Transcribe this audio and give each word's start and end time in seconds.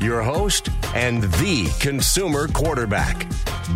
Your 0.00 0.22
host 0.22 0.68
and 0.94 1.24
the 1.24 1.68
consumer 1.80 2.46
quarterback, 2.46 3.26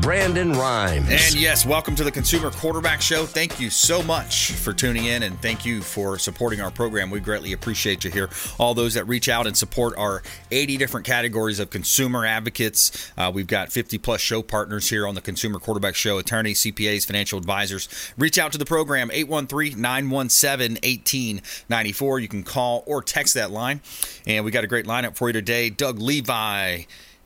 Brandon 0.01 0.53
Rimes. 0.53 1.09
And 1.11 1.35
yes, 1.35 1.67
welcome 1.67 1.97
to 1.97 2.05
the 2.05 2.13
Consumer 2.13 2.51
Quarterback 2.51 3.03
Show. 3.03 3.27
Thank 3.27 3.59
you 3.59 3.69
so 3.71 4.05
much 4.05 4.53
for 4.53 4.73
tuning 4.73 5.07
in 5.07 5.25
and 5.25 5.39
thank 5.43 5.67
you 5.67 5.83
for 5.83 6.19
supporting 6.19 6.61
our 6.61 6.71
program. 6.71 7.11
We 7.11 7.19
greatly 7.19 7.53
appreciate 7.53 8.05
you 8.05 8.11
here. 8.11 8.31
All 8.59 8.73
those 8.73 8.95
that 8.95 9.07
reach 9.09 9.29
out 9.29 9.49
and 9.49 9.57
support 9.57 9.99
our 9.99 10.23
80 10.53 10.77
different 10.77 11.07
categories 11.07 11.59
of 11.59 11.71
consumer 11.71 12.25
advocates. 12.25 13.13
Uh, 13.19 13.31
we've 13.35 13.49
got 13.49 13.73
50 13.73 13.99
plus 13.99 14.21
show 14.21 14.43
partners 14.43 14.89
here 14.89 15.07
on 15.09 15.17
the 15.17 15.21
Consumer 15.21 15.59
Quarterback 15.59 15.97
Show 15.97 16.19
attorneys, 16.19 16.61
CPAs, 16.61 17.05
financial 17.05 17.39
advisors. 17.39 17.89
Reach 18.17 18.39
out 18.39 18.53
to 18.53 18.59
the 18.59 18.65
program 18.65 19.11
813 19.13 19.81
917 19.81 20.75
1894. 20.77 22.21
You 22.21 22.29
can 22.29 22.45
call 22.45 22.85
or 22.87 23.03
text 23.03 23.35
that 23.35 23.51
line. 23.51 23.81
And 24.27 24.45
we 24.45 24.53
got 24.53 24.63
a 24.63 24.69
great 24.69 24.87
lineup 24.87 25.17
for 25.17 25.29
you 25.29 25.33
today. 25.33 25.69
Doug 25.69 25.99
Levi. 26.13 26.83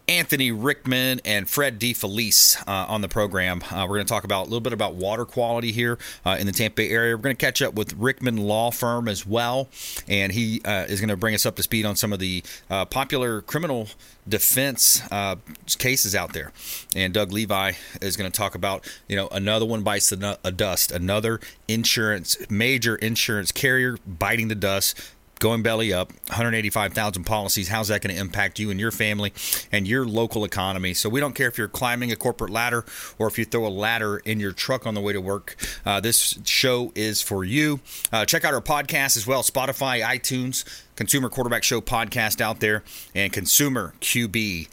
Anthony 0.09 0.53
Rickman 0.53 1.21
and 1.25 1.49
Fred 1.49 1.81
DeFelice 1.81 2.63
uh, 2.69 2.87
on 2.89 3.01
the 3.01 3.09
program. 3.09 3.61
Uh, 3.65 3.85
we're 3.89 3.97
going 3.97 4.07
to 4.07 4.09
talk 4.09 4.23
about 4.23 4.43
a 4.43 4.45
little 4.45 4.61
bit 4.61 4.73
about 4.73 4.95
water 4.95 5.25
quality 5.25 5.73
here 5.73 5.99
uh, 6.25 6.37
in 6.39 6.47
the 6.47 6.53
Tampa 6.53 6.77
Bay 6.77 6.91
area. 6.91 7.17
We're 7.17 7.23
going 7.23 7.35
to 7.35 7.45
catch 7.45 7.61
up 7.61 7.75
with 7.75 7.93
Rickman 7.95 8.37
Law 8.37 8.70
Firm 8.70 9.09
as 9.09 9.27
well, 9.27 9.69
and 10.06 10.31
he 10.31 10.62
uh, 10.65 10.84
is 10.84 11.01
going 11.01 11.09
to 11.09 11.17
bring 11.17 11.34
us 11.34 11.45
up 11.45 11.56
to 11.56 11.65
speed 11.65 11.84
on 11.84 11.97
some 11.97 12.12
of 12.12 12.20
the 12.20 12.45
uh, 12.70 12.84
popular 12.84 13.41
criminal 13.41 13.89
defense 14.28 15.03
uh, 15.11 15.34
cases 15.78 16.15
out 16.15 16.33
there. 16.33 16.53
And 16.95 17.12
Doug 17.12 17.33
Levi 17.33 17.73
is 18.00 18.17
going 18.17 18.31
to 18.31 18.37
talk 18.37 18.55
about 18.55 18.89
you 19.09 19.17
know 19.17 19.27
another 19.33 19.67
one 19.67 19.83
bites 19.83 20.11
the 20.11 20.39
dust, 20.55 20.93
another 20.93 21.41
insurance 21.67 22.39
major 22.48 22.95
insurance 22.95 23.50
carrier 23.50 23.98
biting 24.06 24.47
the 24.47 24.55
dust 24.55 25.00
going 25.39 25.62
belly 25.62 25.92
up 25.92 26.12
185,000 26.29 27.25
policies 27.25 27.69
how's 27.69 27.89
that 27.89 28.01
going 28.01 28.15
to 28.15 28.20
impact 28.20 28.59
you 28.59 28.70
and 28.70 28.81
your 28.81 28.91
family 28.91 29.33
and 29.70 29.87
your 29.87 30.06
local 30.06 30.45
economy 30.45 30.95
so 30.95 31.09
we 31.09 31.20
don't 31.20 31.34
care 31.34 31.48
if 31.48 31.59
you're 31.59 31.69
climbing 31.69 32.11
a 32.11 32.17
corporate 32.17 32.51
ladder 32.51 32.84
or 33.19 33.27
if 33.27 33.39
you 33.39 33.45
throw 33.45 33.67
a 33.67 33.69
ladder 33.69 34.19
in 34.19 34.41
your 34.41 34.53
truck 34.53 34.87
on 34.87 34.95
the 34.95 35.01
way 35.01 35.12
to 35.12 35.20
work 35.20 35.56
uh, 35.84 36.01
this 36.01 36.39
show 36.45 36.91
is 36.95 37.20
for 37.20 37.45
you 37.45 37.81
uh, 38.12 38.25
check 38.25 38.45
out 38.45 38.55
our 38.55 38.62
podcast 38.62 39.17
as 39.17 39.27
well 39.27 39.43
spotify 39.43 40.03
itunes 40.03 40.65
consumer 40.97 41.28
quarterback 41.28 41.62
show 41.62 41.81
podcast 41.81 42.41
out 42.41 42.61
there 42.61 42.83
and 43.15 43.33
consumer 43.33 43.95
qb. 44.00 44.69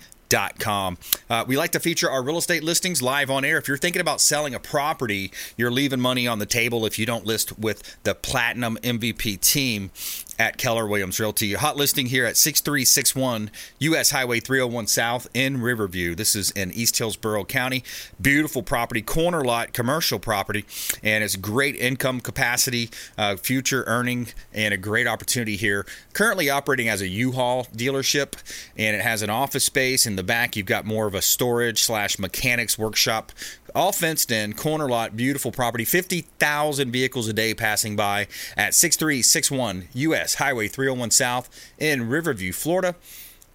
Uh, 1.30 1.45
we 1.48 1.58
like 1.58 1.72
to 1.73 1.80
feature 1.80 2.09
our 2.09 2.23
real 2.23 2.38
estate 2.38 2.64
listings 2.64 3.03
live 3.03 3.30
on 3.30 3.45
air. 3.45 3.59
If 3.59 3.67
you're 3.67 3.77
thinking 3.77 4.02
about 4.02 4.20
selling 4.20 4.55
a 4.55 4.59
property, 4.59 5.31
you're 5.58 5.70
leaving 5.70 6.00
money 6.00 6.27
on 6.27 6.39
the 6.39 6.48
table 6.48 6.88
if 6.88 6.98
you 6.98 7.05
don't 7.05 7.25
list 7.25 7.59
with 7.59 7.98
the 8.03 8.16
Platinum 8.16 8.77
MVP 8.81 9.39
team 9.42 9.92
at 10.39 10.58
Keller 10.58 10.88
Williams 10.88 11.20
Realty. 11.20 11.53
Hot 11.53 11.78
listing 11.78 12.08
here 12.08 12.26
at 12.26 12.38
6361 12.38 13.52
US 13.80 14.12
Highway 14.12 14.39
301 14.39 14.88
South 14.88 15.28
in 15.34 15.62
Riverview. 15.62 16.16
This 16.16 16.36
is 16.36 16.52
in 16.52 16.72
East 16.72 16.98
Hillsborough 16.98 17.45
County. 17.45 17.84
Beautiful 18.22 18.64
property, 18.64 19.02
corner 19.02 19.44
lot, 19.44 19.73
commercial 19.73 20.20
property, 20.20 20.66
and 21.04 21.23
it's 21.23 21.36
great 21.36 21.76
income 21.76 22.20
capacity, 22.20 22.89
uh, 23.17 23.36
future 23.36 23.84
earning, 23.88 24.28
and 24.54 24.73
a 24.73 24.78
great 24.78 25.08
opportunity 25.08 25.56
here. 25.56 25.86
Currently 26.14 26.50
operating 26.50 26.89
as 26.89 27.02
a 27.02 27.08
U-Haul 27.08 27.66
dealership, 27.66 28.33
and 28.77 28.95
it 28.95 29.02
has 29.02 29.22
an 29.22 29.30
office 29.30 29.66
space 29.66 30.05
in 30.05 30.16
the 30.16 30.23
back, 30.23 30.55
you've 30.55 30.66
got 30.66 30.86
more 30.86 31.08
of 31.08 31.16
a 31.16 31.22
storage 31.22 31.83
slash 31.83 32.17
mechanics 32.17 32.77
workshop, 32.77 33.32
all 33.76 33.92
fenced 33.92 34.32
in, 34.32 34.54
corner 34.54 34.88
lot, 34.88 35.17
beautiful 35.17 35.52
property. 35.52 35.83
50,000 35.83 36.92
vehicles 36.92 37.27
a 37.27 37.33
day 37.33 37.54
passing 37.54 37.95
by 37.95 38.27
at 38.55 38.76
6361 38.76 39.88
US 39.93 40.23
Highway 40.36 40.67
301 40.67 41.10
South 41.11 41.50
in 41.78 42.10
Riverview, 42.10 42.54
Florida. 42.54 42.95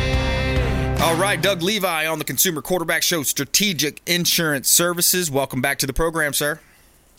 All 1.02 1.16
right, 1.16 1.40
Doug 1.40 1.62
Levi 1.62 2.06
on 2.06 2.18
the 2.18 2.26
Consumer 2.26 2.60
Quarterback 2.60 3.02
Show, 3.02 3.22
Strategic 3.22 4.02
Insurance 4.06 4.68
Services. 4.68 5.30
Welcome 5.30 5.62
back 5.62 5.78
to 5.78 5.86
the 5.86 5.94
program, 5.94 6.34
sir. 6.34 6.60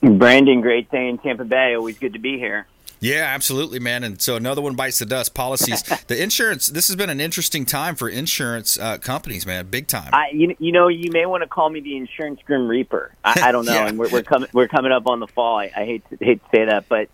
Brandon, 0.01 0.61
great 0.61 0.89
day 0.89 1.07
in 1.07 1.17
Tampa 1.17 1.45
Bay. 1.45 1.75
Always 1.75 1.99
good 1.99 2.13
to 2.13 2.19
be 2.19 2.37
here. 2.37 2.67
Yeah, 3.01 3.23
absolutely, 3.33 3.79
man. 3.79 4.03
And 4.03 4.21
so 4.21 4.35
another 4.35 4.61
one 4.61 4.75
bites 4.75 4.99
the 4.99 5.07
dust. 5.07 5.33
Policies, 5.33 5.81
the 6.07 6.21
insurance. 6.21 6.67
This 6.67 6.87
has 6.87 6.95
been 6.95 7.09
an 7.09 7.19
interesting 7.19 7.65
time 7.65 7.95
for 7.95 8.07
insurance 8.07 8.77
uh, 8.79 8.99
companies, 8.99 9.45
man. 9.45 9.67
Big 9.67 9.87
time. 9.87 10.09
I, 10.13 10.29
you, 10.33 10.55
you 10.59 10.71
know, 10.71 10.87
you 10.87 11.11
may 11.11 11.25
want 11.25 11.41
to 11.41 11.49
call 11.49 11.69
me 11.69 11.79
the 11.79 11.97
insurance 11.97 12.39
grim 12.45 12.67
reaper. 12.67 13.11
I, 13.23 13.41
I 13.45 13.51
don't 13.51 13.65
know. 13.67 13.73
yeah. 13.73 13.87
And 13.87 13.97
we're, 13.97 14.09
we're 14.09 14.23
coming 14.23 14.49
we're 14.53 14.67
coming 14.67 14.91
up 14.91 15.07
on 15.07 15.19
the 15.19 15.27
fall. 15.27 15.57
I, 15.57 15.71
I 15.75 15.85
hate 15.85 16.09
to, 16.09 16.17
hate 16.23 16.43
to 16.43 16.49
say 16.55 16.65
that, 16.65 16.87
but 16.87 17.09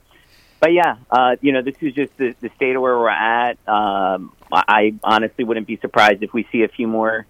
but 0.60 0.74
yeah, 0.74 0.98
uh, 1.10 1.38
you 1.42 1.54
know, 1.54 1.62
this 1.62 1.76
is 1.82 1.94
just 1.94 2.18
the, 2.18 2.36
the 2.42 2.50
state 2.56 2.76
of 2.76 2.82
where 2.82 2.98
we're 2.98 3.10
at. 3.10 3.58
Um, 3.68 4.34
I 4.52 4.96
honestly 5.04 5.44
wouldn't 5.44 5.68
be 5.68 5.78
surprised 5.78 6.24
if 6.24 6.34
we 6.34 6.48
see 6.52 6.64
a 6.64 6.68
few 6.68 6.88
more 6.88 7.26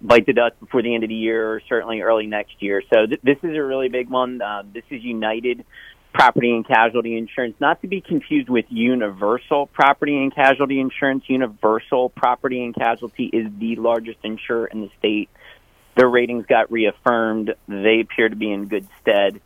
bite 0.00 0.26
the 0.26 0.32
dust 0.32 0.58
before 0.60 0.82
the 0.82 0.94
end 0.94 1.04
of 1.04 1.08
the 1.08 1.14
year, 1.14 1.54
or 1.54 1.62
certainly 1.68 2.00
early 2.00 2.26
next 2.26 2.62
year. 2.62 2.82
So 2.92 3.06
th- 3.06 3.20
this 3.22 3.38
is 3.42 3.56
a 3.56 3.62
really 3.62 3.88
big 3.88 4.08
one. 4.08 4.40
Uh, 4.40 4.62
this 4.72 4.84
is 4.90 5.02
United 5.02 5.64
Property 6.12 6.52
and 6.52 6.66
Casualty 6.66 7.16
Insurance, 7.16 7.54
not 7.60 7.80
to 7.82 7.88
be 7.88 8.00
confused 8.00 8.48
with 8.48 8.64
Universal 8.68 9.68
Property 9.68 10.16
and 10.16 10.34
Casualty 10.34 10.80
Insurance. 10.80 11.24
Universal 11.26 12.10
Property 12.10 12.64
and 12.64 12.74
Casualty 12.74 13.26
is 13.26 13.46
the 13.58 13.76
largest 13.76 14.18
insurer 14.22 14.66
in 14.66 14.80
the 14.80 14.90
state. 14.98 15.28
Their 15.96 16.08
ratings 16.08 16.46
got 16.46 16.70
reaffirmed. 16.70 17.54
They 17.66 18.00
appear 18.00 18.28
to 18.28 18.36
be 18.36 18.52
in 18.52 18.66
good 18.68 18.86
stead. 19.00 19.40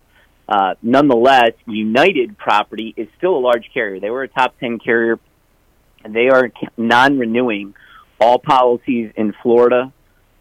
Uh, 0.48 0.74
nonetheless, 0.82 1.52
United 1.66 2.36
Property 2.36 2.92
is 2.96 3.08
still 3.16 3.36
a 3.36 3.40
large 3.40 3.70
carrier. 3.72 4.00
They 4.00 4.10
were 4.10 4.22
a 4.22 4.28
top 4.28 4.58
10 4.58 4.78
carrier. 4.78 5.18
They 6.08 6.28
are 6.28 6.50
non 6.76 7.18
renewing 7.18 7.74
all 8.20 8.38
policies 8.38 9.12
in 9.16 9.34
Florida, 9.42 9.92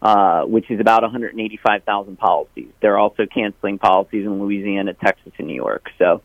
uh, 0.02 0.42
which 0.42 0.68
is 0.68 0.80
about 0.80 1.02
185,000 1.02 2.18
policies. 2.18 2.68
They're 2.80 2.98
also 2.98 3.24
canceling 3.24 3.78
policies 3.78 4.26
in 4.26 4.42
Louisiana, 4.42 4.94
Texas, 4.94 5.32
and 5.38 5.46
New 5.46 5.54
York. 5.54 5.90
So 5.96 6.22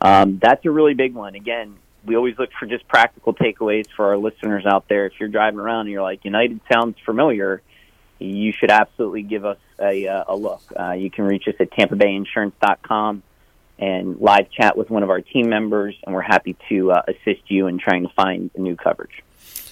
um, 0.00 0.40
that's 0.42 0.66
a 0.66 0.70
really 0.70 0.94
big 0.94 1.14
one. 1.14 1.36
Again, 1.36 1.76
we 2.04 2.16
always 2.16 2.36
look 2.40 2.50
for 2.58 2.66
just 2.66 2.88
practical 2.88 3.32
takeaways 3.32 3.86
for 3.94 4.06
our 4.06 4.16
listeners 4.16 4.66
out 4.66 4.88
there. 4.88 5.06
If 5.06 5.12
you're 5.20 5.28
driving 5.28 5.60
around 5.60 5.82
and 5.82 5.90
you're 5.90 6.02
like, 6.02 6.24
United 6.24 6.60
sounds 6.72 6.96
familiar, 7.04 7.62
you 8.18 8.52
should 8.52 8.72
absolutely 8.72 9.22
give 9.22 9.44
us 9.44 9.58
a, 9.78 10.08
uh, 10.08 10.24
a 10.26 10.34
look. 10.34 10.62
Uh, 10.76 10.92
you 10.92 11.08
can 11.08 11.24
reach 11.24 11.46
us 11.46 11.54
at 11.60 11.70
tampabayinsurance.com 11.70 13.22
and 13.78 14.20
live 14.20 14.50
chat 14.50 14.76
with 14.76 14.90
one 14.90 15.04
of 15.04 15.10
our 15.10 15.20
team 15.20 15.48
members, 15.48 15.94
and 16.04 16.14
we're 16.16 16.20
happy 16.20 16.56
to 16.68 16.90
uh, 16.90 17.02
assist 17.06 17.48
you 17.48 17.68
in 17.68 17.78
trying 17.78 18.02
to 18.02 18.12
find 18.14 18.50
new 18.56 18.74
coverage. 18.74 19.22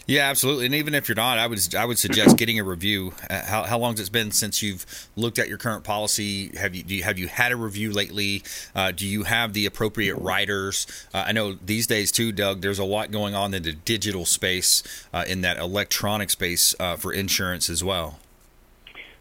Yeah, 0.09 0.31
absolutely. 0.31 0.65
And 0.65 0.75
even 0.75 0.95
if 0.95 1.07
you're 1.07 1.17
not, 1.17 1.37
I 1.37 1.47
would 1.47 1.75
I 1.75 1.85
would 1.85 1.99
suggest 1.99 2.39
getting 2.39 2.59
a 2.59 2.65
review. 2.65 3.13
Uh, 3.29 3.45
how 3.45 3.65
how 3.65 3.79
long 3.79 3.95
has 3.99 4.09
it 4.09 4.13
been 4.13 4.31
since 4.31 4.63
you've 4.63 4.87
looked 5.17 5.39
at 5.39 5.49
your 5.49 5.59
current 5.59 5.85
policy? 5.85 6.51
Have 6.57 6.75
you, 6.75 6.83
you 6.87 7.03
have 7.03 7.19
you 7.19 7.29
had 7.29 7.53
a 7.53 7.57
review 7.57 7.93
lately? 7.93 8.43
Uh, 8.75 8.91
do 8.91 9.07
you 9.07 9.25
have 9.25 9.53
the 9.53 9.67
appropriate 9.67 10.17
riders? 10.17 10.87
Uh, 11.13 11.25
I 11.27 11.33
know 11.33 11.59
these 11.63 11.87
days 11.87 12.11
too, 12.11 12.33
Doug. 12.33 12.63
There's 12.63 12.79
a 12.79 12.85
lot 12.85 13.11
going 13.11 13.35
on 13.35 13.53
in 13.53 13.63
the 13.63 13.75
digital 13.75 14.25
space, 14.25 14.83
uh, 15.13 15.27
in 15.29 15.43
that 15.43 15.59
electronic 15.59 16.31
space 16.31 16.75
uh, 16.81 16.97
for 16.97 17.13
insurance 17.13 17.69
as 17.69 17.85
well. 17.85 18.19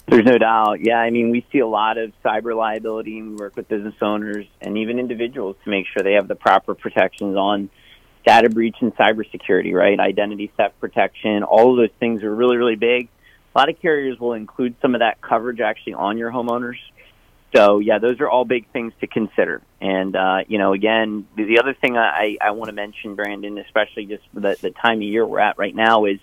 There's 0.08 0.24
no 0.24 0.38
doubt. 0.38 0.80
Yeah, 0.80 1.00
I 1.00 1.10
mean, 1.10 1.32
we 1.32 1.46
see 1.52 1.60
a 1.60 1.68
lot 1.68 1.98
of 1.98 2.14
cyber 2.24 2.56
liability, 2.56 3.20
and 3.20 3.32
we 3.32 3.36
work 3.36 3.58
with 3.58 3.68
business 3.68 3.96
owners 4.02 4.46
and 4.62 4.78
even 4.78 5.00
individuals 5.00 5.58
to 5.66 5.70
make 5.70 5.86
sure 5.88 6.02
they 6.02 6.14
have 6.14 6.30
the 6.30 6.36
proper 6.36 6.76
protections 6.76 7.36
on 7.36 7.70
data 8.28 8.50
breach 8.50 8.76
and 8.82 8.94
cybersecurity, 8.98 9.74
right? 9.74 9.98
Identity 9.98 10.52
theft 10.58 10.78
protection, 10.82 11.44
all 11.44 11.72
of 11.72 11.78
those 11.78 11.96
things 11.98 12.24
are 12.24 12.36
really, 12.36 12.58
really 12.58 12.76
big. 12.76 13.08
A 13.56 13.58
lot 13.58 13.70
of 13.70 13.82
carriers 13.82 14.20
will 14.20 14.34
include 14.34 14.76
some 14.82 14.96
of 14.96 15.00
that 15.00 15.22
coverage 15.22 15.62
actually 15.62 15.94
on 15.94 16.18
your 16.18 16.30
homeowners. 16.30 16.76
So 17.56 17.80
yeah, 17.80 18.00
those 18.00 18.20
are 18.20 18.30
all 18.30 18.44
big 18.44 18.70
things 18.74 18.92
to 19.00 19.08
consider. 19.08 19.62
And 19.80 20.14
uh, 20.14 20.40
you 20.46 20.58
know, 20.58 20.74
again, 20.74 21.26
the 21.38 21.60
other 21.60 21.74
thing 21.74 21.96
I, 21.96 22.38
I 22.42 22.52
want 22.52 22.68
to 22.68 22.74
mention, 22.74 23.16
Brandon, 23.16 23.58
especially 23.60 24.06
just 24.08 24.24
the, 24.34 24.58
the 24.62 24.72
time 24.72 24.98
of 24.98 25.04
year 25.04 25.26
we're 25.26 25.40
at 25.40 25.58
right 25.58 25.74
now, 25.74 26.04
is 26.04 26.20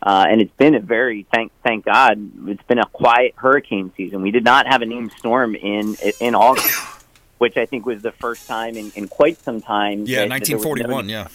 uh, 0.00 0.26
and 0.30 0.40
it's 0.40 0.54
been 0.56 0.76
a 0.76 0.80
very 0.80 1.26
thank 1.34 1.50
thank 1.64 1.84
God 1.84 2.30
it's 2.46 2.62
been 2.62 2.78
a 2.78 2.86
quiet 2.86 3.34
hurricane 3.34 3.92
season. 3.96 4.22
We 4.22 4.30
did 4.30 4.44
not 4.44 4.68
have 4.68 4.82
a 4.82 4.86
named 4.86 5.10
storm 5.18 5.56
in 5.56 5.96
in 6.20 6.36
August, 6.36 6.99
which 7.40 7.56
I 7.56 7.64
think 7.66 7.86
was 7.86 8.02
the 8.02 8.12
first 8.12 8.46
time 8.46 8.76
in, 8.76 8.92
in 8.94 9.08
quite 9.08 9.40
some 9.42 9.60
time. 9.60 10.04
Yeah, 10.06 10.26
1941. 10.26 11.06
No, 11.06 11.12
yeah, 11.12 11.28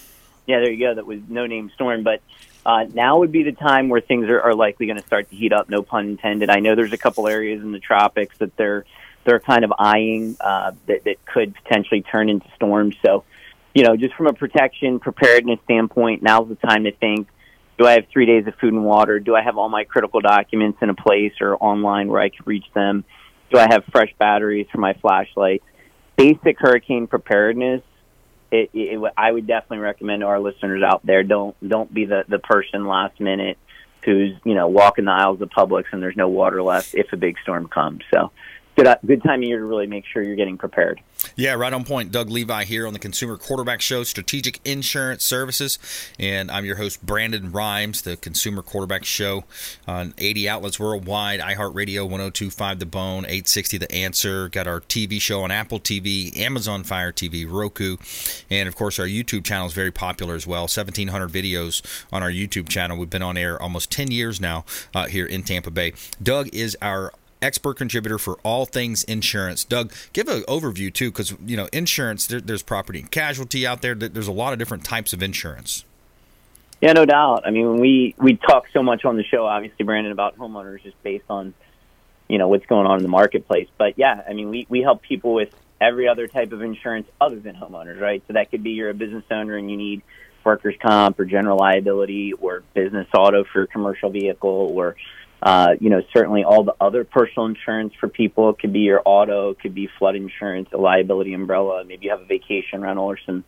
yeah, 0.46 0.60
there 0.60 0.72
you 0.72 0.86
go. 0.86 0.94
That 0.94 1.06
was 1.06 1.20
no 1.28 1.46
name 1.46 1.72
storm, 1.74 2.04
but. 2.04 2.22
Uh, 2.68 2.84
now 2.96 3.20
would 3.20 3.32
be 3.32 3.44
the 3.44 3.52
time 3.52 3.90
where 3.90 4.02
things 4.02 4.28
are, 4.28 4.42
are 4.42 4.56
likely 4.56 4.88
going 4.88 4.98
to 4.98 5.06
start 5.06 5.30
to 5.30 5.36
heat 5.36 5.54
up. 5.54 5.70
No 5.70 5.84
pun 5.84 6.08
intended. 6.08 6.50
I 6.50 6.62
know 6.62 6.74
there's 6.74 6.94
a 6.94 6.98
couple 6.98 7.28
areas 7.28 7.62
in 7.62 7.72
the 7.72 7.80
tropics 7.80 8.36
that 8.40 8.58
they're 8.58 8.86
they're 9.24 9.40
kind 9.40 9.64
of 9.64 9.72
eyeing 9.78 10.36
uh, 10.40 10.72
that 10.88 11.04
that 11.04 11.24
could 11.26 11.54
potentially 11.54 12.02
turn 12.02 12.28
into 12.28 12.48
storms. 12.56 12.96
So, 13.06 13.24
you 13.76 13.84
know, 13.84 13.96
just 13.96 14.16
from 14.16 14.26
a 14.26 14.34
protection 14.34 15.00
preparedness 15.00 15.60
standpoint, 15.66 16.24
now's 16.24 16.50
the 16.50 16.56
time 16.56 16.86
to 16.86 16.92
think 16.92 17.28
do 17.78 17.86
I 17.86 17.94
have 17.94 18.08
three 18.12 18.26
days 18.26 18.48
of 18.48 18.56
food 18.56 18.74
and 18.74 18.86
water? 18.86 19.20
Do 19.20 19.36
I 19.36 19.42
have 19.42 19.58
all 19.58 19.70
my 19.70 19.84
critical 19.84 20.22
documents 20.22 20.80
in 20.82 20.90
a 20.90 20.94
place 20.94 21.34
or 21.42 21.56
online 21.58 22.08
where 22.08 22.22
I 22.22 22.30
can 22.30 22.46
reach 22.46 22.66
them? 22.74 23.04
Do 23.52 23.58
I 23.58 23.68
have 23.70 23.84
fresh 23.92 24.14
batteries 24.18 24.68
for 24.72 24.80
my 24.80 24.94
flashlight? 24.94 25.62
Basic 26.16 26.60
hurricane 26.60 27.08
preparedness. 27.08 27.82
It, 28.52 28.70
it, 28.74 29.14
I 29.18 29.32
would 29.32 29.48
definitely 29.48 29.80
recommend 29.80 30.22
to 30.22 30.28
our 30.28 30.40
listeners 30.40 30.82
out 30.84 31.06
there 31.06 31.24
don't 31.24 31.56
don't 31.68 31.94
be 31.94 32.06
the 32.06 32.24
the 32.28 32.40
person 32.40 32.88
last 32.88 33.20
minute 33.20 33.58
who's 34.04 34.34
you 34.44 34.54
know 34.54 34.68
walking 34.68 35.06
the 35.06 35.12
aisles 35.12 35.42
of 35.42 35.50
Publix 35.50 35.86
and 35.92 36.02
there's 36.02 36.16
no 36.16 36.30
water 36.30 36.62
left 36.62 36.94
if 36.94 37.12
a 37.12 37.18
big 37.18 37.38
storm 37.40 37.68
comes. 37.68 38.04
So 38.14 38.32
good 38.76 38.98
good 39.06 39.24
time 39.24 39.42
of 39.42 39.48
year 39.48 39.60
to 39.60 39.66
really 39.66 39.88
make 39.88 40.06
sure 40.06 40.22
you're 40.22 40.36
getting 40.36 40.58
prepared. 40.58 41.02
Yeah, 41.36 41.54
right 41.54 41.74
on 41.74 41.84
point. 41.84 42.12
Doug 42.12 42.30
Levi 42.30 42.66
here 42.66 42.86
on 42.86 42.94
the 42.94 43.00
Consumer 43.00 43.38
Quarterback 43.38 43.82
Show, 43.82 44.04
Strategic 44.04 44.60
Insurance 44.66 45.24
Services, 45.24 45.80
and 46.20 46.52
I'm 46.52 46.66
your 46.66 46.76
host 46.76 47.06
Brandon 47.06 47.52
Rimes, 47.52 48.02
the 48.04 48.18
Consumer 48.18 48.62
Quarterback 48.62 49.06
Show 49.06 49.46
on 49.88 50.14
80 50.18 50.50
outlets 50.50 50.80
worldwide, 50.80 51.40
iHeartRadio, 51.40 52.10
102.5 52.10 52.80
The 52.80 52.86
Bone, 52.86 53.26
860 53.26 53.78
The 53.78 53.92
Answer. 53.92 54.50
Got 54.50 54.68
our 54.68 54.82
TV 54.82 55.20
show 55.20 55.42
on 55.44 55.52
Apple 55.52 55.80
TV, 55.80 56.38
Amazon 56.38 56.84
Fire 56.84 57.12
TV, 57.12 57.50
Roku, 57.50 57.98
and 58.50 58.68
of 58.68 58.76
course 58.76 59.00
our 59.00 59.08
YouTube 59.08 59.44
channel 59.44 59.68
is 59.68 59.74
very 59.74 59.92
popular 59.92 60.36
as 60.36 60.46
well. 60.46 60.64
1,700 60.64 61.30
videos 61.30 61.82
on 62.12 62.22
our 62.22 62.32
YouTube 62.32 62.70
channel. 62.70 62.98
We've 62.98 63.10
been 63.10 63.22
on 63.22 63.38
air 63.38 63.62
almost 63.62 63.92
10 63.92 64.12
years 64.12 64.40
now 64.40 64.66
uh, 64.94 65.08
here 65.08 65.26
in 65.26 65.44
Tampa 65.44 65.72
Bay. 65.72 65.94
Doug 66.22 66.50
is 66.54 66.78
our 66.82 67.12
expert 67.46 67.76
contributor 67.76 68.18
for 68.18 68.38
all 68.44 68.66
things 68.66 69.04
insurance. 69.04 69.64
Doug, 69.64 69.94
give 70.14 70.28
an 70.28 70.42
overview 70.44 70.92
too, 70.92 71.12
because 71.12 71.36
you 71.46 71.56
know 71.56 71.70
insurance. 71.72 72.28
There, 72.28 72.42
there's 72.42 72.64
property 72.64 73.00
and 73.00 73.12
casualty 73.12 73.66
out 73.66 73.82
there. 73.82 73.96
There's 73.96 74.28
a 74.28 74.34
lot 74.34 74.52
of 74.52 74.60
different 74.60 74.84
types 74.84 75.14
of 75.14 75.22
insurance. 75.22 75.86
Yeah, 76.82 76.94
no 76.94 77.06
doubt. 77.06 77.44
I 77.46 77.52
mean, 77.52 77.80
we 77.80 78.16
we 78.18 78.36
talk 78.36 78.66
so 78.74 78.84
much 78.84 79.06
on 79.06 79.16
the 79.16 79.24
show, 79.24 79.46
obviously, 79.46 79.86
Brandon, 79.86 80.12
about 80.12 80.38
homeowners 80.38 80.82
just 80.84 81.02
based 81.04 81.26
on 81.30 81.54
you 82.28 82.38
know 82.38 82.48
what's 82.48 82.66
going 82.66 82.88
on 82.88 82.98
in 82.98 83.04
the 83.04 83.10
marketplace. 83.10 83.70
But 83.78 83.98
yeah, 83.98 84.24
I 84.28 84.34
mean, 84.34 84.50
we 84.50 84.66
we 84.68 84.82
help 84.82 85.04
people 85.04 85.34
with 85.34 85.54
every 85.80 86.08
other 86.08 86.28
type 86.28 86.52
of 86.52 86.62
insurance 86.62 87.08
other 87.22 87.40
than 87.40 87.56
homeowners, 87.56 88.00
right? 88.00 88.24
So 88.28 88.34
that 88.34 88.50
could 88.50 88.64
be 88.64 88.72
you're 88.72 88.90
a 88.90 88.94
business 88.94 89.24
owner 89.30 89.56
and 89.56 89.70
you 89.70 89.78
need 89.78 90.02
workers' 90.44 90.76
comp 90.82 91.20
or 91.20 91.26
general 91.26 91.58
liability 91.58 92.34
or 92.34 92.64
business 92.74 93.08
auto 93.18 93.44
for 93.44 93.66
commercial 93.68 94.10
vehicle 94.10 94.72
or 94.76 94.96
uh, 95.46 95.76
you 95.80 95.92
know, 95.92 96.02
certainly 96.12 96.44
all 96.44 96.64
the 96.64 96.74
other 96.82 97.04
personal 97.04 97.46
insurance 97.46 97.94
for 98.00 98.10
people. 98.10 98.50
It 98.50 98.58
could 98.58 98.74
be 98.74 98.80
your 98.80 99.04
auto, 99.06 99.52
it 99.52 99.60
could 99.60 99.76
be 99.76 99.88
flood 100.00 100.16
insurance, 100.16 100.70
a 100.74 100.78
liability 100.78 101.34
umbrella. 101.34 101.86
Maybe 101.86 102.06
you 102.06 102.12
have 102.12 102.22
a 102.22 102.26
vacation 102.26 102.82
rental 102.82 103.06
or 103.06 103.20
some 103.28 103.44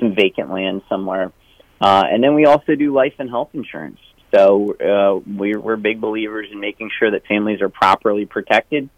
some 0.00 0.14
vacant 0.14 0.50
land 0.50 0.80
somewhere. 0.88 1.30
Uh, 1.78 2.04
and 2.10 2.24
then 2.24 2.34
we 2.34 2.46
also 2.46 2.74
do 2.74 2.94
life 2.94 3.12
and 3.18 3.28
health 3.28 3.50
insurance. 3.52 3.98
So 4.34 4.72
uh, 4.72 5.20
we're, 5.26 5.60
we're 5.60 5.76
big 5.76 6.00
believers 6.00 6.48
in 6.50 6.58
making 6.58 6.90
sure 6.98 7.10
that 7.10 7.26
families 7.26 7.60
are 7.60 7.68
properly 7.68 8.24
protected, 8.24 8.88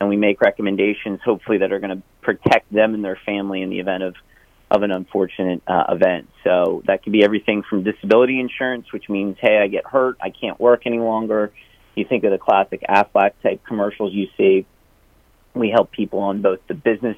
and 0.00 0.08
we 0.08 0.16
make 0.16 0.40
recommendations, 0.40 1.20
hopefully, 1.24 1.58
that 1.58 1.70
are 1.70 1.78
going 1.78 1.96
to 1.96 2.02
protect 2.22 2.72
them 2.72 2.94
and 2.94 3.04
their 3.04 3.20
family 3.24 3.62
in 3.62 3.70
the 3.70 3.78
event 3.78 4.02
of 4.02 4.16
of 4.72 4.82
an 4.82 4.90
unfortunate 4.90 5.62
uh, 5.68 5.84
event. 5.90 6.28
So 6.42 6.82
that 6.86 7.04
could 7.04 7.12
be 7.12 7.22
everything 7.22 7.62
from 7.68 7.84
disability 7.84 8.40
insurance, 8.40 8.92
which 8.92 9.08
means, 9.08 9.36
hey, 9.40 9.58
I 9.58 9.66
get 9.66 9.84
hurt, 9.84 10.16
I 10.20 10.30
can't 10.30 10.58
work 10.60 10.82
any 10.86 10.98
longer 10.98 11.52
you 12.00 12.06
think 12.08 12.24
of 12.24 12.32
the 12.32 12.38
classic 12.38 12.82
Aflac 12.88 13.32
type 13.42 13.62
commercials 13.66 14.12
you 14.12 14.26
see. 14.36 14.66
We 15.54 15.70
help 15.70 15.92
people 15.92 16.20
on 16.20 16.42
both 16.42 16.60
the 16.68 16.74
business 16.74 17.16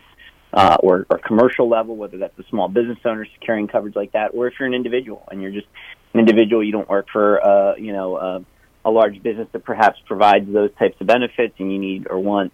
uh, 0.52 0.76
or, 0.80 1.06
or 1.08 1.18
commercial 1.18 1.68
level, 1.68 1.96
whether 1.96 2.18
that's 2.18 2.38
a 2.38 2.44
small 2.50 2.68
business 2.68 2.98
owner 3.04 3.26
securing 3.38 3.68
coverage 3.68 3.96
like 3.96 4.12
that, 4.12 4.32
or 4.34 4.48
if 4.48 4.54
you're 4.58 4.66
an 4.66 4.74
individual 4.74 5.26
and 5.30 5.40
you're 5.40 5.52
just 5.52 5.66
an 6.12 6.20
individual, 6.20 6.62
you 6.62 6.72
don't 6.72 6.88
work 6.88 7.06
for 7.12 7.42
uh, 7.44 7.76
you 7.76 7.92
know 7.92 8.16
uh, 8.16 8.40
a 8.84 8.90
large 8.90 9.22
business 9.22 9.48
that 9.52 9.64
perhaps 9.64 9.98
provides 10.06 10.50
those 10.52 10.70
types 10.78 11.00
of 11.00 11.06
benefits, 11.06 11.54
and 11.58 11.72
you 11.72 11.78
need 11.78 12.06
or 12.10 12.18
want 12.18 12.52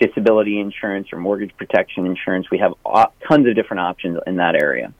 disability 0.00 0.60
insurance 0.60 1.08
or 1.12 1.18
mortgage 1.18 1.56
protection 1.56 2.06
insurance. 2.06 2.46
We 2.50 2.58
have 2.58 2.74
tons 3.28 3.48
of 3.48 3.54
different 3.54 3.80
options 3.80 4.18
in 4.26 4.36
that 4.36 4.54
area. 4.54 4.92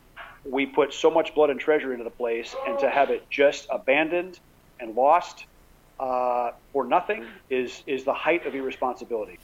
we 0.45 0.67
put 0.67 0.93
so 0.93 1.09
much 1.09 1.35
blood 1.35 1.51
and 1.51 1.61
treasure 1.61 1.93
into 1.93 2.03
the 2.03 2.11
place, 2.11 2.55
and 2.67 2.79
to 2.81 2.91
have 2.91 3.11
it 3.11 3.29
just 3.31 3.69
abandoned 3.71 4.41
and 4.81 4.97
lost 4.97 5.45
uh, 6.01 6.53
for 6.73 6.85
nothing 6.87 7.25
is 7.51 7.83
is 7.87 8.05
the 8.05 8.15
height 8.15 8.47
of 8.47 8.55
irresponsibility. 8.55 9.39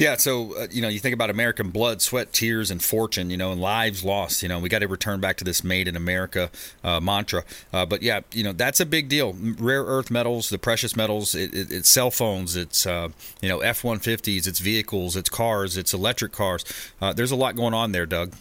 Yeah, 0.00 0.16
so 0.16 0.56
uh, 0.56 0.66
you 0.70 0.80
know, 0.80 0.88
you 0.88 0.98
think 0.98 1.12
about 1.12 1.28
American 1.28 1.68
blood, 1.68 2.00
sweat, 2.00 2.32
tears, 2.32 2.70
and 2.70 2.82
fortune. 2.82 3.28
You 3.28 3.36
know, 3.36 3.52
and 3.52 3.60
lives 3.60 4.02
lost. 4.02 4.42
You 4.42 4.48
know, 4.48 4.58
we 4.58 4.70
got 4.70 4.78
to 4.78 4.88
return 4.88 5.20
back 5.20 5.36
to 5.36 5.44
this 5.44 5.62
"Made 5.62 5.88
in 5.88 5.94
America" 5.94 6.50
uh, 6.82 7.00
mantra. 7.00 7.44
Uh, 7.70 7.84
but 7.84 8.02
yeah, 8.02 8.20
you 8.32 8.42
know, 8.42 8.52
that's 8.52 8.80
a 8.80 8.86
big 8.86 9.10
deal. 9.10 9.36
Rare 9.58 9.82
earth 9.82 10.10
metals, 10.10 10.48
the 10.48 10.58
precious 10.58 10.96
metals. 10.96 11.34
It, 11.34 11.52
it, 11.52 11.70
it's 11.70 11.90
cell 11.90 12.10
phones. 12.10 12.56
It's 12.56 12.86
uh, 12.86 13.08
you 13.42 13.50
know 13.50 13.60
F 13.60 13.84
one 13.84 13.98
fifties. 13.98 14.46
It's 14.46 14.58
vehicles. 14.58 15.16
It's 15.16 15.28
cars. 15.28 15.76
It's 15.76 15.92
electric 15.92 16.32
cars. 16.32 16.64
Uh, 17.02 17.12
there's 17.12 17.30
a 17.30 17.36
lot 17.36 17.54
going 17.54 17.74
on 17.74 17.92
there, 17.92 18.06
Doug. 18.06 18.32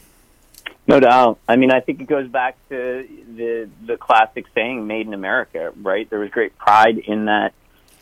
No 0.87 0.99
doubt. 0.99 1.39
I 1.47 1.55
mean, 1.55 1.71
I 1.71 1.81
think 1.81 2.01
it 2.01 2.07
goes 2.07 2.27
back 2.27 2.57
to 2.69 3.07
the 3.35 3.69
the 3.85 3.97
classic 3.97 4.45
saying, 4.55 4.87
"Made 4.87 5.05
in 5.05 5.13
America." 5.13 5.71
Right? 5.79 6.09
There 6.09 6.19
was 6.19 6.31
great 6.31 6.57
pride 6.57 6.97
in 6.97 7.25
that 7.25 7.53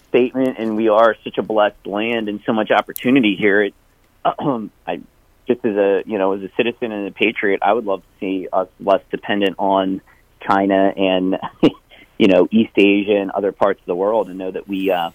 statement, 0.07 0.57
and 0.57 0.75
we 0.77 0.87
are 0.89 1.15
such 1.23 1.37
a 1.37 1.43
blessed 1.43 1.85
land 1.85 2.29
and 2.29 2.39
so 2.45 2.53
much 2.53 2.71
opportunity 2.71 3.35
here. 3.35 3.63
It, 3.63 3.73
I 4.25 5.01
just 5.47 5.65
as 5.65 5.75
a 5.75 6.03
you 6.05 6.17
know 6.17 6.33
as 6.33 6.43
a 6.43 6.49
citizen 6.55 6.91
and 6.91 7.07
a 7.07 7.11
patriot, 7.11 7.59
I 7.61 7.73
would 7.73 7.85
love 7.85 8.01
to 8.01 8.19
see 8.19 8.47
us 8.51 8.67
less 8.79 9.01
dependent 9.11 9.55
on 9.59 10.01
China 10.41 10.93
and 10.95 11.37
you 12.17 12.27
know 12.27 12.47
East 12.51 12.73
Asia 12.77 13.17
and 13.17 13.31
other 13.31 13.51
parts 13.51 13.79
of 13.79 13.85
the 13.85 13.95
world, 13.95 14.29
and 14.29 14.37
know 14.37 14.51
that 14.51 14.67
we, 14.67 14.91
uh, 14.91 15.11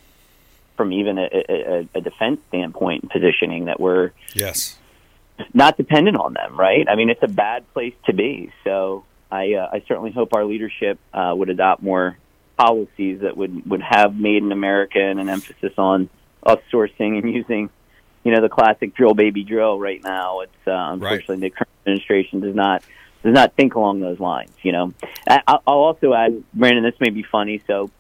from 0.76 0.92
even 0.92 1.18
a, 1.18 1.28
a, 1.48 1.88
a 1.94 2.00
defense 2.00 2.40
standpoint 2.48 3.10
positioning, 3.10 3.66
that 3.66 3.80
we're 3.80 4.12
yes 4.34 4.78
not 5.52 5.76
dependent 5.76 6.16
on 6.16 6.34
them. 6.34 6.58
Right? 6.58 6.86
I 6.88 6.94
mean, 6.94 7.10
it's 7.10 7.22
a 7.22 7.28
bad 7.28 7.70
place 7.72 7.94
to 8.06 8.12
be. 8.12 8.52
So 8.64 9.04
I 9.30 9.54
uh, 9.54 9.68
I 9.72 9.82
certainly 9.88 10.12
hope 10.12 10.34
our 10.34 10.44
leadership 10.44 10.98
uh, 11.12 11.32
would 11.36 11.48
adopt 11.48 11.82
more 11.82 12.18
policies 12.56 13.20
that 13.20 13.36
would 13.36 13.68
would 13.68 13.82
have 13.82 14.14
made 14.14 14.42
in 14.42 14.52
America 14.52 15.00
and 15.00 15.18
an 15.18 15.28
emphasis 15.28 15.72
on 15.78 16.10
outsourcing 16.46 17.18
and 17.18 17.32
using 17.32 17.70
you 18.24 18.32
know 18.32 18.42
the 18.42 18.48
classic 18.48 18.94
drill 18.94 19.14
baby 19.14 19.42
drill 19.42 19.78
right 19.78 20.02
now. 20.02 20.40
It's 20.40 20.66
uh, 20.66 20.92
unfortunately 20.92 21.36
right. 21.36 21.40
the 21.40 21.50
current 21.50 21.70
administration 21.86 22.40
does 22.40 22.54
not 22.54 22.82
does 23.22 23.34
not 23.34 23.54
think 23.54 23.74
along 23.74 24.00
those 24.00 24.20
lines. 24.20 24.52
You 24.62 24.72
know, 24.72 24.94
I, 25.28 25.40
I'll 25.46 25.62
also 25.66 26.12
add, 26.12 26.42
Brandon. 26.52 26.82
This 26.82 27.00
may 27.00 27.10
be 27.10 27.22
funny. 27.22 27.62
So, 27.66 27.90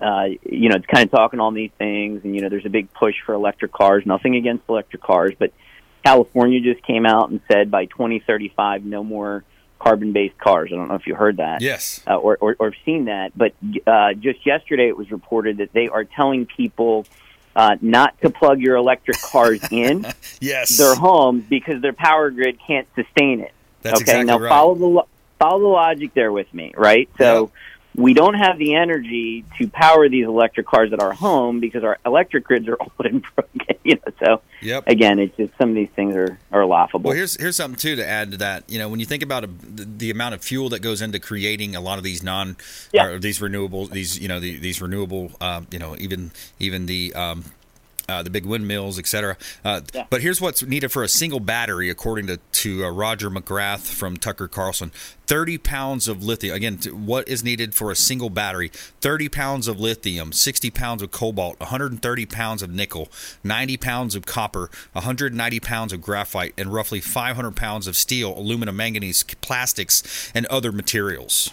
uh, 0.00 0.26
you 0.44 0.68
know, 0.68 0.76
it's 0.76 0.86
kind 0.86 1.04
of 1.04 1.10
talking 1.10 1.40
all 1.40 1.50
these 1.50 1.72
things, 1.78 2.22
and 2.24 2.34
you 2.34 2.42
know, 2.42 2.48
there's 2.48 2.66
a 2.66 2.70
big 2.70 2.92
push 2.92 3.16
for 3.24 3.34
electric 3.34 3.72
cars. 3.72 4.04
Nothing 4.06 4.36
against 4.36 4.64
electric 4.68 5.02
cars, 5.02 5.32
but 5.38 5.52
California 6.06 6.60
just 6.60 6.84
came 6.84 7.04
out 7.04 7.30
and 7.30 7.40
said 7.50 7.68
by 7.68 7.86
2035, 7.86 8.84
no 8.84 9.02
more 9.02 9.42
carbon-based 9.80 10.38
cars. 10.38 10.70
I 10.72 10.76
don't 10.76 10.86
know 10.86 10.94
if 10.94 11.04
you 11.08 11.16
heard 11.16 11.38
that, 11.38 11.62
yes, 11.62 12.00
uh, 12.06 12.14
or, 12.14 12.38
or 12.40 12.54
or 12.60 12.74
seen 12.84 13.06
that. 13.06 13.36
But 13.36 13.54
uh, 13.88 14.12
just 14.14 14.46
yesterday, 14.46 14.86
it 14.86 14.96
was 14.96 15.10
reported 15.10 15.56
that 15.56 15.72
they 15.72 15.88
are 15.88 16.04
telling 16.04 16.46
people 16.46 17.06
uh, 17.56 17.76
not 17.80 18.20
to 18.20 18.30
plug 18.30 18.60
your 18.60 18.76
electric 18.76 19.20
cars 19.20 19.60
in 19.72 20.06
yes. 20.40 20.78
their 20.78 20.94
homes 20.94 21.42
because 21.48 21.82
their 21.82 21.92
power 21.92 22.30
grid 22.30 22.60
can't 22.64 22.86
sustain 22.94 23.40
it. 23.40 23.52
That's 23.82 24.00
okay, 24.00 24.20
exactly 24.20 24.24
now 24.26 24.38
right. 24.38 24.48
follow 24.48 24.74
the 24.76 24.86
lo- 24.86 25.08
follow 25.40 25.58
the 25.58 25.66
logic 25.66 26.14
there 26.14 26.30
with 26.30 26.54
me, 26.54 26.72
right? 26.76 27.08
So 27.18 27.50
we 27.96 28.12
don't 28.14 28.34
have 28.34 28.58
the 28.58 28.74
energy 28.74 29.44
to 29.58 29.68
power 29.68 30.08
these 30.08 30.26
electric 30.26 30.66
cars 30.66 30.92
at 30.92 31.00
our 31.00 31.12
home 31.12 31.60
because 31.60 31.82
our 31.82 31.98
electric 32.04 32.44
grids 32.44 32.68
are 32.68 32.76
old 32.80 32.92
and 33.06 33.24
broken. 33.34 33.76
You 33.84 33.94
know, 33.94 34.12
so 34.24 34.42
Yep. 34.62 34.84
again, 34.88 35.18
it's 35.18 35.36
just 35.36 35.52
some 35.58 35.70
of 35.70 35.74
these 35.74 35.88
things 35.96 36.14
are 36.16 36.38
are 36.52 36.66
laughable. 36.66 37.08
Well, 37.08 37.16
here's 37.16 37.36
here's 37.40 37.56
something 37.56 37.78
too 37.78 37.96
to 37.96 38.06
add 38.06 38.32
to 38.32 38.36
that. 38.38 38.64
You 38.68 38.78
know, 38.78 38.88
when 38.88 39.00
you 39.00 39.06
think 39.06 39.22
about 39.22 39.44
a, 39.44 39.46
the, 39.46 39.84
the 39.84 40.10
amount 40.10 40.34
of 40.34 40.42
fuel 40.42 40.68
that 40.70 40.80
goes 40.82 41.00
into 41.02 41.18
creating 41.18 41.74
a 41.76 41.80
lot 41.80 41.96
of 41.98 42.04
these 42.04 42.22
non, 42.22 42.56
Yeah. 42.92 43.06
or 43.06 43.18
these 43.18 43.40
renewable, 43.40 43.86
these 43.86 44.18
you 44.18 44.28
know 44.28 44.40
the, 44.40 44.56
these 44.58 44.80
renewable, 44.82 45.30
um, 45.40 45.66
you 45.70 45.78
know, 45.78 45.96
even 45.98 46.32
even 46.58 46.86
the. 46.86 47.14
Um, 47.14 47.44
uh, 48.08 48.22
the 48.22 48.30
big 48.30 48.46
windmills, 48.46 48.98
etc. 48.98 49.36
Uh, 49.64 49.80
Yeah. 49.92 50.06
But 50.10 50.22
here's 50.22 50.40
what's 50.40 50.62
needed 50.62 50.92
for 50.92 51.02
a 51.02 51.08
single 51.08 51.40
battery, 51.40 51.90
according 51.90 52.26
to, 52.28 52.38
to 52.52 52.84
uh, 52.84 52.90
Roger 52.90 53.30
McGrath 53.30 53.92
from 53.92 54.16
Tucker 54.16 54.48
Carlson 54.48 54.92
30 55.26 55.58
pounds 55.58 56.06
of 56.08 56.22
lithium. 56.24 56.54
Again, 56.54 56.78
t- 56.78 56.90
what 56.90 57.28
is 57.28 57.42
needed 57.42 57.74
for 57.74 57.90
a 57.90 57.96
single 57.96 58.30
battery? 58.30 58.68
30 59.00 59.28
pounds 59.28 59.68
of 59.68 59.80
lithium, 59.80 60.32
60 60.32 60.70
pounds 60.70 61.02
of 61.02 61.10
cobalt, 61.10 61.58
130 61.60 62.26
pounds 62.26 62.62
of 62.62 62.70
nickel, 62.70 63.08
90 63.42 63.76
pounds 63.76 64.14
of 64.14 64.24
copper, 64.24 64.70
190 64.92 65.60
pounds 65.60 65.92
of 65.92 66.00
graphite, 66.00 66.54
and 66.56 66.72
roughly 66.72 67.00
500 67.00 67.56
pounds 67.56 67.86
of 67.86 67.96
steel, 67.96 68.38
aluminum, 68.38 68.76
manganese, 68.76 69.24
plastics, 69.40 70.30
and 70.34 70.46
other 70.46 70.70
materials. 70.70 71.50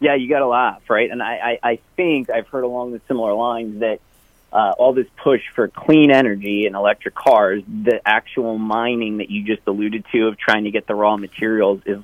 Yeah, 0.00 0.16
you 0.16 0.28
got 0.28 0.40
to 0.40 0.46
laugh, 0.48 0.82
right? 0.90 1.10
And 1.10 1.22
I, 1.22 1.58
I, 1.62 1.70
I 1.70 1.78
think 1.96 2.28
I've 2.28 2.48
heard 2.48 2.64
along 2.64 2.92
the 2.92 3.00
similar 3.08 3.32
lines 3.32 3.80
that 3.80 4.00
uh, 4.54 4.72
all 4.78 4.92
this 4.92 5.08
push 5.22 5.42
for 5.54 5.66
clean 5.66 6.12
energy 6.12 6.66
and 6.66 6.76
electric 6.76 7.14
cars, 7.14 7.62
the 7.66 8.00
actual 8.06 8.56
mining 8.56 9.18
that 9.18 9.28
you 9.28 9.44
just 9.44 9.66
alluded 9.66 10.04
to 10.12 10.28
of 10.28 10.38
trying 10.38 10.64
to 10.64 10.70
get 10.70 10.86
the 10.86 10.94
raw 10.94 11.16
materials 11.16 11.82
is 11.86 11.98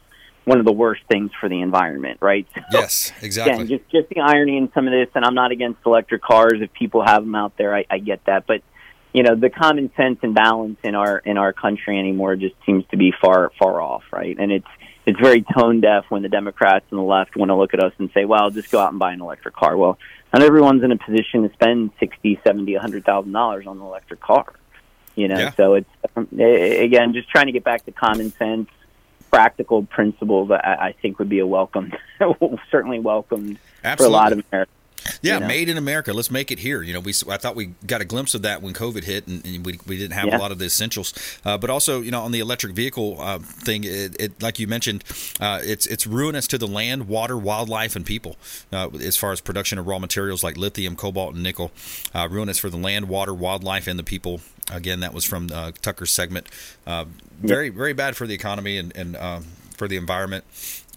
one 0.44 0.58
of 0.58 0.64
the 0.64 0.72
worst 0.72 1.02
things 1.08 1.30
for 1.38 1.48
the 1.48 1.60
environment, 1.60 2.18
right? 2.20 2.48
So, 2.54 2.60
Yes, 2.72 3.12
exactly. 3.22 3.64
Again, 3.64 3.78
just 3.78 3.90
just 3.90 4.08
the 4.08 4.20
irony 4.20 4.56
in 4.56 4.72
some 4.72 4.88
of 4.88 4.92
this, 4.92 5.08
and 5.14 5.24
I'm 5.24 5.34
not 5.34 5.52
against 5.52 5.78
electric 5.86 6.22
cars. 6.22 6.54
If 6.56 6.72
people 6.72 7.04
have 7.04 7.22
them 7.22 7.36
out 7.36 7.56
there, 7.56 7.74
I, 7.74 7.84
I 7.88 7.98
get 7.98 8.24
that, 8.24 8.48
but 8.48 8.62
you 9.12 9.22
know, 9.22 9.36
the 9.36 9.50
common 9.50 9.92
sense 9.96 10.18
and 10.22 10.34
balance 10.34 10.78
in 10.82 10.96
our 10.96 11.18
in 11.18 11.38
our 11.38 11.52
country 11.52 11.98
anymore 11.98 12.34
just 12.34 12.54
seems 12.66 12.84
to 12.90 12.96
be 12.96 13.12
far 13.20 13.52
far 13.60 13.80
off, 13.80 14.02
right? 14.12 14.36
And 14.36 14.50
it's 14.50 14.66
it's 15.10 15.20
very 15.20 15.42
tone 15.42 15.80
deaf 15.80 16.04
when 16.08 16.22
the 16.22 16.28
Democrats 16.28 16.86
and 16.90 16.98
the 16.98 17.02
left 17.04 17.36
want 17.36 17.50
to 17.50 17.56
look 17.56 17.74
at 17.74 17.82
us 17.82 17.92
and 17.98 18.10
say, 18.14 18.24
"Well, 18.24 18.50
just 18.50 18.70
go 18.70 18.78
out 18.78 18.90
and 18.90 18.98
buy 18.98 19.12
an 19.12 19.20
electric 19.20 19.54
car." 19.54 19.76
Well, 19.76 19.98
not 20.32 20.42
everyone's 20.42 20.82
in 20.84 20.92
a 20.92 20.96
position 20.96 21.42
to 21.46 21.52
spend 21.52 21.90
sixty, 21.98 22.40
seventy, 22.44 22.74
a 22.74 22.80
hundred 22.80 23.04
thousand 23.04 23.32
dollars 23.32 23.66
on 23.66 23.78
an 23.78 23.82
electric 23.82 24.20
car. 24.20 24.46
You 25.16 25.26
know, 25.28 25.38
Yeah. 25.38 25.50
so 25.52 25.74
it's 25.74 25.90
um, 26.16 26.28
again 26.38 27.12
just 27.12 27.28
trying 27.28 27.46
to 27.46 27.52
get 27.52 27.64
back 27.64 27.84
to 27.86 27.92
common 27.92 28.30
sense, 28.32 28.68
practical 29.30 29.82
principles. 29.84 30.50
I, 30.52 30.56
I 30.56 30.94
think 31.02 31.18
would 31.18 31.28
be 31.28 31.40
a 31.40 31.46
welcome, 31.46 31.92
certainly 32.70 33.00
welcomed 33.00 33.58
for 33.98 34.04
a 34.04 34.08
lot 34.08 34.32
of 34.32 34.44
Americans. 34.52 34.76
Yeah, 35.22 35.34
you 35.34 35.40
know? 35.40 35.46
made 35.48 35.68
in 35.68 35.76
America. 35.76 36.12
Let's 36.12 36.30
make 36.30 36.50
it 36.50 36.58
here. 36.58 36.82
You 36.82 36.92
know, 36.94 37.00
we 37.00 37.12
I 37.28 37.36
thought 37.36 37.56
we 37.56 37.66
got 37.86 38.00
a 38.00 38.04
glimpse 38.04 38.34
of 38.34 38.42
that 38.42 38.62
when 38.62 38.74
COVID 38.74 39.04
hit, 39.04 39.26
and, 39.26 39.44
and 39.46 39.64
we, 39.64 39.78
we 39.86 39.96
didn't 39.96 40.12
have 40.14 40.26
Yeah. 40.28 40.38
a 40.38 40.40
lot 40.40 40.52
of 40.52 40.58
the 40.58 40.66
essentials. 40.66 41.12
Uh, 41.44 41.56
but 41.58 41.70
also, 41.70 42.00
you 42.00 42.10
know, 42.10 42.22
on 42.22 42.32
the 42.32 42.40
electric 42.40 42.72
vehicle 42.74 43.16
uh, 43.20 43.38
thing, 43.38 43.84
it, 43.84 44.16
it 44.20 44.42
like 44.42 44.58
you 44.58 44.66
mentioned, 44.66 45.04
uh, 45.40 45.60
it's 45.62 45.86
it's 45.86 46.06
ruinous 46.06 46.46
to 46.48 46.58
the 46.58 46.66
land, 46.66 47.08
water, 47.08 47.36
wildlife, 47.36 47.96
and 47.96 48.04
people. 48.06 48.36
Uh, 48.72 48.88
as 49.00 49.16
far 49.16 49.32
as 49.32 49.40
production 49.40 49.78
of 49.78 49.86
raw 49.86 49.98
materials 49.98 50.42
like 50.44 50.56
lithium, 50.56 50.96
cobalt, 50.96 51.34
and 51.34 51.42
nickel, 51.42 51.70
uh, 52.14 52.28
ruinous 52.30 52.58
for 52.58 52.70
the 52.70 52.76
land, 52.76 53.08
water, 53.08 53.34
wildlife, 53.34 53.86
and 53.86 53.98
the 53.98 54.04
people. 54.04 54.40
Again, 54.72 55.00
that 55.00 55.12
was 55.12 55.24
from 55.24 55.48
uh, 55.52 55.72
Tucker's 55.82 56.10
segment. 56.10 56.46
Uh, 56.86 57.06
very 57.40 57.70
very 57.70 57.92
bad 57.92 58.16
for 58.16 58.26
the 58.26 58.34
economy 58.34 58.76
and 58.78 58.94
and 58.96 59.16
um, 59.16 59.44
for 59.76 59.88
the 59.88 59.96
environment 59.96 60.44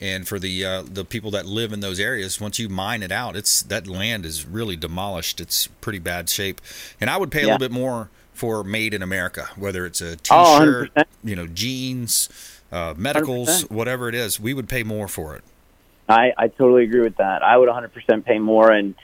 and 0.01 0.27
for 0.27 0.39
the 0.39 0.65
uh, 0.65 0.83
the 0.83 1.05
people 1.05 1.31
that 1.31 1.45
live 1.45 1.71
in 1.73 1.79
those 1.79 2.00
areas. 2.00 2.39
Once 2.41 2.59
you 2.59 2.69
mine 2.69 3.03
it 3.03 3.12
out, 3.12 3.35
it's 3.35 3.62
that 3.63 3.88
land 3.88 4.25
is 4.25 4.45
really 4.45 4.75
demolished. 4.75 5.39
It's 5.39 5.67
pretty 5.81 6.00
bad 6.00 6.29
shape, 6.29 6.59
and 7.00 7.09
I 7.09 7.17
would 7.17 7.31
pay 7.31 7.39
a 7.39 7.41
Yeah. 7.43 7.53
little 7.53 7.59
bit 7.67 7.71
more 7.71 8.09
for 8.33 8.63
made 8.63 8.93
in 8.93 9.01
America, 9.03 9.50
whether 9.55 9.85
it's 9.85 10.01
a 10.01 10.17
Oh, 10.31 10.59
T-shirt, 10.59 10.91
100%. 10.95 11.07
you 11.23 11.35
know, 11.35 11.45
jeans, 11.47 12.29
uh, 12.71 12.93
medicals, 12.97 13.47
100%. 13.65 13.71
whatever 13.71 14.09
it 14.09 14.15
is. 14.15 14.39
We 14.39 14.53
would 14.53 14.67
pay 14.67 14.83
more 14.83 15.07
for 15.07 15.35
it. 15.35 15.43
I, 16.09 16.33
I 16.38 16.47
totally 16.47 16.83
agree 16.83 17.01
with 17.01 17.17
that. 17.17 17.43
I 17.43 17.55
would 17.55 17.69
100% 17.69 18.25
pay 18.25 18.39
more, 18.39 18.71
and 18.71 18.95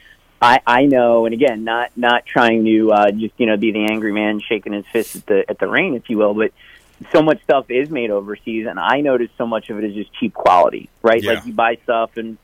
I, 0.42 0.60
I 0.66 0.86
know, 0.86 1.26
and 1.26 1.34
again, 1.34 1.64
not 1.64 1.92
not 1.96 2.26
trying 2.26 2.66
to 2.66 2.92
uh, 2.92 3.12
just 3.12 3.34
you 3.38 3.46
know 3.46 3.56
be 3.58 3.72
the 3.72 3.86
angry 3.92 4.12
man 4.12 4.40
shaking 4.42 4.74
his 4.74 4.86
fist 4.92 5.16
at 5.16 5.26
the 5.28 5.46
at 5.50 5.60
the 5.60 5.68
rain, 5.68 5.96
if 5.96 6.10
you 6.10 6.18
will, 6.18 6.34
but 6.34 6.52
so 7.12 7.22
much 7.22 7.42
stuff 7.44 7.70
is 7.70 7.90
made 7.90 8.12
overseas, 8.12 8.68
and 8.68 8.80
I 8.80 9.02
notice 9.02 9.30
so 9.38 9.48
much 9.48 9.70
of 9.70 9.78
it 9.78 9.86
is 9.86 9.94
just 9.94 10.14
cheap 10.14 10.34
quality, 10.34 10.90
right? 11.02 11.22
Yeah. 11.22 11.34
Like 11.34 11.46
you 11.46 11.54
buy 11.54 11.78
stuff, 11.84 12.18
and 12.18 12.38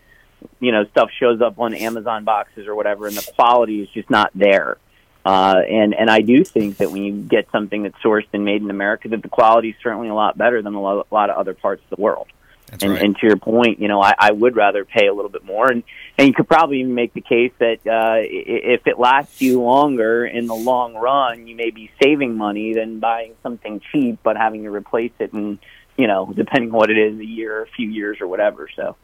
you 0.60 0.72
know 0.72 0.86
stuff 0.86 1.10
shows 1.20 1.42
up 1.42 1.60
on 1.60 1.74
Amazon 1.74 2.24
boxes 2.24 2.68
or 2.68 2.76
whatever, 2.76 3.08
and 3.08 3.16
the 3.16 3.32
quality 3.36 3.82
is 3.82 3.90
just 3.90 4.10
not 4.10 4.32
there. 4.34 4.78
Uh, 5.26 5.62
and 5.68 5.96
and 5.96 6.10
I 6.10 6.22
do 6.22 6.44
think 6.44 6.78
that 6.78 6.92
when 6.92 7.04
you 7.04 7.14
get 7.14 7.50
something 7.52 7.84
that's 7.84 7.98
sourced 7.98 8.28
and 8.32 8.46
made 8.46 8.62
in 8.62 8.70
America, 8.70 9.10
that 9.10 9.24
the 9.24 9.30
quality 9.30 9.70
is 9.70 9.76
certainly 9.82 10.08
a 10.08 10.14
lot 10.14 10.38
better 10.38 10.62
than 10.62 10.76
a 10.76 10.82
lot, 10.82 11.08
a 11.10 11.14
lot 11.14 11.30
of 11.30 11.38
other 11.38 11.54
parts 11.54 11.82
of 11.84 11.98
the 11.98 12.02
world. 12.02 12.28
That's 12.68 12.84
And, 12.84 12.94
right. 12.94 13.02
and 13.02 13.16
to 13.18 13.28
your 13.28 13.38
point, 13.38 13.80
you 13.80 13.88
know, 13.88 14.02
I, 14.02 14.16
I 14.18 14.32
would 14.32 14.56
rather 14.56 14.86
pay 14.86 15.08
a 15.08 15.14
little 15.14 15.30
bit 15.30 15.46
more, 15.46 15.70
and 15.72 15.84
and 16.18 16.28
you 16.28 16.34
could 16.34 16.48
probably 16.48 16.80
even 16.80 16.96
make 16.96 17.14
the 17.14 17.22
case 17.22 17.52
that 17.60 17.80
uh, 17.86 17.92
i- 18.22 18.28
if 18.28 18.88
it 18.88 18.98
lasts 18.98 19.42
you 19.42 19.62
longer 19.62 20.26
in 20.26 20.48
the 20.48 20.56
long 20.56 20.96
run, 20.96 21.46
you 21.48 21.56
may 21.56 21.70
be 21.70 21.92
saving 22.02 22.36
money 22.38 22.74
than 22.74 23.00
buying 23.00 23.34
something 23.44 23.82
cheap 23.92 24.20
but 24.24 24.36
having 24.38 24.64
to 24.64 24.70
replace 24.72 25.12
it, 25.20 25.32
and 25.34 25.60
you 25.98 26.08
know, 26.08 26.34
depending 26.36 26.72
on 26.72 26.78
what 26.78 26.90
it 26.90 26.98
is, 26.98 27.20
a 27.20 27.26
year, 27.26 27.62
a 27.62 27.68
few 27.68 27.88
years, 27.90 28.20
or 28.20 28.28
whatever. 28.28 28.68
So, 28.76 28.96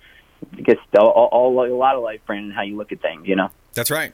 I 0.58 0.62
guess 0.62 0.78
all, 0.98 1.08
all, 1.10 1.66
a 1.66 1.74
lot 1.74 1.96
of 1.96 2.02
life, 2.04 2.20
Brandon, 2.26 2.52
how 2.52 2.64
you 2.64 2.76
look 2.78 2.92
at 2.92 3.02
things, 3.02 3.28
you 3.28 3.36
know. 3.36 3.50
That's 3.74 3.92
right. 3.92 4.14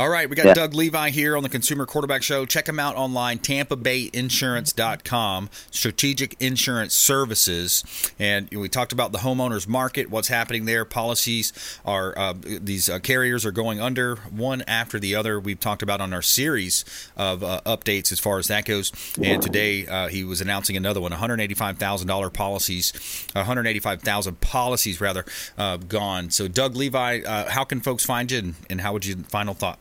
All 0.00 0.08
right, 0.08 0.28
we 0.30 0.34
got 0.34 0.46
Yeah. 0.46 0.54
Doug 0.54 0.72
Levi 0.72 1.10
here 1.10 1.36
on 1.36 1.42
the 1.42 1.50
Consumer 1.50 1.84
Quarterback 1.84 2.22
Show. 2.22 2.46
Check 2.46 2.66
him 2.66 2.80
out 2.80 2.96
online, 2.96 3.38
tampabayinsurance.com, 3.38 5.50
strategic 5.70 6.36
insurance 6.40 6.94
services. 6.94 7.84
And 8.18 8.48
we 8.48 8.70
talked 8.70 8.92
about 8.92 9.12
the 9.12 9.18
homeowners 9.18 9.68
market, 9.68 10.08
what's 10.08 10.28
happening 10.28 10.64
there. 10.64 10.86
Policies 10.86 11.52
are, 11.84 12.18
uh, 12.18 12.32
these 12.42 12.88
uh, 12.88 12.98
carriers 13.00 13.44
are 13.44 13.50
going 13.50 13.78
under 13.78 14.16
one 14.16 14.62
after 14.66 14.98
the 14.98 15.14
other. 15.14 15.38
We've 15.38 15.60
talked 15.60 15.82
about 15.82 16.00
on 16.00 16.14
our 16.14 16.22
series 16.22 16.82
of 17.14 17.44
uh, 17.44 17.60
updates 17.66 18.10
as 18.10 18.18
far 18.18 18.38
as 18.38 18.46
that 18.46 18.64
goes. 18.64 18.92
And 19.22 19.42
today 19.42 19.86
uh, 19.86 20.08
he 20.08 20.24
was 20.24 20.40
announcing 20.40 20.78
another 20.78 21.02
one 21.02 21.12
$185,000 21.12 22.32
policies, 22.32 23.26
185,000 23.34 24.40
policies 24.40 24.98
rather, 24.98 25.26
uh, 25.58 25.76
gone. 25.76 26.30
So, 26.30 26.48
Doug 26.48 26.74
Levi, 26.74 27.20
uh, 27.20 27.50
how 27.50 27.64
can 27.64 27.82
folks 27.82 28.06
find 28.06 28.32
you 28.32 28.38
and, 28.38 28.54
and 28.70 28.80
how 28.80 28.94
would 28.94 29.04
you, 29.04 29.16
final 29.28 29.52
thought? 29.52 29.78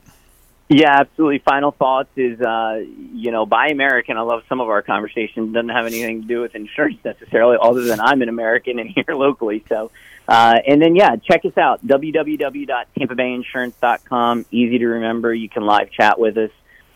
Yeah, 0.71 0.99
absolutely. 0.99 1.39
Final 1.39 1.71
thoughts 1.71 2.11
is, 2.15 2.39
uh, 2.39 2.83
you 2.85 3.31
know, 3.31 3.47
buy 3.47 3.69
American. 3.69 4.17
I 4.17 4.21
love 4.21 4.43
some 4.47 4.61
of 4.61 4.69
our 4.69 4.83
conversations. 4.83 5.51
Doesn't 5.51 5.69
have 5.69 5.87
anything 5.87 6.21
to 6.21 6.27
do 6.27 6.41
with 6.41 6.53
insurance 6.53 6.99
necessarily, 7.03 7.57
other 7.59 7.81
than 7.81 7.99
I'm 7.99 8.21
an 8.21 8.29
American 8.29 8.77
and 8.77 8.87
here 8.95 9.15
locally. 9.15 9.65
So, 9.67 9.89
uh, 10.27 10.59
and 10.67 10.79
then 10.79 10.95
yeah, 10.95 11.15
check 11.15 11.43
us 11.43 11.57
out 11.57 11.83
www.tampabayinsurance.com. 11.87 14.45
Easy 14.51 14.77
to 14.77 14.85
remember. 14.85 15.33
You 15.33 15.49
can 15.49 15.65
live 15.65 15.89
chat 15.89 16.19
with 16.19 16.37
us, 16.37 16.51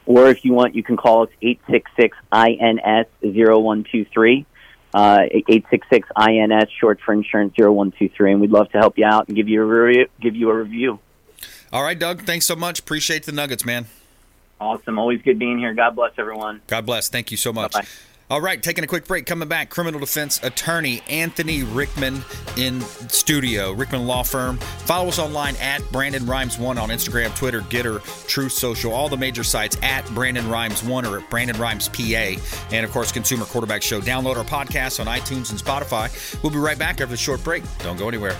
or 0.06 0.30
if 0.30 0.46
you 0.46 0.54
want, 0.54 0.76
you 0.76 0.84
can 0.84 0.96
call 0.96 1.24
us 1.24 1.30
eight 1.42 1.60
six 1.68 1.90
six 2.00 2.16
ins 2.32 3.08
zero 3.22 3.60
one 3.60 3.86
two 3.92 4.06
three. 4.06 4.46
Uh, 4.94 5.26
866 5.48 6.08
INS, 6.16 6.70
short 6.80 7.00
for 7.04 7.16
insurance 7.16 7.56
0123, 7.58 8.34
and 8.34 8.40
we'd 8.40 8.52
love 8.52 8.70
to 8.74 8.78
help 8.78 9.00
you 9.00 9.06
out 9.06 9.28
and 9.28 9.36
give 9.36 9.50
you 9.50 9.64
a 9.64 9.66
review. 9.66 10.06
Give 10.22 10.36
you 10.36 10.52
a 10.52 10.56
review. 10.56 11.00
All 11.74 11.84
right, 11.84 11.98
Doug. 11.98 12.22
Thanks 12.22 12.46
so 12.46 12.56
much. 12.56 12.80
Appreciate 12.80 13.26
the 13.26 13.32
nuggets, 13.32 13.66
man. 13.66 13.88
Awesome. 14.62 15.00
Always 15.00 15.22
good 15.24 15.40
being 15.40 15.58
here. 15.58 15.74
God 15.74 15.96
bless 15.96 16.14
everyone. 16.18 16.62
God 16.68 16.86
bless. 16.86 17.10
Thank 17.10 17.32
you 17.32 17.38
so 17.38 17.52
much. 17.52 17.74
Bye-bye. 17.74 17.88
All 18.30 18.42
right, 18.42 18.64
taking 18.64 18.84
a 18.84 18.88
quick 18.88 19.06
break. 19.06 19.26
Coming 19.26 19.50
back, 19.50 19.70
criminal 19.70 20.00
defense 20.00 20.40
attorney 20.42 21.02
Anthony 21.10 21.64
Rickman 21.64 22.22
in 22.58 22.82
studio, 22.82 23.74
Rickman 23.74 24.08
Law 24.08 24.24
Firm. 24.24 24.58
Follow 24.58 25.10
us 25.10 25.20
online 25.20 25.56
at 25.58 25.82
Brandon 25.92 26.26
Rimes 26.26 26.58
One 26.58 26.78
on 26.78 26.90
Instagram, 26.90 27.36
Twitter, 27.36 27.62
GETTR, 27.62 28.28
Truth 28.28 28.54
Social, 28.54 28.94
all 28.94 29.10
the 29.10 29.18
major 29.18 29.44
sites 29.44 29.78
at 29.84 30.08
Brandon 30.16 30.50
Rimes 30.50 30.84
One 30.84 31.06
or 31.06 31.20
at 31.20 31.30
Brandon 31.30 31.60
Rimes 31.60 31.90
PA, 31.90 32.36
and 32.72 32.86
of 32.86 32.92
course, 32.92 33.12
Consumer 33.12 33.46
Quarterback 33.46 33.82
Show. 33.82 34.00
Download 34.00 34.38
our 34.38 34.46
podcast 34.46 35.00
on 35.00 35.08
iTunes 35.08 35.52
and 35.52 35.60
Spotify. 35.60 36.10
We'll 36.42 36.54
be 36.54 36.60
right 36.60 36.80
back 36.80 37.02
after 37.02 37.08
the 37.08 37.18
short 37.18 37.44
break. 37.44 37.64
Don't 37.80 37.98
go 37.98 38.08
anywhere. 38.08 38.36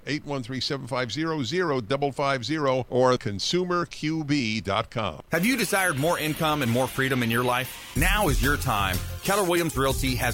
813 0.06 0.60
750 0.60 2.12
0550, 2.12 2.84
or 2.90 3.12
consumerqb.com. 3.14 5.20
Have 5.32 5.46
you 5.46 5.56
desired 5.56 5.96
more 5.96 6.18
income 6.18 6.60
and 6.60 6.70
more 6.70 6.86
freedom 6.86 7.22
in 7.22 7.30
your 7.30 7.44
life? 7.44 7.96
Now 7.96 8.28
is 8.28 8.42
your 8.42 8.58
time. 8.58 8.98
Keller 9.22 9.44
Williams 9.44 9.74
Realty 9.74 10.14
has 10.16 10.33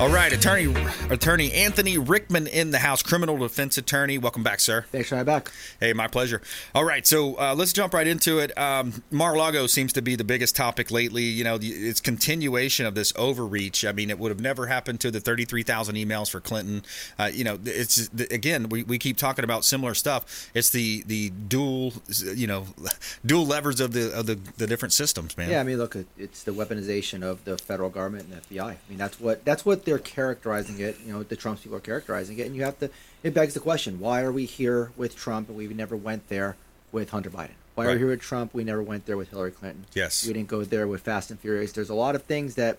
All 0.00 0.08
right, 0.08 0.32
attorney 0.32 0.74
attorney 1.10 1.52
Anthony 1.52 1.98
Rickman 1.98 2.46
in 2.46 2.70
the 2.70 2.78
house, 2.78 3.02
criminal 3.02 3.36
defense 3.36 3.76
attorney. 3.76 4.16
Welcome 4.16 4.42
back, 4.42 4.58
sir. 4.58 4.86
Thanks 4.90 5.10
for 5.10 5.16
having 5.16 5.26
back. 5.26 5.52
Hey, 5.78 5.92
my 5.92 6.08
pleasure. 6.08 6.40
All 6.74 6.84
right, 6.84 7.06
so 7.06 7.38
uh, 7.38 7.54
let's 7.54 7.74
jump 7.74 7.92
right 7.92 8.06
into 8.06 8.38
it. 8.38 8.56
Um, 8.56 9.02
Mar-a-Lago 9.10 9.66
seems 9.66 9.92
to 9.92 10.00
be 10.00 10.16
the 10.16 10.24
biggest 10.24 10.56
topic 10.56 10.90
lately. 10.90 11.24
You 11.24 11.44
know, 11.44 11.58
it's 11.60 12.00
continuation 12.00 12.86
of 12.86 12.94
this 12.94 13.12
overreach. 13.14 13.84
I 13.84 13.92
mean, 13.92 14.08
it 14.08 14.18
would 14.18 14.30
have 14.30 14.40
never 14.40 14.68
happened 14.68 15.00
to 15.00 15.10
the 15.10 15.20
33,000 15.20 15.94
emails 15.96 16.30
for 16.30 16.40
Clinton. 16.40 16.82
Uh, 17.18 17.30
you 17.30 17.44
know, 17.44 17.58
it's 17.66 18.08
again, 18.30 18.70
we, 18.70 18.84
we 18.84 18.98
keep 18.98 19.18
talking 19.18 19.44
about 19.44 19.66
similar 19.66 19.92
stuff. 19.92 20.50
It's 20.54 20.70
the 20.70 21.02
the 21.02 21.28
dual, 21.28 21.92
you 22.34 22.46
know, 22.46 22.68
dual 23.26 23.44
levers 23.44 23.80
of 23.80 23.92
the 23.92 24.18
of 24.18 24.24
the, 24.24 24.38
the 24.56 24.66
different 24.66 24.94
systems, 24.94 25.36
man. 25.36 25.50
Yeah, 25.50 25.60
I 25.60 25.64
mean, 25.64 25.76
look, 25.76 25.94
it's 26.16 26.44
the 26.44 26.52
weaponization 26.52 27.22
of 27.22 27.44
the 27.44 27.58
federal 27.58 27.90
government 27.90 28.28
and 28.32 28.42
FBI. 28.42 28.62
I 28.62 28.78
mean, 28.88 28.96
that's 28.96 29.20
what 29.20 29.44
that's 29.50 29.66
what 29.66 29.84
they're 29.84 29.98
characterizing 29.98 30.78
it. 30.78 30.96
You 31.04 31.12
know, 31.12 31.24
the 31.24 31.34
Trump 31.34 31.60
people 31.60 31.76
are 31.76 31.80
characterizing 31.80 32.38
it, 32.38 32.46
and 32.46 32.54
you 32.54 32.62
have 32.62 32.78
to. 32.78 32.88
It 33.24 33.34
begs 33.34 33.52
the 33.54 33.58
question: 33.58 33.98
Why 33.98 34.22
are 34.22 34.30
we 34.30 34.44
here 34.44 34.92
with 34.96 35.16
Trump 35.16 35.48
and 35.48 35.58
we 35.58 35.66
never 35.66 35.96
went 35.96 36.28
there 36.28 36.54
with 36.92 37.10
Hunter 37.10 37.30
Biden? 37.30 37.56
Why 37.74 37.86
are 37.86 37.92
we 37.92 37.98
here 37.98 38.06
with 38.06 38.20
Trump? 38.20 38.54
We 38.54 38.62
never 38.62 38.80
went 38.80 39.06
there 39.06 39.16
with 39.16 39.30
Hillary 39.30 39.50
Clinton. 39.50 39.86
Yes. 39.92 40.24
we 40.24 40.32
didn't 40.32 40.48
go 40.48 40.62
there 40.62 40.86
with 40.86 41.00
Fast 41.00 41.32
and 41.32 41.40
Furious. 41.40 41.72
There's 41.72 41.90
a 41.90 41.94
lot 41.94 42.14
of 42.14 42.22
things 42.22 42.54
that 42.54 42.78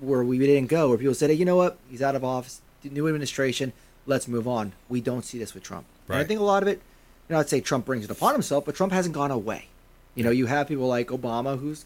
where 0.00 0.24
we 0.24 0.38
didn't 0.38 0.70
go, 0.70 0.88
where 0.88 0.96
people 0.96 1.12
said, 1.14 1.28
"Hey, 1.28 1.36
you 1.36 1.44
know 1.44 1.56
what? 1.56 1.76
He's 1.90 2.00
out 2.00 2.14
of 2.16 2.24
office. 2.24 2.62
New 2.82 3.06
administration. 3.06 3.74
Let's 4.06 4.26
move 4.26 4.48
on." 4.48 4.72
We 4.88 5.02
don't 5.02 5.26
see 5.26 5.38
this 5.38 5.52
with 5.52 5.62
Trump. 5.62 5.84
And 6.08 6.16
I 6.16 6.24
think 6.24 6.40
a 6.40 6.44
lot 6.44 6.62
of 6.62 6.68
it, 6.70 6.80
you 7.28 7.34
know, 7.34 7.40
I'd 7.40 7.50
say 7.50 7.60
Trump 7.60 7.84
brings 7.84 8.06
it 8.06 8.10
upon 8.10 8.32
himself, 8.32 8.64
but 8.64 8.74
Trump 8.74 8.94
hasn't 8.94 9.14
gone 9.14 9.30
away. 9.30 9.66
You 10.14 10.24
know, 10.24 10.30
you 10.30 10.46
have 10.46 10.68
people 10.68 10.86
like 10.86 11.08
Obama, 11.08 11.58
who's 11.58 11.84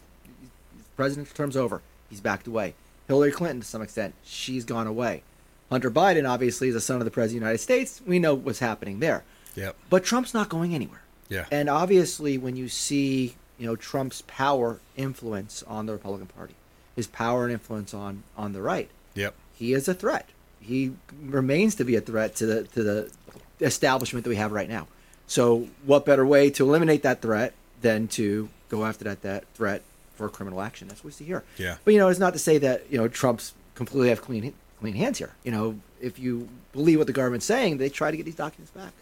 president's 0.95 1.33
term's 1.33 1.57
over. 1.57 1.81
He's 2.09 2.21
backed 2.21 2.47
away. 2.47 2.73
Hillary 3.11 3.33
Clinton, 3.33 3.59
to 3.59 3.67
some 3.67 3.81
extent, 3.81 4.13
she's 4.23 4.63
gone 4.63 4.87
away. 4.87 5.23
Hunter 5.69 5.91
Biden, 5.91 6.29
obviously, 6.29 6.69
is 6.69 6.75
the 6.75 6.79
son 6.79 6.99
of 6.99 7.03
the 7.05 7.11
president 7.11 7.39
of 7.39 7.41
the 7.41 7.45
United 7.45 7.57
States. 7.61 8.01
We 8.07 8.19
know 8.19 8.33
what's 8.33 8.59
happening 8.59 9.01
there. 9.01 9.25
Yep. 9.55 9.75
But 9.89 10.05
Trump's 10.05 10.33
not 10.33 10.47
going 10.47 10.73
anywhere. 10.73 11.01
Yeah. 11.27 11.45
And 11.51 11.69
obviously, 11.69 12.37
when 12.37 12.55
you 12.55 12.69
see, 12.69 13.35
you 13.57 13.65
know, 13.65 13.75
Trump's 13.75 14.21
power 14.27 14.79
influence 14.95 15.61
on 15.63 15.87
the 15.87 15.91
Republican 15.91 16.27
Party, 16.27 16.55
his 16.95 17.07
power 17.07 17.43
and 17.43 17.51
influence 17.51 17.93
on 17.93 18.23
on 18.37 18.53
the 18.53 18.61
right, 18.61 18.89
Yep. 19.15 19.35
he 19.55 19.73
is 19.73 19.89
a 19.89 19.93
threat. 19.93 20.29
He 20.61 20.93
remains 21.21 21.75
to 21.75 21.83
be 21.83 21.97
a 21.97 22.01
threat 22.01 22.33
to 22.37 22.45
the 22.45 22.63
to 22.63 22.81
the 22.83 23.11
establishment 23.59 24.23
that 24.23 24.29
we 24.29 24.37
have 24.37 24.53
right 24.53 24.69
now. 24.69 24.87
So, 25.27 25.67
what 25.85 26.05
better 26.05 26.25
way 26.25 26.49
to 26.51 26.63
eliminate 26.65 27.03
that 27.03 27.21
threat 27.21 27.53
than 27.81 28.07
to 28.09 28.47
go 28.69 28.85
after 28.85 29.03
that 29.03 29.21
that 29.23 29.43
threat 29.53 29.83
for 30.21 30.29
criminal 30.29 30.61
action? 30.61 30.87
That's 30.87 31.01
what 31.01 31.09
we 31.09 31.11
see 31.11 31.25
here. 31.25 31.43
Yeah. 31.57 31.77
But 31.83 31.93
you 31.93 31.99
know, 31.99 32.09
it's 32.09 32.19
not 32.19 32.33
to 32.33 32.39
say 32.39 32.57
that 32.59 32.91
you 32.91 32.97
know 32.97 33.07
Trump's 33.07 33.53
completely 33.75 34.09
have 34.09 34.21
clean 34.21 34.53
clean 34.79 34.93
hands 34.95 35.17
here. 35.17 35.31
You 35.43 35.51
know, 35.51 35.79
if 35.99 36.19
you 36.19 36.47
believe 36.73 36.97
what 36.97 37.07
the 37.07 37.13
government's 37.13 37.45
saying, 37.45 37.77
they 37.77 37.89
try 37.89 38.11
to 38.11 38.17
get 38.17 38.25
these 38.25 38.35
documents 38.35 38.71
back. 38.71 38.93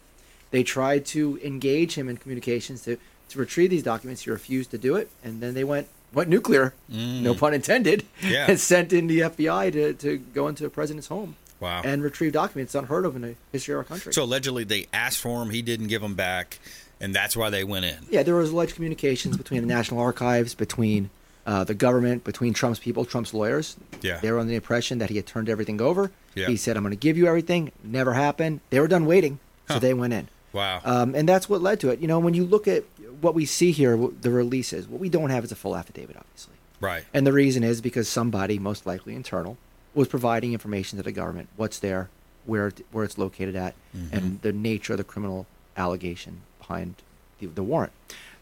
They 0.50 0.62
tried 0.62 1.06
to 1.06 1.38
engage 1.44 1.94
him 1.94 2.08
in 2.08 2.16
communications 2.16 2.82
to 2.82 2.96
to 3.30 3.38
retrieve 3.38 3.70
these 3.70 3.82
documents. 3.82 4.22
He 4.22 4.30
refused 4.30 4.70
to 4.72 4.78
do 4.78 4.96
it, 4.96 5.08
and 5.22 5.40
then 5.40 5.54
they 5.54 5.64
went 5.64 5.86
went 6.12 6.28
nuclear, 6.28 6.74
mm. 6.92 7.22
no 7.22 7.34
pun 7.34 7.54
intended, 7.54 8.04
Yeah. 8.22 8.46
and 8.48 8.58
sent 8.58 8.92
in 8.92 9.06
the 9.06 9.20
FBI 9.20 9.72
to, 9.72 9.92
to 9.94 10.18
go 10.18 10.48
into 10.48 10.64
the 10.64 10.70
president's 10.70 11.06
home 11.06 11.36
Wow. 11.60 11.82
and 11.84 12.02
retrieve 12.02 12.32
documents 12.32 12.74
unheard 12.74 13.04
of 13.04 13.14
in 13.14 13.22
the 13.22 13.34
history 13.52 13.74
of 13.74 13.78
our 13.78 13.84
country. 13.84 14.12
So 14.12 14.24
allegedly 14.24 14.64
they 14.64 14.88
asked 14.92 15.18
for 15.18 15.40
him, 15.42 15.50
he 15.50 15.62
didn't 15.62 15.86
give 15.86 16.02
them 16.02 16.14
back, 16.14 16.58
and 17.00 17.14
that's 17.14 17.36
why 17.36 17.50
they 17.50 17.64
went 17.64 17.84
in. 17.84 17.96
yeah, 18.10 18.22
there 18.22 18.34
was 18.36 18.50
alleged 18.50 18.74
communications 18.74 19.36
between 19.36 19.60
the 19.62 19.66
National 19.66 20.00
Archives, 20.00 20.54
between 20.54 21.10
uh, 21.46 21.64
the 21.64 21.74
government, 21.74 22.22
between 22.24 22.52
Trump's 22.52 22.78
people, 22.78 23.04
Trump's 23.04 23.32
lawyers. 23.34 23.76
Yeah. 24.02 24.18
They 24.20 24.30
were 24.30 24.38
under 24.38 24.50
the 24.50 24.56
impression 24.56 24.98
that 24.98 25.08
he 25.10 25.16
had 25.16 25.26
turned 25.26 25.48
everything 25.48 25.80
over. 25.80 26.10
Yeah. 26.34 26.46
He 26.46 26.56
said, 26.56 26.76
"I'm 26.76 26.82
going 26.82 26.90
to 26.92 26.96
give 26.96 27.16
you 27.16 27.26
everything." 27.26 27.72
Never 27.82 28.12
happened. 28.12 28.60
They 28.70 28.78
were 28.80 28.88
done 28.88 29.06
waiting, 29.06 29.38
so 29.68 29.74
Huh. 29.74 29.80
they 29.80 29.94
went 29.94 30.12
in. 30.12 30.28
Wow. 30.52 30.80
Um, 30.84 31.14
and 31.14 31.28
that's 31.28 31.48
what 31.48 31.62
led 31.62 31.80
to 31.80 31.90
it. 31.90 32.00
You 32.00 32.08
know, 32.08 32.18
when 32.18 32.34
you 32.34 32.44
look 32.44 32.66
at 32.68 32.84
what 33.20 33.34
we 33.34 33.46
see 33.46 33.70
here, 33.70 33.96
the 34.20 34.30
releases, 34.30 34.88
what 34.88 35.00
we 35.00 35.08
don't 35.08 35.30
have 35.30 35.44
is 35.44 35.52
a 35.52 35.56
full 35.56 35.76
affidavit, 35.76 36.16
obviously. 36.16 36.54
right. 36.80 37.04
And 37.14 37.26
the 37.26 37.32
reason 37.32 37.62
is 37.62 37.80
because 37.80 38.08
somebody, 38.08 38.58
most 38.58 38.84
likely 38.86 39.14
internal, 39.14 39.56
was 39.94 40.08
providing 40.08 40.52
information 40.52 40.96
to 40.98 41.02
the 41.02 41.12
government. 41.12 41.48
What's 41.56 41.78
there, 41.78 42.10
where 42.46 42.72
where 42.92 43.04
it's 43.04 43.16
located 43.18 43.56
at, 43.56 43.74
and 44.12 44.40
the 44.42 44.52
nature 44.52 44.92
of 44.94 44.98
the 44.98 45.04
criminal 45.04 45.46
allegation 45.76 46.42
behind 46.60 46.94
the, 47.40 47.46
the 47.46 47.62
warrant. 47.62 47.92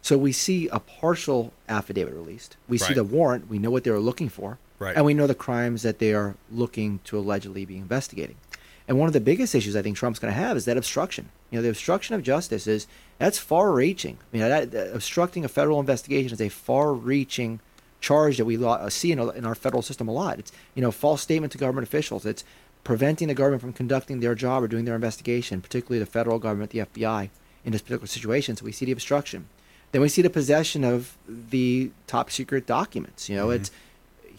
So 0.03 0.17
we 0.19 0.33
see 0.33 0.69
a 0.69 0.79
partial 0.81 1.53
affidavit 1.69 2.15
released. 2.15 2.57
We 2.69 2.79
see 2.79 2.87
Right. 2.89 2.97
the 2.97 3.05
warrant. 3.05 3.49
We 3.49 3.59
know 3.59 3.71
what 3.71 3.85
they 3.85 3.91
were 3.91 3.99
looking 3.99 4.29
for, 4.29 4.59
Right. 4.79 4.95
and 4.97 5.05
we 5.05 5.15
know 5.15 5.27
the 5.27 5.35
crimes 5.35 5.83
that 5.83 5.99
they 5.99 6.13
are 6.13 6.37
looking 6.53 7.01
to 7.05 7.19
allegedly 7.19 7.65
be 7.65 7.77
investigating. 7.77 8.37
And 8.87 8.99
one 8.99 9.07
of 9.07 9.13
the 9.13 9.21
biggest 9.21 9.55
issues 9.55 9.77
I 9.77 9.83
think 9.83 9.97
Trump's 9.97 10.19
going 10.19 10.33
to 10.33 10.39
have 10.41 10.57
is 10.57 10.65
that 10.65 10.77
obstruction. 10.79 11.29
You 11.51 11.59
know, 11.59 11.63
the 11.63 11.69
obstruction 11.69 12.15
of 12.15 12.23
justice 12.23 12.67
is 12.67 12.87
that's 13.19 13.39
far-reaching. 13.39 14.17
I 14.21 14.37
mean, 14.37 14.49
that, 14.49 14.71
that 14.71 14.95
obstructing 14.95 15.45
a 15.45 15.49
federal 15.49 15.79
investigation 15.81 16.33
is 16.33 16.41
a 16.41 16.49
far-reaching 16.49 17.61
charge 18.01 18.39
that 18.39 18.45
we 18.45 18.57
lo- 18.57 18.71
uh, 18.71 18.89
see 18.89 19.13
in, 19.13 19.19
a- 19.19 19.31
in 19.31 19.45
our 19.45 19.55
federal 19.57 19.83
system 19.83 20.09
a 20.09 20.13
lot. 20.13 20.39
It's 20.39 20.53
you 20.75 20.81
know 20.83 20.91
false 20.93 21.21
statement 21.21 21.53
to 21.53 21.59
government 21.59 21.87
officials. 21.87 22.25
It's 22.25 22.45
preventing 22.85 23.29
the 23.29 23.35
government 23.35 23.61
from 23.61 23.73
conducting 23.73 24.21
their 24.21 24.35
job 24.35 24.63
or 24.63 24.69
doing 24.69 24.85
their 24.87 24.95
investigation, 24.95 25.61
particularly 25.61 25.99
the 25.99 26.07
federal 26.11 26.39
government, 26.39 26.71
the 26.71 26.79
FBI, 26.79 27.29
in 27.69 27.73
this 27.73 27.83
particular 27.83 28.07
situation. 28.07 28.57
So 28.57 28.65
we 28.65 28.73
see 28.73 28.87
the 28.87 28.93
obstruction. 28.93 29.47
Then 29.93 30.01
we 30.01 30.09
see 30.09 30.23
the 30.23 30.31
possession 30.31 30.85
of 30.85 31.17
the 31.29 31.91
top 32.07 32.31
secret 32.31 32.67
documents. 32.67 33.29
You 33.29 33.37
know, 33.37 33.49
mm-hmm. 33.49 33.63
it's 33.63 33.71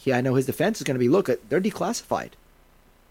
yeah, 0.03 0.17
I 0.17 0.21
know 0.21 0.35
his 0.35 0.45
defense 0.45 0.79
is 0.79 0.83
going 0.83 0.95
to 0.95 0.99
be 0.99 1.09
look, 1.09 1.29
uh, 1.29 1.35
they're 1.47 1.61
declassified. 1.61 2.31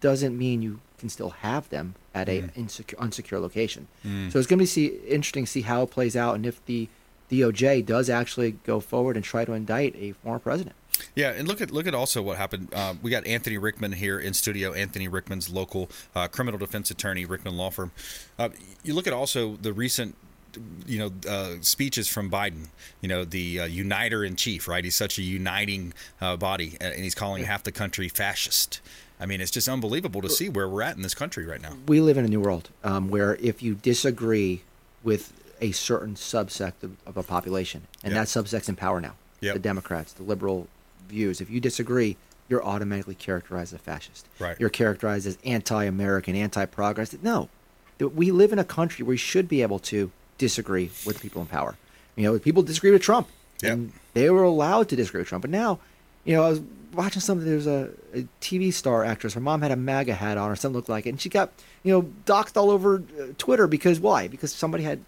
Doesn't 0.00 0.36
mean 0.36 0.60
you 0.60 0.80
can 0.98 1.08
still 1.08 1.30
have 1.30 1.68
them 1.68 1.94
at 2.14 2.28
a 2.28 2.42
mm-hmm. 2.42 2.60
insecure, 2.60 2.98
unsecure 2.98 3.40
location. 3.40 3.86
Mm. 4.04 4.32
So 4.32 4.38
it's 4.38 4.48
going 4.48 4.58
to 4.58 4.62
be 4.62 4.66
see, 4.66 4.86
interesting 5.06 5.44
to 5.44 5.50
see 5.50 5.62
how 5.62 5.82
it 5.82 5.90
plays 5.90 6.16
out 6.16 6.34
and 6.34 6.44
if 6.44 6.64
the 6.66 6.88
DOJ 7.30 7.84
does 7.84 8.10
actually 8.10 8.52
go 8.64 8.80
forward 8.80 9.14
and 9.16 9.24
try 9.24 9.44
to 9.44 9.52
indict 9.52 9.94
a 9.96 10.12
former 10.12 10.38
president. 10.38 10.74
Yeah, 11.14 11.30
and 11.30 11.46
look 11.48 11.60
at 11.60 11.70
look 11.70 11.86
at 11.86 11.94
also 11.94 12.22
what 12.22 12.36
happened. 12.36 12.68
Uh, 12.74 12.94
we 13.02 13.10
got 13.10 13.26
Anthony 13.26 13.58
Rickman 13.58 13.92
here 13.92 14.18
in 14.18 14.34
studio. 14.34 14.72
Anthony 14.72 15.08
Rickman's 15.08 15.48
local 15.50 15.90
uh, 16.14 16.28
criminal 16.28 16.58
defense 16.58 16.90
attorney, 16.90 17.24
Rickman 17.24 17.56
Law 17.56 17.70
Firm. 17.70 17.92
Uh, 18.38 18.48
you 18.84 18.94
look 18.94 19.06
at 19.06 19.12
also 19.12 19.56
the 19.56 19.72
recent, 19.72 20.14
you 20.86 20.98
know, 20.98 21.12
uh, 21.30 21.56
speeches 21.60 22.08
from 22.08 22.30
Biden. 22.30 22.68
You 23.00 23.08
know, 23.08 23.24
the 23.24 23.60
uh, 23.60 23.64
uniter 23.66 24.24
in 24.24 24.36
chief, 24.36 24.66
right? 24.68 24.82
He's 24.84 24.94
such 24.96 25.18
a 25.18 25.22
uniting 25.22 25.92
uh, 26.20 26.36
body, 26.36 26.76
and 26.80 26.94
he's 26.96 27.14
calling 27.14 27.44
half 27.44 27.62
the 27.62 27.72
country 27.72 28.08
fascist. 28.08 28.80
I 29.20 29.26
mean, 29.26 29.40
it's 29.40 29.50
just 29.50 29.68
unbelievable 29.68 30.22
to 30.22 30.30
see 30.30 30.48
where 30.48 30.68
we're 30.68 30.82
at 30.82 30.94
in 30.96 31.02
this 31.02 31.14
country 31.14 31.44
right 31.44 31.60
now. 31.60 31.72
we 31.88 32.00
live 32.00 32.16
in 32.18 32.24
a 32.24 32.28
new 32.28 32.40
world 32.40 32.70
um, 32.84 33.08
where 33.08 33.34
if 33.36 33.62
you 33.62 33.74
disagree 33.74 34.62
with 35.02 35.32
a 35.60 35.72
certain 35.72 36.14
subsect 36.14 36.84
of, 36.84 36.96
of 37.04 37.16
a 37.16 37.22
population, 37.24 37.82
and 38.04 38.12
Yeah. 38.12 38.20
that 38.20 38.28
subsect's 38.28 38.68
in 38.68 38.76
power 38.76 39.00
now, 39.00 39.14
Yep. 39.40 39.54
the 39.54 39.60
Democrats, 39.60 40.12
the 40.12 40.22
liberal 40.22 40.68
views, 41.08 41.40
if 41.40 41.50
you 41.50 41.60
disagree, 41.60 42.16
you're 42.48 42.64
automatically 42.64 43.14
characterized 43.14 43.74
as 43.74 43.80
a 43.80 43.82
fascist. 43.82 44.26
Right. 44.38 44.56
You're 44.58 44.70
characterized 44.70 45.26
as 45.26 45.36
anti-American, 45.44 46.34
anti-progress. 46.36 47.14
No, 47.22 47.48
we 47.98 48.30
live 48.30 48.52
in 48.52 48.58
a 48.58 48.64
country 48.64 49.02
where 49.02 49.10
we 49.10 49.16
should 49.16 49.48
be 49.48 49.62
able 49.62 49.78
to 49.80 50.10
disagree 50.38 50.90
with 51.04 51.20
people 51.20 51.42
in 51.42 51.48
power. 51.48 51.76
You 52.16 52.24
know, 52.24 52.38
people 52.38 52.62
disagree 52.62 52.90
with 52.90 53.02
Trump, 53.02 53.28
Yep. 53.62 53.72
and 53.72 53.92
they 54.14 54.30
were 54.30 54.44
allowed 54.44 54.88
to 54.90 54.96
disagree 54.96 55.20
with 55.20 55.28
Trump. 55.28 55.42
But 55.42 55.50
now, 55.50 55.78
you 56.24 56.34
know, 56.34 56.44
I 56.44 56.48
was 56.50 56.60
watching 56.94 57.20
something. 57.20 57.46
There 57.46 57.56
was 57.56 57.66
a, 57.66 57.90
a 58.14 58.26
TV 58.40 58.72
star 58.72 59.04
actress. 59.04 59.34
Her 59.34 59.40
mom 59.40 59.62
had 59.62 59.70
a 59.72 59.76
MAGA 59.76 60.14
hat 60.14 60.38
on, 60.38 60.50
or 60.50 60.56
something 60.56 60.76
looked 60.76 60.88
like 60.88 61.06
it, 61.06 61.10
and 61.10 61.20
she 61.20 61.28
got 61.28 61.52
you 61.82 61.92
know 61.92 62.02
doxxed 62.26 62.56
all 62.56 62.70
over 62.70 63.02
uh, 63.20 63.26
Twitter 63.36 63.66
because 63.66 64.00
why? 64.00 64.26
Because 64.28 64.52
somebody 64.52 64.84
had 64.84 65.00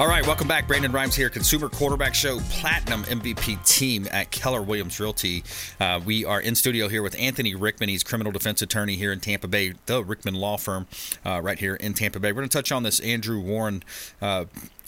All 0.00 0.08
right, 0.08 0.26
welcome 0.26 0.48
back. 0.48 0.66
Brandon 0.66 0.92
Rimes 0.92 1.14
here, 1.14 1.28
Consumer 1.28 1.68
Quarterback 1.68 2.14
Show 2.14 2.40
Platinum 2.48 3.02
MVP 3.02 3.62
team 3.68 4.08
at 4.10 4.30
Keller 4.30 4.62
Williams 4.62 4.98
Realty. 4.98 5.44
Uh, 5.78 6.00
we 6.02 6.24
are 6.24 6.40
in 6.40 6.54
studio 6.54 6.88
here 6.88 7.02
with 7.02 7.14
Anthony 7.18 7.54
Rickman. 7.54 7.90
He's 7.90 8.02
criminal 8.02 8.32
defense 8.32 8.62
attorney 8.62 8.96
here 8.96 9.12
in 9.12 9.20
Tampa 9.20 9.46
Bay, 9.46 9.74
the 9.84 10.02
Rickman 10.02 10.32
Law 10.32 10.56
Firm, 10.56 10.86
uh, 11.26 11.42
right 11.42 11.58
here 11.58 11.74
in 11.74 11.92
Tampa 11.92 12.18
Bay. 12.18 12.32
We're 12.32 12.36
going 12.40 12.48
to 12.48 12.56
touch 12.56 12.72
on 12.72 12.82
this 12.82 12.98
Andrew 13.00 13.40
Warren. 13.40 13.82
Uh, 14.22 14.46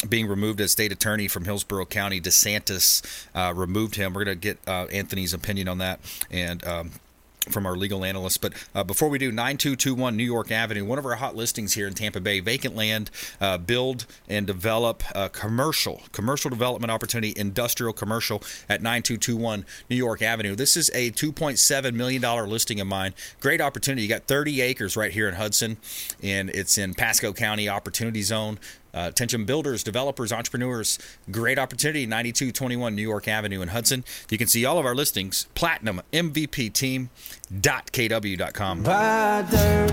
being 0.08 0.26
removed 0.26 0.62
as 0.62 0.72
state 0.72 0.92
attorney 0.92 1.28
from 1.28 1.44
Hillsborough 1.44 1.84
County, 1.84 2.18
DeSantis 2.18 3.26
uh, 3.34 3.52
removed 3.54 3.96
him. 3.96 4.14
We're 4.14 4.24
going 4.24 4.38
to 4.38 4.40
get 4.40 4.58
uh, 4.66 4.86
Anthony's 4.90 5.34
opinion 5.34 5.68
on 5.68 5.76
that 5.78 6.00
and 6.30 6.66
um, 6.66 6.90
from 7.50 7.66
our 7.66 7.76
legal 7.76 8.04
analyst. 8.04 8.40
But 8.40 8.52
uh, 8.74 8.84
before 8.84 9.08
we 9.08 9.18
do, 9.18 9.26
9221 9.30 10.16
New 10.16 10.24
York 10.24 10.50
Avenue, 10.50 10.84
one 10.84 10.98
of 10.98 11.06
our 11.06 11.16
hot 11.16 11.36
listings 11.36 11.74
here 11.74 11.86
in 11.86 11.94
Tampa 11.94 12.20
Bay, 12.20 12.40
vacant 12.40 12.76
land, 12.76 13.10
uh, 13.40 13.58
build 13.58 14.06
and 14.28 14.46
develop 14.46 15.02
uh, 15.14 15.28
commercial, 15.28 16.02
commercial 16.12 16.50
development 16.50 16.90
opportunity, 16.90 17.32
industrial 17.36 17.92
commercial 17.92 18.42
at 18.68 18.82
9221 18.82 19.64
New 19.90 19.96
York 19.96 20.22
Avenue. 20.22 20.54
This 20.54 20.76
is 20.76 20.90
a 20.94 21.10
$2.7 21.10 21.94
million 21.94 22.22
listing 22.48 22.80
of 22.80 22.86
mine. 22.86 23.14
Great 23.40 23.60
opportunity. 23.60 24.02
You 24.02 24.08
got 24.08 24.24
30 24.24 24.60
acres 24.60 24.96
right 24.96 25.12
here 25.12 25.28
in 25.28 25.34
Hudson, 25.34 25.76
and 26.22 26.50
it's 26.50 26.78
in 26.78 26.94
Pasco 26.94 27.32
County 27.32 27.68
Opportunity 27.68 28.22
Zone. 28.22 28.58
Uh, 28.94 29.06
attention 29.08 29.44
builders, 29.44 29.82
developers, 29.82 30.32
entrepreneurs. 30.32 30.98
Great 31.30 31.58
opportunity, 31.58 32.06
9221 32.06 32.94
New 32.94 33.02
York 33.02 33.26
Avenue 33.26 33.62
in 33.62 33.68
Hudson. 33.68 34.04
You 34.30 34.38
can 34.38 34.46
see 34.46 34.64
all 34.64 34.78
of 34.78 34.86
our 34.86 34.94
listings, 34.94 35.46
platinum 35.54 36.02
MVP 36.12 36.72
team.kw.com. 37.60 38.82
Buy 38.82 39.46
dirt, 39.50 39.90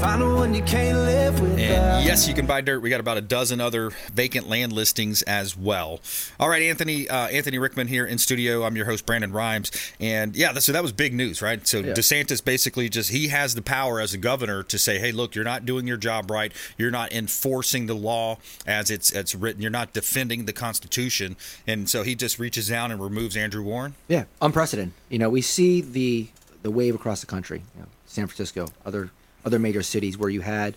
find 0.00 0.22
one 0.34 0.54
you 0.54 0.62
can't 0.62 0.98
live 0.98 1.40
with. 1.40 1.58
And 1.58 2.04
yes, 2.04 2.28
you 2.28 2.34
can 2.34 2.46
buy 2.46 2.60
dirt. 2.60 2.80
We 2.80 2.90
got 2.90 3.00
about 3.00 3.16
a 3.16 3.22
dozen 3.22 3.60
other 3.60 3.90
vacant 4.12 4.48
land 4.48 4.72
listings 4.72 5.22
as 5.22 5.56
well. 5.56 6.00
All 6.38 6.48
right, 6.48 6.62
Anthony, 6.62 7.08
uh, 7.08 7.28
Anthony 7.28 7.58
Rickman 7.58 7.86
here 7.88 8.04
in 8.06 8.18
studio. 8.18 8.64
I'm 8.64 8.76
your 8.76 8.86
host, 8.86 9.06
Brandon 9.06 9.32
Rimes. 9.32 9.70
And 9.98 10.36
yeah, 10.36 10.52
so 10.54 10.72
that 10.72 10.82
was 10.82 10.92
big 10.92 11.14
news, 11.14 11.40
right? 11.42 11.66
So 11.66 11.78
Yeah. 11.78 11.92
DeSantis 11.94 12.44
basically 12.44 12.88
just, 12.88 13.10
he 13.10 13.28
has 13.28 13.54
the 13.54 13.62
power 13.62 14.00
as 14.00 14.14
a 14.14 14.18
governor 14.18 14.62
to 14.64 14.78
say, 14.78 14.98
hey, 14.98 15.12
look, 15.12 15.34
you're 15.34 15.44
not 15.44 15.64
doing 15.64 15.86
your 15.86 15.96
job 15.96 16.30
right. 16.30 16.52
You're 16.76 16.90
not 16.90 17.12
enforcing 17.12 17.86
the 17.86 17.94
law 17.94 18.38
as 18.66 18.90
it's, 18.90 19.10
it's 19.10 19.34
written. 19.34 19.62
You're 19.62 19.70
not 19.70 19.92
defending 19.92 20.44
the 20.44 20.52
Constitution. 20.52 21.36
And 21.66 21.88
so 21.88 22.02
he 22.02 22.14
just 22.14 22.38
reaches 22.38 22.68
down 22.68 22.90
and 22.90 23.00
removes 23.02 23.36
Andrew 23.36 23.62
Warren. 23.62 23.94
Yeah, 24.08 24.24
unprecedented. 24.42 24.92
You 25.08 25.18
know, 25.18 25.30
we 25.30 25.40
see 25.42 25.80
the 25.80 26.28
the 26.62 26.70
wave 26.70 26.94
across 26.94 27.20
the 27.20 27.26
country. 27.26 27.62
You 27.74 27.82
know, 27.82 27.88
San 28.06 28.26
Francisco, 28.26 28.68
other 28.84 29.10
other 29.44 29.58
major 29.58 29.82
cities 29.82 30.18
where 30.18 30.28
you 30.28 30.42
had 30.42 30.74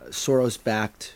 uh, 0.00 0.06
Soros-backed 0.06 1.14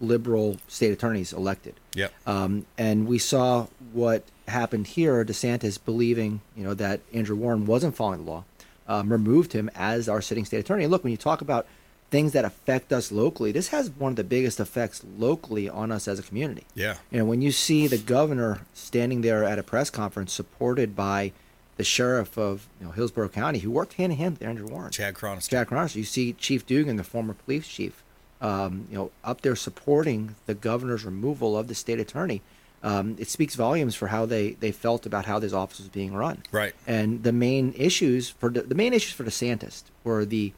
liberal 0.00 0.58
state 0.68 0.92
attorneys 0.92 1.32
elected. 1.32 1.74
Yep. 1.94 2.12
Um, 2.26 2.66
and 2.76 3.06
we 3.06 3.18
saw 3.18 3.66
what 3.92 4.24
happened 4.48 4.88
here. 4.88 5.24
DeSantis 5.24 5.78
believing, 5.84 6.40
you 6.56 6.64
know, 6.64 6.74
that 6.74 7.00
Andrew 7.12 7.36
Warren 7.36 7.66
wasn't 7.66 7.96
following 7.96 8.24
the 8.24 8.30
law, 8.30 8.44
um, 8.88 9.10
removed 9.10 9.52
him 9.52 9.70
as 9.74 10.08
our 10.08 10.20
sitting 10.20 10.44
state 10.44 10.58
attorney. 10.58 10.84
And 10.84 10.90
look, 10.90 11.04
when 11.04 11.12
you 11.12 11.16
talk 11.16 11.40
about 11.40 11.66
things 12.10 12.32
that 12.32 12.44
affect 12.44 12.92
us 12.92 13.10
locally, 13.10 13.52
this 13.52 13.68
has 13.68 13.90
one 13.90 14.12
of 14.12 14.16
the 14.16 14.24
biggest 14.24 14.60
effects 14.60 15.02
locally 15.18 15.68
on 15.68 15.90
us 15.90 16.06
as 16.06 16.18
a 16.18 16.22
community. 16.22 16.64
Yeah. 16.74 16.96
You 17.10 17.18
know, 17.18 17.24
when 17.24 17.40
you 17.40 17.52
see 17.52 17.86
the 17.86 17.98
governor 17.98 18.66
standing 18.74 19.22
there 19.22 19.44
at 19.44 19.58
a 19.58 19.62
press 19.62 19.88
conference 19.88 20.32
supported 20.32 20.94
by 20.94 21.32
the 21.76 21.84
sheriff 21.84 22.36
of 22.36 22.68
you 22.80 22.86
know, 22.86 22.92
Hillsborough 22.92 23.30
County, 23.30 23.60
who 23.60 23.70
worked 23.70 23.94
hand 23.94 24.12
in 24.12 24.18
hand 24.18 24.38
with 24.38 24.48
Andrew 24.48 24.66
Warren, 24.66 24.90
Chad 24.90 25.14
Chronister. 25.14 25.48
Chad 25.50 25.68
Chronister. 25.68 25.96
You 25.96 26.04
see 26.04 26.32
Chief 26.34 26.66
Dugan, 26.66 26.96
the 26.96 27.04
former 27.04 27.34
police 27.34 27.66
chief, 27.66 28.02
um, 28.40 28.86
you 28.90 28.96
know, 28.96 29.10
up 29.24 29.40
there 29.40 29.56
supporting 29.56 30.34
the 30.46 30.54
governor's 30.54 31.04
removal 31.04 31.56
of 31.56 31.68
the 31.68 31.74
state 31.74 31.98
attorney. 31.98 32.42
Um, 32.82 33.16
it 33.18 33.28
speaks 33.28 33.54
volumes 33.54 33.94
for 33.94 34.08
how 34.08 34.26
they, 34.26 34.52
they 34.52 34.72
felt 34.72 35.06
about 35.06 35.24
how 35.24 35.38
this 35.38 35.52
office 35.52 35.78
was 35.78 35.88
being 35.88 36.14
run. 36.14 36.42
Right. 36.50 36.74
And 36.86 37.22
the 37.22 37.32
main 37.32 37.72
issues 37.76 38.28
for 38.28 38.50
the, 38.50 38.62
the 38.62 38.74
main 38.74 38.92
issues 38.92 39.12
for 39.12 39.22
DeSantis 39.22 39.84
were 40.02 40.24
the 40.24 40.52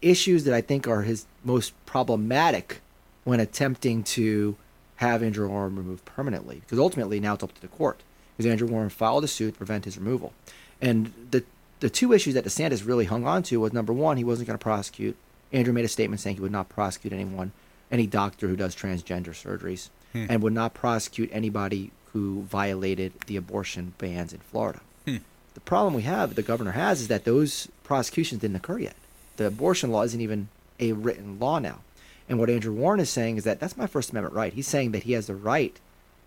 issues 0.00 0.44
that 0.44 0.54
I 0.54 0.62
think 0.62 0.88
are 0.88 1.02
his 1.02 1.26
most 1.44 1.74
problematic 1.84 2.80
when 3.24 3.38
attempting 3.38 4.02
to 4.02 4.56
have 4.96 5.22
Andrew 5.22 5.48
Warren 5.48 5.76
removed 5.76 6.04
permanently. 6.06 6.56
Because 6.60 6.78
ultimately 6.78 7.20
now 7.20 7.34
it's 7.34 7.42
up 7.42 7.52
to 7.54 7.60
the 7.60 7.68
court. 7.68 8.00
Because 8.36 8.50
Andrew 8.50 8.68
Warren 8.68 8.88
filed 8.88 9.24
a 9.24 9.28
suit 9.28 9.52
to 9.52 9.58
prevent 9.58 9.84
his 9.84 9.98
removal. 9.98 10.32
And 10.80 11.12
the 11.30 11.44
the 11.80 11.90
two 11.90 12.12
issues 12.12 12.34
that 12.34 12.44
DeSantis 12.44 12.86
really 12.86 13.06
hung 13.06 13.26
on 13.26 13.42
to 13.44 13.58
was 13.58 13.72
number 13.72 13.92
one, 13.92 14.16
he 14.16 14.22
wasn't 14.24 14.46
going 14.46 14.58
to 14.58 14.62
prosecute. 14.62 15.16
Andrew 15.52 15.72
made 15.72 15.84
a 15.84 15.88
statement 15.88 16.20
saying 16.20 16.36
he 16.36 16.42
would 16.42 16.52
not 16.52 16.68
prosecute 16.68 17.12
anyone, 17.12 17.50
any 17.90 18.06
doctor 18.06 18.46
who 18.48 18.54
does 18.56 18.74
transgender 18.76 19.30
surgeries, 19.30 19.88
Hmm. 20.12 20.26
and 20.28 20.42
would 20.42 20.52
not 20.52 20.74
prosecute 20.74 21.30
anybody 21.32 21.90
who 22.12 22.42
violated 22.42 23.12
the 23.26 23.36
abortion 23.36 23.94
bans 23.98 24.32
in 24.32 24.38
Florida. 24.40 24.80
Hmm. 25.06 25.16
The 25.54 25.60
problem 25.60 25.94
we 25.94 26.02
have, 26.02 26.34
the 26.34 26.42
governor 26.42 26.72
has, 26.72 27.00
is 27.00 27.08
that 27.08 27.24
those 27.24 27.68
prosecutions 27.82 28.40
didn't 28.42 28.56
occur 28.56 28.78
yet. 28.78 28.94
The 29.38 29.46
abortion 29.46 29.90
law 29.90 30.02
isn't 30.02 30.20
even 30.20 30.48
a 30.78 30.92
written 30.92 31.38
law 31.40 31.58
now. 31.58 31.80
And 32.28 32.38
what 32.38 32.48
Andrew 32.50 32.72
Warren 32.72 33.00
is 33.00 33.10
saying 33.10 33.38
is 33.38 33.44
that 33.44 33.58
that's 33.58 33.76
my 33.76 33.86
First 33.86 34.10
Amendment 34.10 34.34
right. 34.34 34.52
He's 34.52 34.68
saying 34.68 34.92
that 34.92 35.02
he 35.02 35.12
has 35.12 35.26
the 35.26 35.34
right 35.34 35.78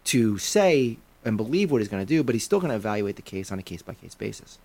to 0.06 0.38
say 0.38 0.98
and 1.26 1.36
believe 1.36 1.72
what 1.72 1.82
he's 1.82 1.88
going 1.90 2.06
to 2.06 2.08
do, 2.08 2.24
but 2.24 2.36
he's 2.36 2.44
still 2.44 2.60
going 2.60 2.70
to 2.70 2.76
evaluate 2.76 3.16
the 3.18 3.22
case 3.22 3.52
on 3.52 3.60
a 3.60 3.64
case 3.64 3.82
by 3.82 3.96
case 3.96 4.16
basis. 4.16 4.60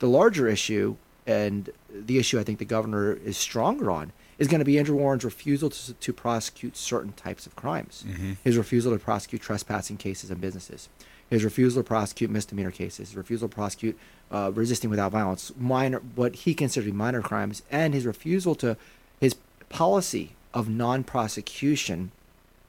The 0.00 0.08
larger 0.08 0.48
issue, 0.48 0.96
and 1.26 1.70
the 1.92 2.18
issue 2.18 2.40
I 2.40 2.44
think 2.44 2.58
the 2.58 2.64
governor 2.64 3.12
is 3.12 3.36
stronger 3.36 3.90
on, 3.90 4.12
is 4.38 4.48
going 4.48 4.60
to 4.60 4.64
be 4.64 4.78
Andrew 4.78 4.96
Warren's 4.96 5.24
refusal 5.24 5.68
to, 5.68 5.92
to 5.92 6.12
prosecute 6.12 6.76
certain 6.76 7.12
types 7.12 7.44
of 7.46 7.54
crimes. 7.56 8.04
Mhm. 8.08 8.36
His 8.42 8.56
refusal 8.56 8.92
to 8.92 8.98
prosecute 8.98 9.42
trespassing 9.42 9.96
cases 9.98 10.30
and 10.30 10.40
businesses. 10.40 10.88
His 11.28 11.44
refusal 11.44 11.82
to 11.82 11.86
prosecute 11.86 12.30
misdemeanor 12.30 12.70
cases. 12.70 13.08
His 13.10 13.16
refusal 13.16 13.48
to 13.48 13.54
prosecute 13.54 13.98
uh, 14.30 14.52
resisting 14.54 14.88
without 14.90 15.10
violence, 15.12 15.52
minor 15.58 16.00
what 16.14 16.34
he 16.36 16.54
considers 16.54 16.86
to 16.86 16.92
be 16.92 16.96
minor 16.96 17.20
crimes, 17.20 17.62
and 17.70 17.92
his 17.94 18.06
refusal 18.06 18.54
to 18.54 18.76
his 19.20 19.34
policy 19.68 20.32
of 20.54 20.68
non-prosecution 20.68 22.10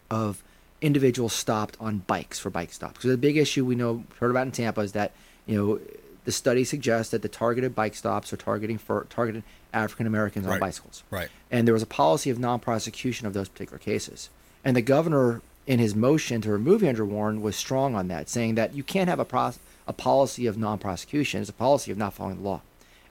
of 0.09 0.43
individuals 0.81 1.33
stopped 1.33 1.77
on 1.79 1.99
bikes 1.99 2.39
for 2.39 2.49
bike 2.49 2.71
stops. 2.71 2.93
Because 2.93 3.11
the 3.11 3.17
big 3.17 3.37
issue 3.37 3.65
we 3.65 3.75
know 3.75 4.03
heard 4.19 4.31
about 4.31 4.45
in 4.47 4.51
Tampa 4.51 4.81
is 4.81 4.93
that 4.93 5.11
you 5.45 5.57
know 5.57 5.79
the 6.25 6.31
study 6.31 6.63
suggests 6.63 7.11
that 7.11 7.21
the 7.21 7.27
targeted 7.29 7.73
bike 7.75 7.95
stops 7.95 8.31
are 8.31 8.37
targeting 8.37 8.77
for 8.77 9.05
targeted 9.09 9.43
African 9.73 10.05
Americans 10.07 10.45
on 10.45 10.51
Right. 10.53 10.59
bicycles. 10.61 11.03
Right. 11.09 11.29
And 11.51 11.67
there 11.67 11.73
was 11.73 11.83
a 11.83 11.87
policy 11.87 12.29
of 12.29 12.39
non-prosecution 12.39 13.25
of 13.27 13.33
those 13.33 13.49
particular 13.49 13.79
cases. 13.79 14.29
And 14.63 14.75
the 14.75 14.81
governor, 14.81 15.41
in 15.65 15.79
his 15.79 15.95
motion 15.95 16.41
to 16.41 16.51
remove 16.51 16.83
Andrew 16.83 17.05
Warren, 17.05 17.41
was 17.41 17.55
strong 17.55 17.95
on 17.95 18.07
that, 18.09 18.29
saying 18.29 18.55
that 18.55 18.73
you 18.75 18.83
can't 18.83 19.09
have 19.09 19.19
a 19.19 19.25
pros- 19.25 19.59
a 19.87 19.93
policy 19.93 20.45
of 20.45 20.57
non-prosecution. 20.57 21.41
It's 21.41 21.49
a 21.49 21.53
policy 21.53 21.91
of 21.91 21.97
not 21.97 22.13
following 22.13 22.37
the 22.37 22.43
law. 22.43 22.61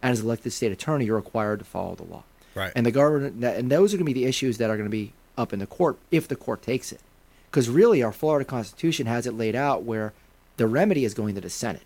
And 0.03 0.13
as 0.13 0.21
elected 0.21 0.53
state 0.53 0.71
attorney, 0.71 1.07
you're 1.07 1.17
required 1.17 1.59
to 1.61 1.65
follow 1.65 1.95
the 1.97 2.05
law. 2.05 2.23
Right. 2.55 2.73
And 2.77 2.85
the 2.87 2.93
government, 2.93 3.43
and 3.43 3.71
those 3.71 3.93
are 3.95 3.97
going 3.97 4.07
to 4.07 4.13
be 4.15 4.21
the 4.21 4.27
issues 4.27 4.59
that 4.59 4.71
are 4.71 4.77
going 4.77 4.87
to 4.89 4.91
be 4.91 5.13
up 5.37 5.53
in 5.53 5.59
the 5.59 5.67
court 5.67 5.97
if 6.11 6.29
the 6.29 6.37
court 6.37 6.63
takes 6.63 6.93
it. 6.93 7.01
Because 7.51 7.69
really, 7.69 8.03
our 8.03 8.13
Florida 8.13 8.45
Constitution 8.45 9.07
has 9.07 9.27
it 9.27 9.35
laid 9.35 9.57
out 9.57 9.83
where 9.83 10.13
the 10.59 10.67
remedy 10.67 11.05
is 11.05 11.15
going 11.15 11.35
to 11.35 11.41
the 11.41 11.51
Senate. 11.51 11.83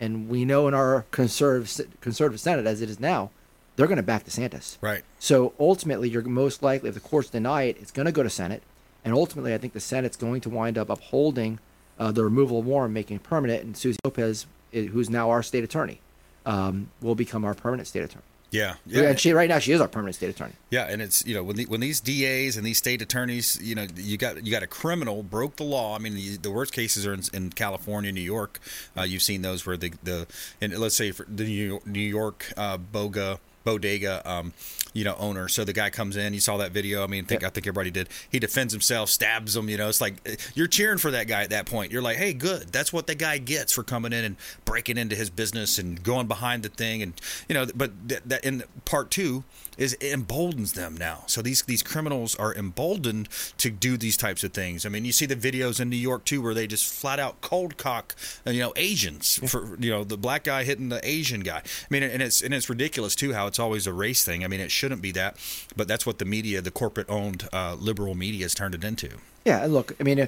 And 0.00 0.28
we 0.28 0.44
know 0.44 0.68
in 0.68 0.74
our 0.74 1.06
conservative, 1.10 1.88
conservative 2.00 2.40
Senate, 2.40 2.66
as 2.66 2.82
it 2.82 2.90
is 2.90 3.00
now, 3.00 3.30
they're 3.76 3.86
going 3.86 3.96
to 3.96 4.02
back 4.02 4.24
DeSantis. 4.24 4.76
Right. 4.80 5.02
So 5.18 5.54
ultimately, 5.58 6.08
you're 6.08 6.22
most 6.22 6.62
likely, 6.62 6.88
if 6.88 6.94
the 6.94 7.00
courts 7.00 7.30
deny 7.30 7.62
it, 7.62 7.78
it's 7.80 7.90
going 7.90 8.06
to 8.06 8.12
go 8.12 8.22
to 8.22 8.30
Senate. 8.30 8.62
And 9.04 9.14
ultimately, 9.14 9.54
I 9.54 9.58
think 9.58 9.72
the 9.72 9.80
Senate's 9.80 10.16
going 10.16 10.40
to 10.42 10.50
wind 10.50 10.76
up 10.76 10.90
upholding 10.90 11.60
uh, 11.98 12.12
the 12.12 12.24
removal 12.24 12.58
of 12.58 12.66
Warren, 12.66 12.92
making 12.92 13.16
it 13.16 13.22
permanent. 13.22 13.62
And 13.62 13.76
Susie 13.76 13.98
Lopez, 14.04 14.46
who's 14.72 15.08
now 15.08 15.30
our 15.30 15.42
state 15.42 15.64
attorney, 15.64 16.00
um, 16.44 16.90
will 17.00 17.14
become 17.14 17.44
our 17.44 17.54
permanent 17.54 17.86
state 17.88 18.02
attorney. 18.02 18.24
Yeah, 18.50 18.76
Yeah, 18.86 19.10
and 19.10 19.20
she 19.20 19.32
right 19.32 19.48
now 19.48 19.58
she 19.58 19.72
is 19.72 19.80
our 19.80 19.88
permanent 19.88 20.16
state 20.16 20.30
attorney. 20.30 20.54
Yeah, 20.70 20.86
and 20.88 21.02
it's 21.02 21.24
you 21.26 21.34
know 21.34 21.42
when 21.42 21.56
the, 21.56 21.66
when 21.66 21.80
these 21.80 22.00
DAs 22.00 22.56
and 22.56 22.64
these 22.64 22.78
state 22.78 23.02
attorneys, 23.02 23.58
you 23.62 23.74
know, 23.74 23.86
you 23.94 24.16
got 24.16 24.44
you 24.44 24.50
got 24.50 24.62
a 24.62 24.66
criminal 24.66 25.22
broke 25.22 25.56
the 25.56 25.64
law. 25.64 25.94
I 25.94 25.98
mean, 25.98 26.14
the, 26.14 26.36
the 26.38 26.50
worst 26.50 26.72
cases 26.72 27.06
are 27.06 27.12
in, 27.12 27.22
in 27.34 27.50
California, 27.50 28.10
New 28.10 28.20
York. 28.22 28.58
Uh, 28.96 29.02
you've 29.02 29.22
seen 29.22 29.42
those 29.42 29.66
where 29.66 29.76
the 29.76 29.92
the 30.02 30.26
and 30.60 30.76
let's 30.78 30.96
say 30.96 31.12
for 31.12 31.26
the 31.28 31.44
New 31.44 31.68
York, 31.68 31.86
New 31.86 32.00
York 32.00 32.52
uh, 32.56 32.78
boga 32.78 33.38
bodega 33.64 34.28
um, 34.30 34.54
you 34.92 35.04
know 35.04 35.16
owner. 35.18 35.48
So 35.48 35.64
the 35.64 35.72
guy 35.72 35.90
comes 35.90 36.16
in 36.16 36.34
you 36.34 36.40
saw 36.40 36.56
that 36.58 36.72
video 36.72 37.04
i 37.04 37.06
mean 37.06 37.24
think, 37.24 37.44
i 37.44 37.48
think 37.48 37.66
everybody 37.66 37.90
did. 37.90 38.08
He 38.30 38.38
defends 38.38 38.72
himself 38.72 39.08
stabs 39.08 39.56
him 39.56 39.68
you 39.68 39.76
know 39.76 39.88
it's 39.88 40.00
like 40.00 40.38
you're 40.54 40.66
cheering 40.66 40.98
for 40.98 41.10
that 41.10 41.26
guy 41.26 41.42
at 41.42 41.50
that 41.50 41.66
point. 41.66 41.92
You're 41.92 42.02
like 42.02 42.16
hey 42.16 42.32
good. 42.32 42.72
That's 42.72 42.92
what 42.92 43.06
the 43.06 43.14
guy 43.14 43.38
gets 43.38 43.72
for 43.72 43.82
coming 43.82 44.12
in 44.12 44.24
and 44.24 44.36
breaking 44.64 44.98
into 44.98 45.16
his 45.16 45.30
business 45.30 45.78
and 45.78 46.02
going 46.02 46.26
behind 46.26 46.62
the 46.62 46.68
thing 46.68 47.02
and 47.02 47.12
you 47.48 47.54
know 47.54 47.66
but 47.74 48.08
that, 48.08 48.28
that 48.28 48.44
in 48.44 48.64
part 48.84 49.10
two 49.10 49.44
is 49.78 49.94
it 49.94 50.12
emboldens 50.12 50.72
them 50.72 50.96
now. 50.96 51.22
So 51.26 51.40
these 51.40 51.62
these 51.62 51.82
criminals 51.82 52.34
are 52.34 52.54
emboldened 52.54 53.28
to 53.58 53.70
do 53.70 53.96
these 53.96 54.16
types 54.16 54.42
of 54.44 54.52
things. 54.52 54.84
I 54.84 54.88
mean 54.88 55.04
you 55.04 55.12
see 55.12 55.26
the 55.26 55.36
videos 55.36 55.80
in 55.80 55.88
new 55.88 55.96
york 55.96 56.24
too 56.24 56.42
where 56.42 56.54
they 56.54 56.66
just 56.66 56.92
flat 56.92 57.18
out 57.18 57.40
cold 57.40 57.76
cock 57.76 58.14
uh, 58.46 58.50
you 58.50 58.60
know 58.60 58.72
asians 58.76 59.40
for 59.50 59.76
you 59.78 59.90
know 59.90 60.04
the 60.04 60.18
black 60.18 60.44
guy 60.44 60.64
hitting 60.64 60.88
the 60.88 61.06
asian 61.08 61.40
guy. 61.40 61.58
I 61.58 61.86
mean 61.90 62.02
and 62.02 62.22
it's 62.22 62.42
and 62.42 62.52
it's 62.52 62.68
ridiculous 62.68 63.14
too 63.14 63.32
how 63.32 63.46
it's 63.46 63.58
always 63.58 63.86
a 63.86 63.92
race 63.92 64.24
thing. 64.24 64.44
I 64.44 64.48
mean 64.48 64.60
it 64.60 64.70
shouldn't 64.78 65.02
be 65.02 65.12
that 65.12 65.36
but 65.76 65.86
that's 65.86 66.06
what 66.06 66.18
the 66.18 66.24
media 66.24 66.60
the 66.60 66.70
corporate 66.70 67.08
owned 67.08 67.48
uh, 67.52 67.74
liberal 67.78 68.14
media 68.14 68.44
has 68.44 68.54
turned 68.54 68.74
it 68.74 68.84
into 68.84 69.10
Yeah, 69.48 69.64
and 69.64 69.72
look, 69.72 69.96
I 69.98 70.02
mean, 70.02 70.20
uh, 70.20 70.26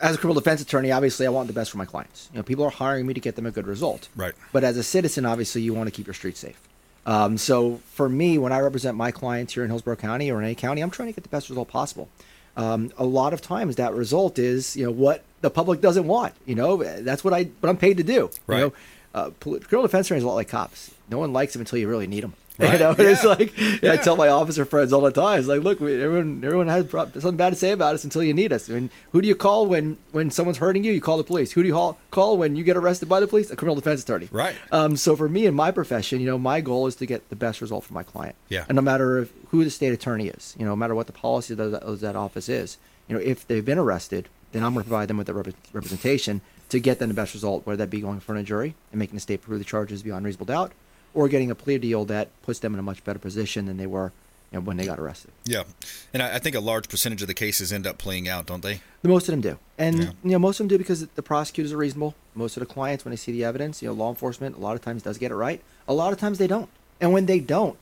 as 0.00 0.16
a 0.16 0.18
criminal 0.18 0.34
defense 0.40 0.60
attorney, 0.60 0.90
obviously, 0.90 1.26
I 1.26 1.30
want 1.30 1.46
the 1.46 1.52
best 1.52 1.70
for 1.70 1.78
my 1.78 1.84
clients. 1.84 2.28
You 2.32 2.38
know, 2.38 2.42
people 2.42 2.64
are 2.64 2.70
hiring 2.70 3.06
me 3.06 3.14
to 3.14 3.20
get 3.20 3.36
them 3.36 3.46
a 3.46 3.52
good 3.52 3.68
result. 3.68 4.08
Right. 4.16 4.34
But 4.52 4.64
as 4.64 4.76
a 4.76 4.82
citizen, 4.82 5.24
obviously, 5.24 5.62
you 5.62 5.72
want 5.72 5.86
to 5.86 5.92
keep 5.92 6.08
your 6.08 6.14
streets 6.14 6.40
safe. 6.40 6.60
Um, 7.06 7.38
so 7.38 7.80
for 7.92 8.08
me, 8.08 8.38
when 8.38 8.52
I 8.52 8.58
represent 8.58 8.96
my 8.96 9.12
clients 9.12 9.54
here 9.54 9.62
in 9.62 9.70
Hillsborough 9.70 9.96
County 9.96 10.30
or 10.30 10.38
in 10.38 10.44
any 10.44 10.56
county, 10.56 10.80
I'm 10.80 10.90
trying 10.90 11.08
to 11.08 11.14
get 11.14 11.22
the 11.22 11.30
best 11.30 11.50
result 11.50 11.68
possible. 11.68 12.08
Um, 12.56 12.92
a 12.98 13.04
lot 13.04 13.32
of 13.32 13.40
times, 13.40 13.76
that 13.76 13.94
result 13.94 14.40
is 14.40 14.76
you 14.76 14.84
know 14.84 14.90
what 14.90 15.22
the 15.40 15.50
public 15.50 15.80
doesn't 15.80 16.06
want. 16.06 16.34
You 16.44 16.56
know, 16.56 16.82
that's 16.82 17.22
what 17.22 17.32
I 17.32 17.44
what 17.60 17.70
I'm 17.70 17.76
paid 17.76 17.96
to 17.98 18.02
do. 18.02 18.28
Right. 18.48 18.58
You 18.58 18.64
know, 18.64 18.72
uh, 19.14 19.30
criminal 19.40 19.82
defense 19.82 20.08
attorneys 20.08 20.24
a 20.24 20.26
lot 20.26 20.34
like 20.34 20.48
cops. 20.48 20.92
No 21.08 21.18
one 21.18 21.32
likes 21.32 21.52
them 21.52 21.60
until 21.62 21.78
you 21.78 21.88
really 21.88 22.08
need 22.08 22.24
them. 22.24 22.34
Right, 22.58 22.74
You 22.74 22.78
know, 22.80 22.94
yeah. 22.98 23.04
it's 23.10 23.24
like 23.24 23.56
yeah, 23.82 23.92
I 23.92 23.96
tell 23.96 24.14
my 24.16 24.28
officer 24.28 24.64
friends 24.64 24.92
all 24.92 25.00
the 25.00 25.10
time. 25.10 25.38
It's 25.38 25.48
like, 25.48 25.62
look, 25.62 25.80
we, 25.80 26.02
everyone, 26.02 26.42
everyone 26.44 26.68
has 26.68 26.90
something 26.90 27.36
bad 27.36 27.50
to 27.50 27.56
say 27.56 27.72
about 27.72 27.94
us 27.94 28.04
until 28.04 28.22
you 28.22 28.34
need 28.34 28.52
us. 28.52 28.68
I 28.68 28.74
mean, 28.74 28.90
who 29.12 29.22
do 29.22 29.28
you 29.28 29.34
call 29.34 29.66
when 29.66 29.96
when 30.12 30.30
someone's 30.30 30.58
hurting 30.58 30.84
you? 30.84 30.92
You 30.92 31.00
call 31.00 31.16
the 31.16 31.24
police. 31.24 31.52
Who 31.52 31.62
do 31.62 31.68
you 31.68 31.74
call, 31.74 31.98
call 32.10 32.36
when 32.36 32.54
you 32.54 32.62
get 32.62 32.76
arrested 32.76 33.08
by 33.08 33.20
the 33.20 33.26
police? 33.26 33.50
A 33.50 33.56
criminal 33.56 33.74
defense 33.76 34.02
attorney. 34.02 34.28
Right. 34.30 34.54
Um, 34.70 34.96
so 34.96 35.16
for 35.16 35.28
me 35.28 35.46
in 35.46 35.54
my 35.54 35.70
profession, 35.70 36.20
you 36.20 36.26
know, 36.26 36.38
my 36.38 36.60
goal 36.60 36.86
is 36.86 36.96
to 36.96 37.06
get 37.06 37.28
the 37.30 37.36
best 37.36 37.60
result 37.62 37.84
for 37.84 37.94
my 37.94 38.02
client. 38.02 38.36
Yeah. 38.48 38.66
And 38.68 38.76
no 38.76 38.82
matter 38.82 39.18
if, 39.18 39.32
who 39.48 39.64
the 39.64 39.70
state 39.70 39.92
attorney 39.92 40.28
is, 40.28 40.54
you 40.58 40.64
know, 40.64 40.72
no 40.72 40.76
matter 40.76 40.94
what 40.94 41.06
the 41.06 41.12
policy 41.12 41.54
of 41.54 41.70
that, 41.70 41.82
of 41.82 42.00
that 42.00 42.16
office 42.16 42.48
is, 42.50 42.76
you 43.08 43.14
know, 43.16 43.20
if 43.22 43.46
they've 43.46 43.64
been 43.64 43.78
arrested, 43.78 44.28
then 44.52 44.62
I'm 44.62 44.74
going 44.74 44.84
to 44.84 44.88
provide 44.90 45.08
them 45.08 45.16
with 45.16 45.26
the 45.26 45.34
rep- 45.34 45.54
representation 45.72 46.42
to 46.68 46.78
get 46.78 46.98
them 46.98 47.08
the 47.08 47.14
best 47.14 47.32
result, 47.34 47.66
whether 47.66 47.78
that 47.78 47.88
be 47.90 48.00
going 48.00 48.14
in 48.14 48.20
front 48.20 48.38
of 48.38 48.44
a 48.44 48.46
jury 48.46 48.74
and 48.92 48.98
making 48.98 49.14
the 49.14 49.20
state 49.20 49.40
prove 49.42 49.58
the 49.58 49.64
charges 49.64 50.02
beyond 50.02 50.24
reasonable 50.26 50.46
doubt, 50.46 50.72
or 51.14 51.28
getting 51.28 51.50
a 51.50 51.54
plea 51.54 51.78
deal 51.78 52.04
that 52.06 52.28
puts 52.42 52.58
them 52.60 52.72
in 52.74 52.78
a 52.78 52.82
much 52.82 53.02
better 53.04 53.18
position 53.18 53.66
than 53.66 53.76
they 53.76 53.86
were 53.86 54.12
you 54.50 54.58
know, 54.58 54.64
when 54.64 54.76
they 54.76 54.84
got 54.84 54.98
arrested. 54.98 55.30
yeah 55.44 55.64
and 56.12 56.22
I, 56.22 56.34
I 56.36 56.38
think 56.38 56.54
a 56.56 56.60
large 56.60 56.88
percentage 56.88 57.22
of 57.22 57.28
the 57.28 57.34
cases 57.34 57.72
end 57.72 57.86
up 57.86 57.96
playing 57.98 58.28
out 58.28 58.46
don't 58.46 58.62
they 58.62 58.80
The 59.02 59.08
most 59.08 59.28
of 59.28 59.32
them 59.32 59.40
do, 59.40 59.58
and 59.78 59.98
Yeah. 59.98 60.10
you 60.24 60.30
know 60.32 60.38
most 60.38 60.60
of 60.60 60.64
them 60.64 60.68
do 60.68 60.78
because 60.78 61.06
the 61.06 61.22
prosecutors 61.22 61.72
are 61.72 61.76
reasonable. 61.78 62.14
Most 62.34 62.56
of 62.56 62.60
the 62.60 62.66
clients, 62.66 63.04
when 63.04 63.10
they 63.10 63.16
see 63.16 63.32
the 63.32 63.44
evidence, 63.44 63.82
you 63.82 63.88
know, 63.88 63.94
law 63.94 64.08
enforcement 64.10 64.56
a 64.56 64.60
lot 64.60 64.74
of 64.74 64.80
times 64.82 65.02
does 65.02 65.18
get 65.18 65.30
it 65.30 65.34
right. 65.34 65.60
A 65.86 65.92
lot 65.92 66.12
of 66.14 66.18
times 66.18 66.38
they 66.38 66.46
don't, 66.46 66.68
and 67.00 67.12
when 67.12 67.26
they 67.26 67.40
don't, 67.40 67.78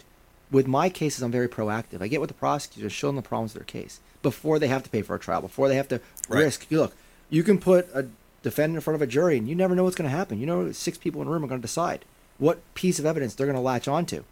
with 0.51 0.67
my 0.67 0.89
cases, 0.89 1.23
I'm 1.23 1.31
very 1.31 1.49
proactive. 1.49 2.01
I 2.03 2.09
get 2.09 2.21
with 2.21 2.29
the 2.29 2.35
prosecutors, 2.35 2.93
show 2.93 3.07
them 3.09 3.17
the 3.17 3.23
problems 3.23 3.53
of 3.53 3.59
their 3.61 3.65
case 3.65 4.01
before 4.23 4.59
they 4.59 4.67
have 4.69 4.83
to 4.83 4.91
pay 4.91 5.03
for 5.03 5.15
a 5.15 5.21
trial, 5.21 5.41
before 5.41 5.69
they 5.69 5.77
have 5.77 5.87
to 5.89 6.01
Right. 6.29 6.41
risk. 6.41 6.67
You 6.69 6.79
look, 6.81 6.95
you 7.31 7.43
can 7.45 7.59
put 7.59 7.89
a 7.95 8.07
defendant 8.43 8.77
in 8.77 8.81
front 8.81 8.97
of 8.97 9.03
a 9.03 9.07
jury, 9.07 9.37
and 9.39 9.49
you 9.49 9.55
never 9.55 9.75
know 9.77 9.85
what's 9.85 9.95
going 9.97 10.11
to 10.11 10.17
happen. 10.17 10.41
You 10.41 10.47
know, 10.47 10.73
six 10.73 10.99
people 10.99 11.21
in 11.23 11.29
a 11.29 11.31
room 11.31 11.45
are 11.45 11.49
going 11.49 11.61
to 11.61 11.67
decide 11.67 12.05
what 12.41 12.59
piece 12.75 12.99
of 12.99 13.07
evidence 13.07 13.35
they're 13.35 13.47
going 13.47 13.55
to 13.55 13.61
latch 13.61 13.87
onto. 13.87 14.25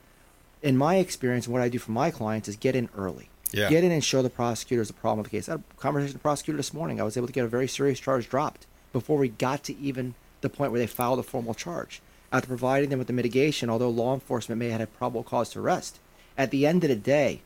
In 0.63 0.77
my 0.77 0.97
experience, 0.97 1.47
what 1.47 1.63
I 1.63 1.69
do 1.69 1.79
for 1.79 1.93
my 1.93 2.11
clients 2.11 2.49
is 2.49 2.57
get 2.57 2.75
in 2.75 2.89
early. 2.97 3.29
Yeah. 3.53 3.71
Get 3.71 3.85
in 3.85 3.93
and 3.93 4.03
show 4.05 4.21
the 4.23 4.29
prosecutors 4.31 4.89
the 4.89 4.95
problem 4.95 5.21
of 5.21 5.27
the 5.27 5.31
case. 5.31 5.49
I 5.49 5.53
had 5.53 5.61
a 5.61 5.81
conversation 5.81 6.09
with 6.09 6.13
the 6.15 6.19
prosecutor 6.19 6.57
this 6.57 6.75
morning. 6.75 7.01
I 7.01 7.05
was 7.05 7.17
able 7.17 7.29
to 7.29 7.33
get 7.33 7.45
a 7.45 7.49
very 7.49 7.69
serious 7.69 8.01
charge 8.01 8.29
dropped 8.29 8.67
before 8.93 9.19
we 9.19 9.29
got 9.29 9.63
to 9.65 9.79
even 9.79 10.15
the 10.41 10.49
point 10.49 10.73
where 10.73 10.81
they 10.81 10.87
filed 10.87 11.19
a 11.19 11.23
formal 11.23 11.55
charge. 11.55 12.03
After 12.33 12.49
providing 12.49 12.91
them 12.91 12.99
with 12.99 13.07
the 13.07 13.15
mitigation, 13.15 13.71
although 13.71 13.89
law 13.89 14.13
enforcement 14.13 14.59
may 14.59 14.69
have 14.71 14.81
had 14.81 14.99
probable 14.99 15.23
cause 15.23 15.51
to 15.51 15.61
arrest, 15.61 15.99
at 16.37 16.51
the 16.51 16.67
end 16.67 16.85
of 16.85 16.91
the 16.91 16.97
day, 16.97 17.41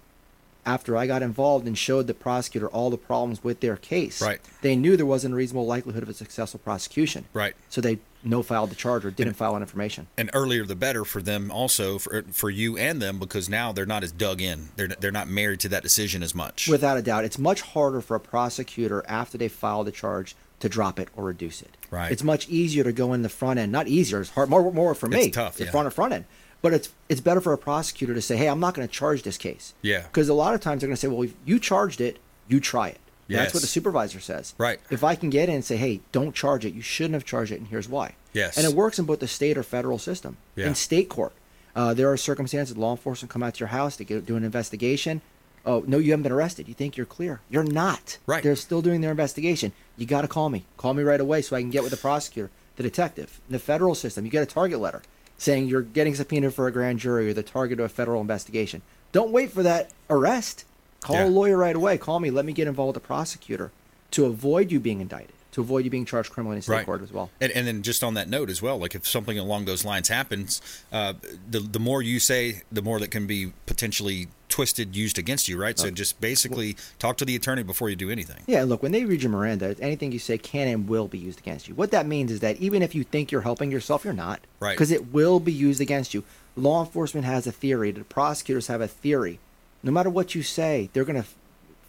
after 0.67 0.97
I 0.97 1.07
got 1.07 1.23
involved 1.23 1.67
and 1.67 1.77
showed 1.79 2.07
the 2.07 2.15
prosecutor 2.15 2.69
all 2.69 2.91
the 2.91 2.97
problems 2.99 3.43
with 3.45 3.61
their 3.61 3.77
case, 3.77 4.21
Right. 4.21 4.41
they 4.61 4.75
knew 4.77 4.97
there 4.97 5.07
wasn't 5.07 5.35
a 5.35 5.37
reasonable 5.37 5.67
likelihood 5.67 6.03
of 6.03 6.09
a 6.09 6.15
successful 6.15 6.61
prosecution. 6.63 7.27
Right. 7.33 7.55
So 7.69 7.81
they 7.81 7.99
no 8.25 8.43
filed 8.43 8.71
the 8.71 8.75
charge 8.75 9.05
or 9.05 9.11
didn't 9.11 9.35
file 9.35 9.57
an 9.57 9.63
information. 9.63 10.07
and 10.17 10.31
earlier 10.33 10.65
the 10.65 10.77
better 10.77 11.05
for 11.05 11.21
them 11.23 11.51
also 11.51 11.99
for 11.99 12.23
for 12.31 12.51
you 12.51 12.77
and 12.77 13.01
them 13.03 13.19
because 13.19 13.49
now 13.49 13.73
they're 13.73 13.87
not 13.87 14.03
as 14.05 14.13
dug 14.13 14.41
in 14.41 14.69
they're 14.77 14.89
they're 14.89 15.11
not 15.11 15.29
married 15.29 15.61
to 15.61 15.69
that 15.69 15.83
decision 15.83 16.23
as 16.23 16.35
much 16.35 16.69
Without 16.69 16.97
a 16.99 17.03
doubt, 17.03 17.25
it's 17.25 17.39
much 17.39 17.61
harder 17.63 18.01
for 18.01 18.15
a 18.15 18.21
prosecutor 18.21 19.05
after 19.09 19.37
they 19.39 19.49
file 19.49 19.85
the 19.85 19.93
charge 19.93 20.35
to 20.61 20.69
drop 20.69 21.01
it 21.01 21.09
or 21.17 21.25
reduce 21.25 21.61
it. 21.61 21.77
Right. 21.91 22.13
It's 22.13 22.23
much 22.23 22.49
easier 22.49 22.85
to 22.85 22.93
go 22.93 23.13
in 23.13 23.23
the 23.23 23.29
front 23.29 23.59
end. 23.59 23.73
Not 23.73 23.89
easier. 23.89 24.21
It's 24.21 24.31
hard. 24.31 24.49
More, 24.49 24.73
more 24.73 24.95
for 24.95 25.09
me. 25.09 25.25
It's 25.25 25.35
tough, 25.35 25.57
The 25.57 25.65
yeah. 25.65 25.71
front 25.73 25.87
and 25.87 25.95
front 25.95 26.13
end. 26.13 26.25
But 26.63 26.73
it's 26.73 26.91
it's 27.09 27.21
better 27.21 27.41
for 27.41 27.53
a 27.53 27.59
prosecutor 27.59 28.15
to 28.15 28.23
say, 28.23 28.37
"Hey, 28.37 28.47
I'm 28.49 28.61
not 28.61 28.75
going 28.75 28.87
to 28.87 28.93
charge 28.95 29.25
this 29.25 29.37
case." 29.37 29.75
Yeah. 29.83 30.03
Because 30.03 30.29
a 30.29 30.35
lot 30.35 30.55
of 30.55 30.61
times 30.61 30.81
they're 30.81 30.87
going 30.89 30.95
to 30.95 31.01
say, 31.01 31.09
"Well, 31.09 31.23
if 31.25 31.35
you 31.45 31.59
charged 31.59 32.01
it, 32.01 32.21
you 32.47 32.61
try 32.61 32.89
it." 32.91 33.01
And 33.29 33.39
That's 33.39 33.55
what 33.55 33.61
the 33.61 33.67
supervisor 33.67 34.21
says. 34.21 34.55
Right. 34.59 34.79
If 34.91 35.05
I 35.05 35.15
can 35.15 35.31
get 35.31 35.49
in 35.49 35.57
and 35.57 35.65
say, 35.65 35.77
"Hey, 35.77 36.01
don't 36.11 36.35
charge 36.35 36.65
it. 36.65 36.75
You 36.75 36.83
shouldn't 36.83 37.15
have 37.15 37.25
charged 37.25 37.53
it, 37.53 37.59
and 37.61 37.69
here's 37.69 37.89
why." 37.89 38.17
Yes. 38.33 38.57
And 38.57 38.67
it 38.67 38.75
works 38.75 38.99
in 38.99 39.05
both 39.05 39.21
the 39.21 39.29
state 39.29 39.57
or 39.57 39.63
federal 39.63 39.99
system. 39.99 40.37
Yeah. 40.57 40.67
In 40.67 40.75
state 40.75 41.09
court, 41.09 41.33
uh, 41.75 41.95
there 41.95 42.11
are 42.11 42.17
circumstances 42.17 42.77
law 42.77 42.91
enforcement 42.93 43.31
come 43.31 43.43
out 43.43 43.55
to 43.55 43.61
your 43.61 43.69
house 43.69 43.97
to 43.97 44.05
get, 44.05 44.27
do 44.27 44.37
an 44.37 44.45
investigation. 44.45 45.23
Oh 45.65 45.85
no, 45.87 45.99
you 45.99 46.11
haven't 46.11 46.25
been 46.25 46.33
arrested. 46.33 46.69
You 46.69 46.75
think 46.75 46.97
you're 46.97 47.07
clear. 47.07 47.41
You're 47.49 47.65
not. 47.65 48.19
Right. 48.27 48.43
They're 48.43 48.57
still 48.57 48.83
doing 48.83 49.01
their 49.01 49.13
investigation. 49.13 49.73
You 49.97 50.07
got 50.07 50.23
to 50.23 50.29
call 50.29 50.49
me. 50.51 50.65
Call 50.77 50.95
me 50.95 51.03
right 51.03 51.21
away 51.21 51.43
so 51.43 51.57
I 51.57 51.61
can 51.61 51.71
get 51.71 51.83
with 51.83 51.93
the 51.93 51.99
prosecutor, 51.99 52.51
the 52.77 52.83
detective. 52.83 53.41
In 53.49 53.53
the 53.53 53.59
federal 53.59 53.95
system, 53.95 54.25
you 54.25 54.31
get 54.31 54.43
a 54.43 54.47
target 54.47 54.81
letter 54.81 55.03
saying 55.39 55.67
you're 55.67 55.83
getting 55.83 56.15
subpoenaed 56.15 56.55
for 56.55 56.67
a 56.67 56.73
grand 56.73 56.99
jury 56.99 57.29
or 57.29 57.35
the 57.35 57.43
target 57.43 57.79
of 57.79 57.87
a 57.87 57.89
federal 57.89 58.21
investigation. 58.21 58.83
Don't 59.13 59.33
wait 59.33 59.53
for 59.53 59.63
that 59.63 59.91
arrest. 60.09 60.65
Call 61.03 61.17
Yeah. 61.17 61.27
a 61.27 61.29
lawyer 61.29 61.57
right 61.57 61.77
away. 61.77 61.99
Call 61.99 62.21
me. 62.21 62.31
Let 62.31 62.45
me 62.45 62.53
get 62.53 62.67
involved 62.69 62.95
with 62.97 63.03
the 63.03 63.07
prosecutor 63.07 63.71
to 64.13 64.25
avoid 64.27 64.71
you 64.71 64.79
being 64.81 65.01
indicted, 65.01 65.33
to 65.53 65.61
avoid 65.61 65.85
you 65.85 65.91
being 65.91 66.05
charged 66.05 66.31
criminally 66.31 66.57
in 66.57 66.63
state 66.63 66.73
Right. 66.75 66.87
court 66.87 67.03
as 67.03 67.13
well. 67.13 67.31
And, 67.41 67.51
and 67.53 67.67
then 67.67 67.83
just 67.83 68.05
on 68.05 68.15
that 68.15 68.29
note 68.29 68.49
as 68.51 68.63
well, 68.63 68.79
like 68.79 68.95
if 68.95 69.07
something 69.07 69.39
along 69.39 69.65
those 69.65 69.85
lines 69.85 70.09
happens, 70.09 70.61
uh, 70.93 71.15
the 71.51 71.61
the 71.61 71.81
more 71.81 72.03
you 72.03 72.21
say, 72.21 72.63
the 72.71 72.83
more 72.83 73.01
that 73.01 73.11
can 73.11 73.27
be 73.27 73.53
potentially 73.67 74.29
twisted, 74.49 74.95
used 74.95 75.19
against 75.19 75.49
you, 75.49 75.59
right? 75.59 75.79
So 75.79 75.91
just 75.91 76.21
basically 76.21 76.77
talk 76.99 77.17
to 77.17 77.25
the 77.25 77.35
attorney 77.35 77.63
before 77.63 77.89
you 77.89 77.97
do 77.97 78.11
anything. 78.11 78.43
Yeah, 78.47 78.65
look, 78.65 78.83
when 78.83 78.93
they 78.93 79.07
read 79.07 79.23
your 79.23 79.33
Miranda, 79.33 79.75
anything 79.81 80.13
you 80.13 80.19
say 80.19 80.37
can 80.37 80.69
and 80.69 80.87
will 80.87 81.09
be 81.09 81.17
used 81.19 81.39
against 81.39 81.69
you. 81.69 81.75
What 81.75 81.91
that 81.93 82.07
means 82.07 82.31
is 82.31 82.41
that 82.41 82.59
even 82.59 82.83
if 82.83 82.95
you 82.95 83.03
think 83.03 83.33
you're 83.33 83.41
helping 83.41 83.71
yourself, 83.71 84.05
you're 84.05 84.13
not. 84.13 84.41
Right. 84.61 84.73
Because 84.77 84.91
it 84.91 85.11
will 85.11 85.41
be 85.41 85.53
used 85.53 85.81
against 85.81 86.13
you. 86.13 86.23
Law 86.55 86.85
enforcement 86.85 87.25
has 87.25 87.47
a 87.47 87.53
theory, 87.53 87.93
the 87.93 88.05
prosecutors 88.05 88.67
have 88.67 88.83
a 88.83 88.89
theory. 88.89 89.39
No 89.83 89.91
matter 89.93 90.11
what 90.11 90.35
you 90.35 90.43
say, 90.43 90.91
they're 90.93 91.05
going 91.05 91.23
to 91.23 91.29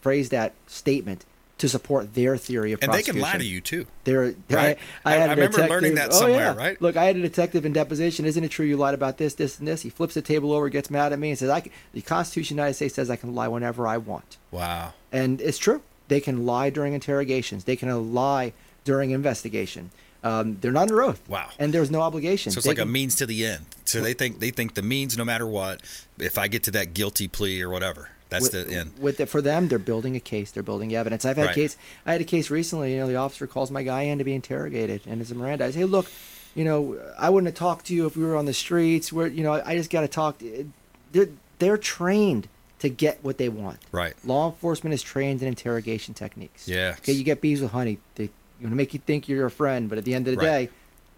phrase 0.02 0.30
that 0.30 0.54
statement 0.68 1.26
to 1.60 1.70
support 1.70 2.14
their 2.16 2.36
theory 2.36 2.72
of 2.74 2.82
And 2.82 2.92
they 2.94 3.04
can 3.04 3.20
lie 3.20 3.38
to 3.38 3.46
you 3.46 3.62
too. 3.62 3.86
They're, 4.04 4.34
Right. 4.50 4.78
I, 5.06 5.12
I, 5.12 5.16
I- 5.16 5.18
had 5.18 5.30
I 5.30 5.34
a 5.34 5.36
remember 5.36 5.46
detective- 5.58 5.70
learning 5.70 5.96
that 5.96 6.10
oh, 6.12 6.20
somewhere, 6.20 6.40
yeah. 6.52 6.56
right? 6.56 6.82
Look, 6.82 6.98
I 6.98 7.06
had 7.06 7.16
a 7.16 7.22
detective 7.22 7.66
in 7.66 7.72
deposition. 7.74 8.26
Isn't 8.26 8.44
it 8.44 8.50
true 8.50 8.66
you 8.66 8.76
lied 8.76 8.96
about 8.96 9.18
this, 9.18 9.36
this, 9.36 9.60
and 9.60 9.68
this? 9.68 9.84
He 9.84 9.90
flips 9.90 10.16
the 10.16 10.22
table 10.22 10.52
over, 10.52 10.68
gets 10.70 10.90
mad 10.90 11.14
at 11.14 11.20
me, 11.20 11.30
and 11.30 11.38
says, 11.40 11.50
"I 11.50 11.62
can, 11.62 11.72
the 11.94 12.02
Constitution 12.02 12.56
of 12.56 12.58
the 12.58 12.62
United 12.64 12.74
States 12.76 12.96
says 12.96 13.10
I 13.10 13.16
can 13.16 13.34
lie 13.36 13.48
whenever 13.48 13.88
I 13.88 13.98
want." 13.98 14.38
Wow. 14.52 14.94
And 15.12 15.40
it's 15.40 15.58
true. 15.60 15.82
They 16.10 16.20
can 16.20 16.46
lie 16.46 16.70
during 16.70 16.94
interrogations. 16.94 17.64
They 17.64 17.76
can 17.78 18.14
lie 18.14 18.52
during 18.84 19.12
investigation. 19.12 19.92
Um, 20.24 20.58
they're 20.62 20.72
not 20.72 20.84
under 20.84 21.02
oath. 21.04 21.22
Wow. 21.28 21.50
And 21.60 21.74
there's 21.74 21.92
no 21.92 22.02
obligation. 22.02 22.52
So 22.52 22.60
it's 22.60 22.66
They 22.66 22.72
like 22.72 22.80
a 22.80 22.86
means 22.86 23.16
to 23.16 23.26
the 23.26 23.46
end. 23.46 23.66
So 23.86 24.02
they 24.02 24.14
think 24.14 24.40
they 24.40 24.52
think 24.52 24.74
the 24.74 24.82
means, 24.82 25.18
no 25.18 25.26
matter 25.26 25.46
what, 25.46 25.82
if 26.18 26.38
I 26.38 26.48
get 26.48 26.64
to 26.64 26.72
that 26.72 26.94
guilty 26.94 27.28
plea 27.28 27.62
or 27.62 27.70
whatever, 27.70 28.10
that's 28.30 28.52
with, 28.52 28.68
the 28.70 28.76
end. 28.76 28.94
With 29.00 29.20
it, 29.20 29.28
for 29.28 29.42
them, 29.42 29.68
they're 29.68 29.80
building 29.80 30.16
a 30.16 30.20
case. 30.20 30.52
They're 30.52 30.64
building 30.64 30.96
evidence. 30.96 31.26
I've 31.26 31.38
had 31.38 31.48
Right. 31.48 31.56
case. 31.56 31.78
I 32.06 32.14
had 32.14 32.22
a 32.22 32.26
case 32.26 32.50
recently. 32.50 32.94
You 32.94 33.00
know, 33.00 33.08
the 33.08 33.18
officer 33.18 33.48
calls 33.48 33.70
my 33.70 33.84
guy 33.84 34.04
in 34.04 34.18
to 34.18 34.24
be 34.24 34.34
interrogated, 34.34 35.02
and 35.06 35.22
it's 35.22 35.30
a 35.32 35.36
Miranda. 35.36 35.66
I 35.66 35.72
say, 35.72 35.80
"Hey, 35.80 35.86
look, 35.86 36.10
you 36.56 36.64
know, 36.64 36.98
I 37.20 37.30
wouldn't 37.30 37.48
have 37.48 37.56
talked 37.60 37.86
to 37.88 37.94
you 37.94 38.06
if 38.06 38.16
we 38.16 38.24
were 38.24 38.38
on 38.38 38.46
the 38.46 38.54
streets. 38.54 39.12
Where 39.12 39.28
you 39.28 39.44
know, 39.44 39.62
I 39.66 39.76
just 39.76 39.90
got 39.90 40.02
to 40.02 40.08
talk." 40.08 40.40
To, 40.40 40.72
they're 41.12 41.30
they're 41.60 41.78
trained 41.78 42.48
to 42.80 42.90
get 42.90 43.20
what 43.24 43.38
they 43.38 43.50
want. 43.50 43.80
Right. 43.92 44.14
Law 44.26 44.50
enforcement 44.50 44.94
is 44.94 45.02
trained 45.02 45.42
in 45.42 45.48
interrogation 45.48 46.14
techniques. 46.14 46.68
Yeah. 46.68 46.96
Okay, 47.00 47.14
you 47.14 47.24
get 47.24 47.40
bees 47.42 47.62
with 47.62 47.72
honey. 47.72 48.00
They 48.16 48.30
you 48.60 48.68
know 48.68 48.76
make 48.76 48.94
you 48.94 49.00
think 49.00 49.28
you're 49.28 49.38
your 49.40 49.50
friend, 49.50 49.90
but 49.90 49.98
at 49.98 50.06
the 50.06 50.14
end 50.14 50.28
of 50.28 50.34
the 50.36 50.38
Right. 50.46 50.68
day, 50.68 50.70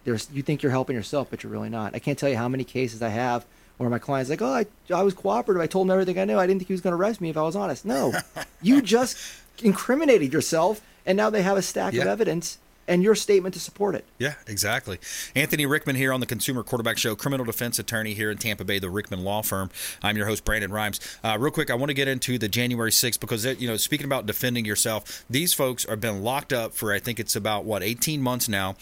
there's 0.03 0.29
you 0.31 0.41
think 0.43 0.61
you're 0.63 0.71
helping 0.71 0.95
yourself, 0.95 1.27
but 1.29 1.43
you're 1.43 1.51
really 1.51 1.69
not. 1.69 1.95
I 1.95 1.99
can't 1.99 2.17
tell 2.17 2.29
you 2.29 2.37
how 2.37 2.47
many 2.47 2.63
cases 2.63 3.01
I 3.01 3.09
have 3.09 3.45
where 3.77 3.89
my 3.89 3.99
client's 3.99 4.29
like, 4.29 4.41
"Oh, 4.41 4.53
I, 4.53 4.65
I 4.93 5.03
was 5.03 5.13
cooperative. 5.13 5.61
I 5.61 5.67
told 5.67 5.87
him 5.87 5.91
everything 5.91 6.17
I 6.19 6.25
knew. 6.25 6.37
I 6.37 6.47
didn't 6.47 6.59
think 6.59 6.67
he 6.67 6.73
was 6.73 6.81
going 6.81 6.91
to 6.95 6.97
arrest 7.01 7.19
me 7.21 7.29
if 7.29 7.37
I 7.37 7.41
was 7.41 7.55
honest." 7.55 7.85
No, 7.85 8.13
you 8.61 8.81
just 8.81 9.17
incriminated 9.63 10.31
yourself, 10.33 10.81
and 11.05 11.15
now 11.17 11.29
they 11.29 11.41
have 11.41 11.57
a 11.57 11.61
stack 11.61 11.93
Yeah. 11.93 12.01
of 12.03 12.07
evidence 12.07 12.57
and 12.87 13.03
your 13.03 13.15
statement 13.15 13.53
to 13.53 13.59
support 13.59 13.95
it. 13.95 14.05
Yeah, 14.19 14.35
exactly. 14.47 14.99
Anthony 15.35 15.65
Rickman 15.65 15.95
here 15.95 16.13
on 16.13 16.19
the 16.19 16.25
Consumer 16.25 16.63
Quarterback 16.63 16.97
Show, 16.97 17.15
criminal 17.15 17.45
defense 17.45 17.79
attorney 17.79 18.13
here 18.13 18.31
in 18.31 18.37
Tampa 18.37 18.63
Bay, 18.63 18.79
the 18.79 18.89
Rickman 18.89 19.23
Law 19.23 19.41
Firm. 19.41 19.69
I'm 20.01 20.17
your 20.17 20.27
host, 20.27 20.45
Brandon 20.45 20.71
Rimes. 20.71 20.99
Uh, 21.23 21.37
real 21.39 21.51
quick, 21.51 21.69
I 21.69 21.75
want 21.75 21.89
to 21.89 21.93
get 21.93 22.07
into 22.07 22.37
the 22.37 22.47
January 22.47 22.91
6th 22.91 23.19
because, 23.19 23.45
you 23.45 23.67
know, 23.67 23.77
speaking 23.77 24.05
about 24.05 24.25
defending 24.25 24.65
yourself, 24.65 25.25
these 25.29 25.53
folks 25.53 25.85
have 25.85 26.01
been 26.01 26.23
locked 26.23 26.53
up 26.53 26.73
for, 26.73 26.93
I 26.93 26.99
think 26.99 27.19
it's 27.19 27.35
about, 27.35 27.65
what, 27.65 27.83
18 27.83 28.21
months 28.21 28.47
now. 28.47 28.75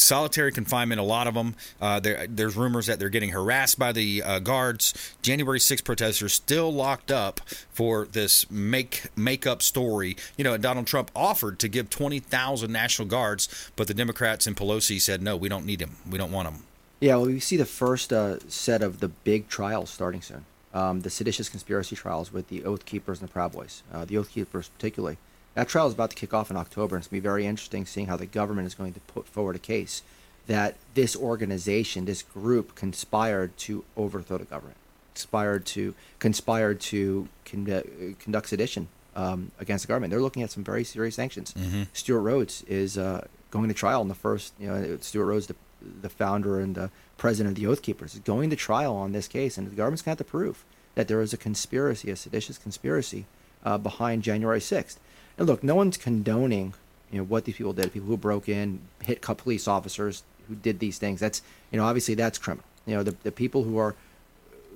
Solitary 0.00 0.50
confinement, 0.52 1.00
a 1.00 1.04
lot 1.04 1.26
of 1.26 1.34
them. 1.34 1.54
Uh, 1.80 2.00
there, 2.00 2.26
there's 2.28 2.56
rumors 2.56 2.86
that 2.86 2.98
they're 2.98 3.08
getting 3.08 3.30
harassed 3.30 3.78
by 3.78 3.92
the 3.92 4.22
uh, 4.22 4.38
guards. 4.38 5.14
January 5.22 5.60
6 5.60 5.82
protesters 5.82 6.32
still 6.32 6.72
locked 6.72 7.10
up 7.10 7.40
for 7.70 8.06
this 8.06 8.50
make 8.50 9.06
makeup 9.16 9.62
story. 9.62 10.16
You 10.36 10.44
know, 10.44 10.56
Donald 10.56 10.86
Trump 10.86 11.10
offered 11.14 11.58
to 11.58 11.68
give 11.68 11.90
20,000 11.90 12.72
National 12.72 13.06
Guards, 13.06 13.70
but 13.76 13.88
the 13.88 13.94
Democrats 13.94 14.46
and 14.46 14.56
Pelosi 14.56 15.00
said, 15.00 15.22
no, 15.22 15.36
we 15.36 15.48
don't 15.48 15.66
need 15.66 15.80
them. 15.80 15.96
We 16.08 16.18
don't 16.18 16.32
want 16.32 16.50
them. 16.50 16.64
Yeah, 17.00 17.16
well, 17.16 17.26
we 17.26 17.40
see 17.40 17.56
the 17.56 17.66
first 17.66 18.12
uh, 18.12 18.38
set 18.48 18.82
of 18.82 19.00
the 19.00 19.08
big 19.08 19.48
trials 19.48 19.90
starting 19.90 20.22
soon. 20.22 20.44
Um, 20.72 21.00
the 21.00 21.10
seditious 21.10 21.48
conspiracy 21.48 21.96
trials 21.96 22.32
with 22.32 22.48
the 22.48 22.64
Oath 22.64 22.84
Keepers 22.84 23.20
and 23.20 23.28
the 23.28 23.32
Proud 23.32 23.52
Boys. 23.52 23.82
Uh, 23.92 24.04
the 24.04 24.16
Oath 24.18 24.30
Keepers, 24.30 24.68
particularly. 24.68 25.18
That 25.60 25.68
trial 25.68 25.86
is 25.86 25.92
about 25.92 26.08
to 26.08 26.16
kick 26.16 26.32
off 26.32 26.50
in 26.50 26.56
October, 26.56 26.96
and 26.96 27.02
it's 27.02 27.08
going 27.08 27.18
to 27.18 27.22
be 27.22 27.28
very 27.28 27.44
interesting 27.44 27.84
seeing 27.84 28.06
how 28.06 28.16
the 28.16 28.24
government 28.24 28.66
is 28.66 28.74
going 28.74 28.94
to 28.94 29.00
put 29.00 29.28
forward 29.28 29.56
a 29.56 29.58
case 29.58 30.00
that 30.46 30.76
this 30.94 31.14
organization, 31.14 32.06
this 32.06 32.22
group, 32.22 32.74
conspired 32.74 33.54
to 33.58 33.84
overthrow 33.94 34.38
the 34.38 34.46
government, 34.46 34.78
conspired 35.12 35.66
to 35.66 35.94
conspired 36.18 36.80
to 36.80 37.28
condu- 37.44 38.18
conduct 38.18 38.48
sedition 38.48 38.88
um, 39.14 39.50
against 39.60 39.84
the 39.84 39.88
government. 39.88 40.10
They're 40.10 40.22
looking 40.22 40.42
at 40.42 40.50
some 40.50 40.64
very 40.64 40.82
serious 40.82 41.16
sanctions. 41.16 41.52
Mhm. 41.52 41.88
Stewart 41.92 42.22
Rhodes 42.22 42.62
is 42.62 42.96
uh, 42.96 43.26
going 43.50 43.68
to 43.68 43.74
trial 43.74 44.00
in 44.00 44.08
the 44.08 44.14
first. 44.14 44.54
You 44.58 44.68
know, 44.68 44.96
Stewart 45.02 45.26
Rhodes, 45.26 45.48
the, 45.48 45.56
the 46.00 46.08
founder 46.08 46.58
and 46.58 46.74
the 46.74 46.90
president 47.18 47.58
of 47.58 47.62
the 47.62 47.66
Oath 47.70 47.82
Keepers, 47.82 48.14
is 48.14 48.20
going 48.20 48.48
to 48.48 48.56
trial 48.56 48.96
on 48.96 49.12
this 49.12 49.28
case, 49.28 49.58
and 49.58 49.70
the 49.70 49.76
government's 49.76 50.00
going 50.00 50.16
to 50.16 50.20
have 50.22 50.26
to 50.26 50.30
prove 50.30 50.64
that 50.94 51.06
there 51.06 51.20
is 51.20 51.34
a 51.34 51.36
conspiracy, 51.36 52.10
a 52.10 52.16
seditious 52.16 52.56
conspiracy, 52.56 53.26
uh, 53.62 53.76
behind 53.76 54.22
January 54.22 54.58
sixth. 54.62 54.98
And 55.40 55.48
look, 55.48 55.64
no 55.64 55.74
one's 55.74 55.96
condoning, 55.96 56.74
you 57.10 57.16
know, 57.18 57.24
what 57.24 57.46
these 57.46 57.56
people 57.56 57.72
did. 57.72 57.94
People 57.94 58.08
who 58.08 58.18
broke 58.18 58.46
in, 58.46 58.78
hit 59.02 59.22
police 59.22 59.66
officers, 59.66 60.22
who 60.46 60.54
did 60.54 60.80
these 60.80 60.98
things. 60.98 61.18
That's, 61.18 61.40
you 61.72 61.78
know, 61.78 61.84
obviously 61.86 62.14
that's 62.14 62.36
criminal. 62.36 62.66
You 62.86 62.96
know, 62.96 63.02
the 63.02 63.16
the 63.22 63.32
people 63.32 63.64
who 63.64 63.78
are 63.78 63.94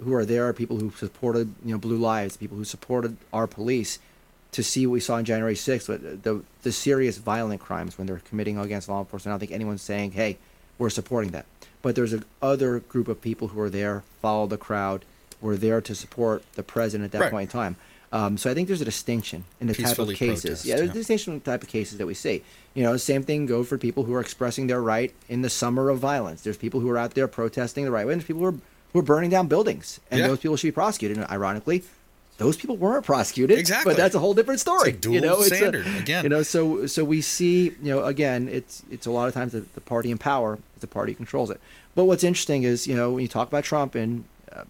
who 0.03 0.15
are 0.15 0.25
there 0.25 0.49
are 0.49 0.55
people 0.55 0.79
who 0.79 0.91
supported 0.93 1.55
you 1.65 1.73
know 1.73 1.79
blue 1.79 1.97
lives 1.99 2.37
people 2.37 2.57
who 2.57 2.65
supported 2.65 3.17
our 3.33 3.47
police 3.47 3.99
to 4.53 4.63
see 4.63 4.87
what 4.89 4.95
we 4.95 4.99
saw 5.01 5.15
on 5.15 5.25
january 5.25 5.55
6th 5.55 5.87
but 5.87 6.23
the 6.25 6.43
the 6.65 6.73
serious 6.73 7.17
violent 7.19 7.61
crimes 7.61 7.97
when 7.97 8.09
they're 8.09 8.21
committing 8.29 8.59
against 8.59 8.89
law 8.89 8.99
enforcement 8.99 9.31
i 9.31 9.33
don't 9.35 9.39
think 9.39 9.53
anyone's 9.53 9.83
saying 9.83 10.11
hey 10.11 10.37
we're 10.79 10.91
supporting 10.91 11.31
that 11.31 11.47
but 11.81 11.95
there's 11.95 12.13
a 12.13 12.23
other 12.43 12.81
group 12.81 13.07
of 13.07 13.23
people 13.23 13.49
who 13.49 13.61
are 13.61 13.71
there 13.71 14.03
follow 14.21 14.49
the 14.49 14.59
crowd 14.59 15.05
were 15.41 15.57
there 15.57 15.81
to 15.81 15.95
support 15.95 16.43
the 16.55 16.65
president 16.65 17.05
at 17.07 17.13
that 17.13 17.21
Right. 17.27 17.31
point 17.31 17.49
in 17.51 17.53
time 17.53 17.77
um, 18.15 18.39
so 18.39 18.49
I 18.49 18.55
think 18.55 18.69
there's 18.69 18.81
a 18.81 18.85
distinction 18.85 19.43
in 19.61 19.67
the 19.67 19.75
type 19.75 19.99
of 19.99 20.09
cases. 20.15 20.43
protest, 20.43 20.65
yeah, 20.65 20.77
there's 20.77 20.87
yeah. 20.87 20.93
a 20.93 20.95
distinction 20.95 21.33
in 21.33 21.41
the 21.41 21.45
type 21.45 21.63
of 21.65 21.69
cases 21.69 21.99
that 21.99 22.07
we 22.07 22.15
see. 22.15 22.45
You 22.75 22.85
know, 22.85 22.97
same 22.97 23.25
thing 23.25 23.45
go 23.47 23.65
for 23.65 23.77
people 23.77 24.05
who 24.05 24.15
are 24.15 24.21
expressing 24.21 24.69
their 24.69 24.81
right 24.81 25.13
in 25.29 25.43
the 25.43 25.51
summer 25.51 25.91
of 25.91 25.99
violence. 25.99 26.43
There's 26.43 26.57
people 26.57 26.79
who 26.79 26.89
are 26.91 26.97
out 26.97 27.15
there 27.15 27.27
protesting 27.27 27.85
the 27.85 27.91
right 27.91 28.07
way, 28.07 28.13
and 28.13 28.21
there's 28.21 28.27
people 28.29 28.43
who 28.43 28.49
are 28.49 28.59
who 28.93 29.01
are 29.01 29.03
burning 29.03 29.31
down 29.31 29.49
buildings, 29.49 29.99
and 30.13 30.21
Yeah. 30.21 30.29
those 30.29 30.39
people 30.39 30.57
should 30.57 30.69
be 30.69 30.73
prosecuted. 30.73 31.19
And 31.19 31.29
ironically, 31.29 31.83
those 32.39 32.57
people 32.57 32.77
weren't 32.77 33.05
prosecuted. 33.05 33.59
Exactly. 33.59 33.91
but 33.91 33.97
that's 33.97 34.15
a 34.15 34.21
whole 34.21 34.35
different 34.35 34.61
story. 34.61 34.93
Dual 34.93 35.15
you 35.17 35.21
know, 35.21 35.41
it's 35.41 35.51
a- 35.51 35.57
standard, 35.57 35.87
again. 35.99 36.23
You 36.23 36.31
know, 36.31 36.45
so 36.45 36.87
so 36.87 37.03
we 37.05 37.21
see, 37.21 37.73
you 37.83 37.91
know, 37.93 38.05
again, 38.05 38.49
it's 38.49 38.85
it's 38.93 39.07
a 39.07 39.11
lot 39.11 39.27
of 39.27 39.35
times 39.35 39.51
the, 39.53 39.65
the 39.75 39.81
party 39.81 40.13
in 40.13 40.19
power 40.19 40.61
is 40.77 40.81
the 40.81 40.87
party 40.87 41.15
controls 41.15 41.51
it. 41.51 41.61
But 41.97 42.05
what's 42.05 42.23
interesting 42.23 42.63
is, 42.63 42.87
you 42.87 42.95
know, 42.95 43.11
when 43.11 43.23
you 43.23 43.29
talk 43.29 43.49
about 43.49 43.65
Trump 43.65 43.97
and 43.97 44.25
uh, 44.55 44.63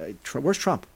uh, 0.00 0.06
Tr- 0.24 0.40
where's 0.40 0.58
Trump? 0.58 0.86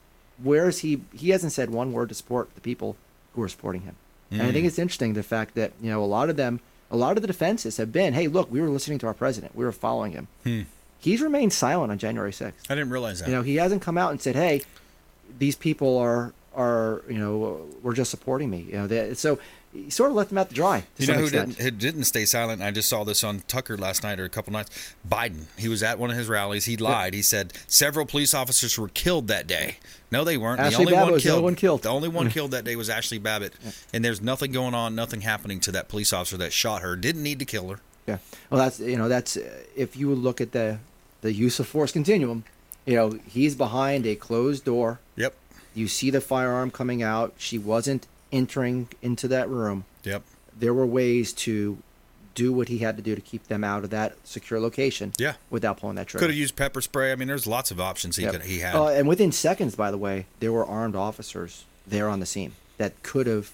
Where 0.43 0.67
is 0.67 0.79
he? 0.79 1.01
He 1.13 1.29
hasn't 1.29 1.51
said 1.53 1.69
one 1.69 1.93
word 1.93 2.09
to 2.09 2.15
support 2.15 2.53
the 2.55 2.61
people 2.61 2.95
who 3.35 3.41
are 3.41 3.49
supporting 3.49 3.81
him. 3.81 3.95
And 4.31 4.41
I 4.41 4.51
think 4.51 4.65
Mm. 4.65 4.67
it's 4.67 4.79
interesting 4.79 5.13
the 5.13 5.23
fact 5.23 5.55
that 5.55 5.71
you 5.81 5.89
know 5.89 6.03
a 6.03 6.05
lot 6.05 6.29
of 6.29 6.35
them, 6.35 6.59
a 6.91 6.97
lot 6.97 7.15
of 7.17 7.21
the 7.21 7.27
defenses 7.27 7.77
have 7.77 7.91
been, 7.91 8.13
hey, 8.13 8.27
look, 8.27 8.51
we 8.51 8.59
were 8.61 8.69
listening 8.69 8.97
to 8.99 9.07
our 9.07 9.13
president, 9.13 9.55
we 9.55 9.63
were 9.63 9.71
following 9.71 10.11
him. 10.13 10.27
Hmm. 10.43 10.61
He's 10.99 11.21
remained 11.21 11.53
silent 11.53 11.91
on 11.91 11.97
January 11.99 12.33
sixth. 12.33 12.69
I 12.69 12.75
didn't 12.75 12.89
realize 12.89 13.19
that. 13.19 13.29
You 13.29 13.35
know, 13.35 13.43
he 13.43 13.55
hasn't 13.57 13.81
come 13.81 13.97
out 13.97 14.11
and 14.11 14.19
said, 14.21 14.35
"Hey, 14.35 14.61
these 15.39 15.55
people 15.55 15.97
are 15.97 16.33
are 16.55 17.01
you 17.09 17.17
know 17.19 17.65
we're 17.83 17.93
just 17.93 18.09
supporting 18.11 18.49
me." 18.49 18.65
You 18.67 18.73
know, 18.79 18.87
they, 18.87 19.13
so 19.13 19.37
he 19.75 19.89
sort 19.89 20.09
of 20.09 20.15
let 20.15 20.29
them 20.29 20.37
out 20.37 20.49
to 20.49 20.55
dry. 20.55 20.83
To 20.97 21.05
You 21.05 21.13
know 21.13 21.19
who 21.19 21.29
didn't, 21.29 21.57
who 21.57 21.69
didn't 21.71 22.05
stay 22.05 22.25
silent? 22.25 22.61
I 22.61 22.71
just 22.71 22.87
saw 22.89 23.03
this 23.03 23.23
on 23.23 23.41
Tucker 23.47 23.77
last 23.77 24.03
night 24.03 24.19
or 24.19 24.25
a 24.25 24.29
couple 24.29 24.53
nights. 24.53 24.93
Biden. 25.07 25.45
He 25.57 25.67
was 25.67 25.83
at 25.83 25.99
one 25.99 26.09
of 26.09 26.17
his 26.17 26.27
rallies. 26.27 26.65
He 26.65 26.77
lied. 26.77 27.13
He 27.13 27.21
said 27.21 27.53
several 27.67 28.05
police 28.05 28.33
officers 28.33 28.77
were 28.77 28.87
killed 28.87 29.27
that 29.27 29.47
day. 29.47 29.77
No, 30.11 30.23
they 30.23 30.37
weren't. 30.37 30.59
Ashley 30.61 30.85
the 30.85 30.91
only 30.91 30.93
Babbitt 30.93 31.03
one 31.05 31.13
was 31.13 31.23
the 31.23 31.27
killed. 31.27 31.37
only 31.37 31.43
one 31.45 31.55
killed. 31.55 31.81
The 31.83 31.89
only 31.89 32.09
one 32.09 32.29
killed 32.29 32.51
that 32.51 32.63
day 32.63 32.75
was 32.75 32.89
Ashley 32.89 33.17
Babbitt. 33.17 33.53
And 33.93 34.05
there's 34.05 34.21
nothing 34.21 34.51
going 34.51 34.73
on, 34.73 34.95
nothing 34.95 35.21
happening 35.21 35.59
to 35.61 35.71
that 35.73 35.89
police 35.89 36.13
officer 36.13 36.37
that 36.37 36.53
shot 36.53 36.81
her. 36.81 36.95
Didn't 36.95 37.23
need 37.23 37.39
to 37.39 37.45
kill 37.45 37.69
her. 37.69 37.79
Yeah. 38.07 38.19
Well, 38.49 38.59
that's 38.59 38.79
you 38.79 38.97
know 38.97 39.09
that's 39.09 39.35
uh, 39.35 39.63
if 39.75 39.97
you 39.97 40.13
look 40.13 40.39
at 40.39 40.51
the 40.51 40.79
the 41.21 41.33
use 41.33 41.59
of 41.59 41.67
force 41.67 41.91
continuum, 41.91 42.43
you 42.85 42.95
know 42.95 43.19
he's 43.27 43.55
behind 43.55 44.05
a 44.05 44.15
closed 44.15 44.63
door. 44.63 44.99
Yep. 45.15 45.33
You 45.73 45.87
see 45.87 46.09
the 46.11 46.21
firearm 46.21 46.71
coming 46.71 47.03
out. 47.03 47.33
She 47.37 47.57
wasn't 47.57 48.07
entering 48.31 48.89
into 49.01 49.27
that 49.29 49.49
room. 49.49 49.85
Yep. 50.03 50.23
There 50.57 50.73
were 50.73 50.85
ways 50.85 51.33
to 51.33 51.77
do 52.33 52.51
what 52.51 52.67
he 52.67 52.79
had 52.79 52.97
to 52.97 53.01
do 53.03 53.15
to 53.15 53.21
keep 53.21 53.47
them 53.47 53.63
out 53.63 53.83
of 53.85 53.89
that 53.91 54.15
secure 54.25 54.59
location. 54.59 55.13
Yeah. 55.17 55.35
Without 55.49 55.77
pulling 55.79 55.95
that 55.95 56.07
trigger. 56.07 56.23
Could 56.23 56.29
have 56.31 56.37
used 56.37 56.55
pepper 56.55 56.81
spray. 56.81 57.11
I 57.11 57.15
mean, 57.15 57.27
there's 57.29 57.47
lots 57.47 57.71
of 57.71 57.79
options 57.79 58.17
he 58.17 58.23
Yep. 58.23 58.31
could 58.33 58.41
he 58.43 58.59
had. 58.59 58.75
Uh, 58.75 58.87
and 58.87 59.07
within 59.07 59.31
seconds, 59.31 59.75
by 59.75 59.89
the 59.91 59.97
way, 59.97 60.25
there 60.41 60.51
were 60.51 60.65
armed 60.65 60.95
officers 60.95 61.63
there 61.87 62.09
on 62.09 62.19
the 62.19 62.25
scene 62.25 62.53
that 62.77 63.01
could 63.03 63.25
have 63.27 63.51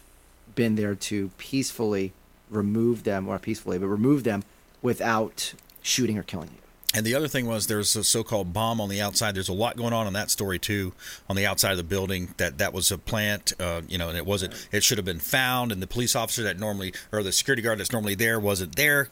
been 0.56 0.76
there 0.76 0.96
to 0.96 1.30
peacefully 1.38 2.12
remove 2.50 3.04
them, 3.04 3.28
or 3.28 3.38
peacefully, 3.40 3.78
but 3.78 3.88
remove 3.88 4.24
them 4.24 4.44
without 4.82 5.54
shooting 5.82 6.18
or 6.18 6.24
killing 6.24 6.50
you. 6.52 6.61
And 6.94 7.06
the 7.06 7.16
other 7.16 7.30
thing 7.30 7.46
was 7.46 7.68
there's 7.68 7.96
a 7.96 8.04
so-called 8.04 8.52
bomb 8.52 8.82
on 8.82 8.90
the 8.90 9.00
outside. 9.00 9.34
There's 9.34 9.48
a 9.48 9.54
lot 9.54 9.78
going 9.78 9.94
on 9.94 10.08
in 10.08 10.14
that 10.14 10.30
story 10.30 10.60
too, 10.60 10.92
on 11.30 11.38
the 11.38 11.46
outside 11.46 11.72
of 11.72 11.78
the 11.78 11.84
building. 11.86 12.34
That 12.38 12.58
that 12.58 12.74
was 12.74 12.92
a 12.92 12.98
plant, 12.98 13.54
uh, 13.60 13.82
you 13.88 13.98
know, 13.98 14.10
and 14.10 14.18
it 14.18 14.26
wasn't. 14.26 14.68
It 14.74 14.84
should 14.84 14.98
have 14.98 15.06
been 15.06 15.20
found. 15.20 15.72
And 15.72 15.82
the 15.82 15.88
police 15.88 16.16
officer 16.18 16.44
that 16.44 16.60
normally, 16.60 16.94
or 17.14 17.24
the 17.24 17.32
security 17.32 17.62
guard 17.62 17.80
that's 17.80 17.94
normally 17.94 18.16
there, 18.16 18.40
wasn't 18.40 18.76
there. 18.76 19.08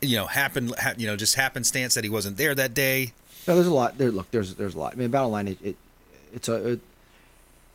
You 0.00 0.16
know, 0.18 0.26
happened. 0.26 0.74
Ha, 0.78 0.94
you 0.96 1.06
know, 1.08 1.16
just 1.16 1.34
happenstance 1.34 1.94
that 1.94 2.04
he 2.04 2.10
wasn't 2.10 2.36
there 2.36 2.54
that 2.54 2.72
day. 2.74 3.12
No, 3.48 3.54
there's 3.56 3.66
a 3.66 3.74
lot. 3.74 3.98
There, 3.98 4.10
look, 4.12 4.30
there's 4.30 4.54
there's 4.54 4.74
a 4.74 4.78
lot. 4.78 4.92
I 4.92 4.96
mean, 4.96 5.10
battle 5.10 5.30
line, 5.30 5.48
it, 5.48 5.58
it 5.62 5.76
it's 6.32 6.48
a 6.48 6.72
it, 6.74 6.80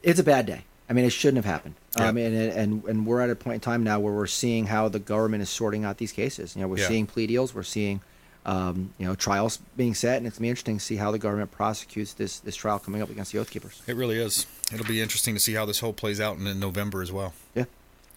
it's 0.03 0.20
a 0.20 0.24
bad 0.24 0.45
day. 0.45 0.62
I 0.89 0.93
mean, 0.93 1.05
it 1.05 1.12
shouldn't 1.12 1.43
have 1.43 1.51
happened. 1.51 1.76
Yeah. 1.97 2.07
I 2.07 2.12
mean, 2.14 2.34
and, 2.34 2.51
and 2.53 2.84
and 2.86 3.05
we're 3.05 3.20
at 3.22 3.30
a 3.30 3.36
point 3.36 3.55
in 3.55 3.60
time 3.60 3.84
now 3.84 3.99
where 3.99 4.14
we're 4.14 4.26
seeing 4.26 4.68
how 4.68 4.88
the 4.89 4.99
government 4.99 5.43
is 5.43 5.49
sorting 5.49 5.84
out 5.86 5.97
these 5.97 6.12
cases. 6.14 6.55
You 6.55 6.62
know, 6.62 6.68
we're 6.70 6.80
Yeah. 6.80 6.88
seeing 6.88 7.05
plea 7.07 7.28
deals. 7.28 7.53
We're 7.53 7.64
seeing, 7.64 8.01
um, 8.50 8.93
you 8.97 9.06
know, 9.06 9.14
trials 9.14 9.60
being 9.78 9.93
set, 9.93 10.18
and 10.18 10.26
it's 10.26 10.38
gonna 10.38 10.45
be 10.45 10.50
interesting 10.50 10.80
to 10.80 10.84
see 10.84 10.95
how 10.95 11.12
the 11.12 11.20
government 11.20 11.52
prosecutes 11.52 12.14
this 12.14 12.39
this 12.39 12.56
trial 12.56 12.80
coming 12.80 13.00
up 13.00 13.12
against 13.12 13.32
the 13.32 13.38
Oath 13.38 13.52
Keepers. 13.52 13.84
It 13.86 13.95
really 13.95 14.18
is. 14.18 14.47
It'll 14.74 14.88
be 14.88 15.02
interesting 15.02 15.36
to 15.36 15.39
see 15.39 15.54
how 15.54 15.66
this 15.66 15.82
whole 15.82 15.93
plays 15.93 16.20
out 16.20 16.38
in, 16.38 16.47
in 16.47 16.60
November 16.60 17.04
as 17.04 17.12
well. 17.12 17.36
Yeah. 17.54 17.66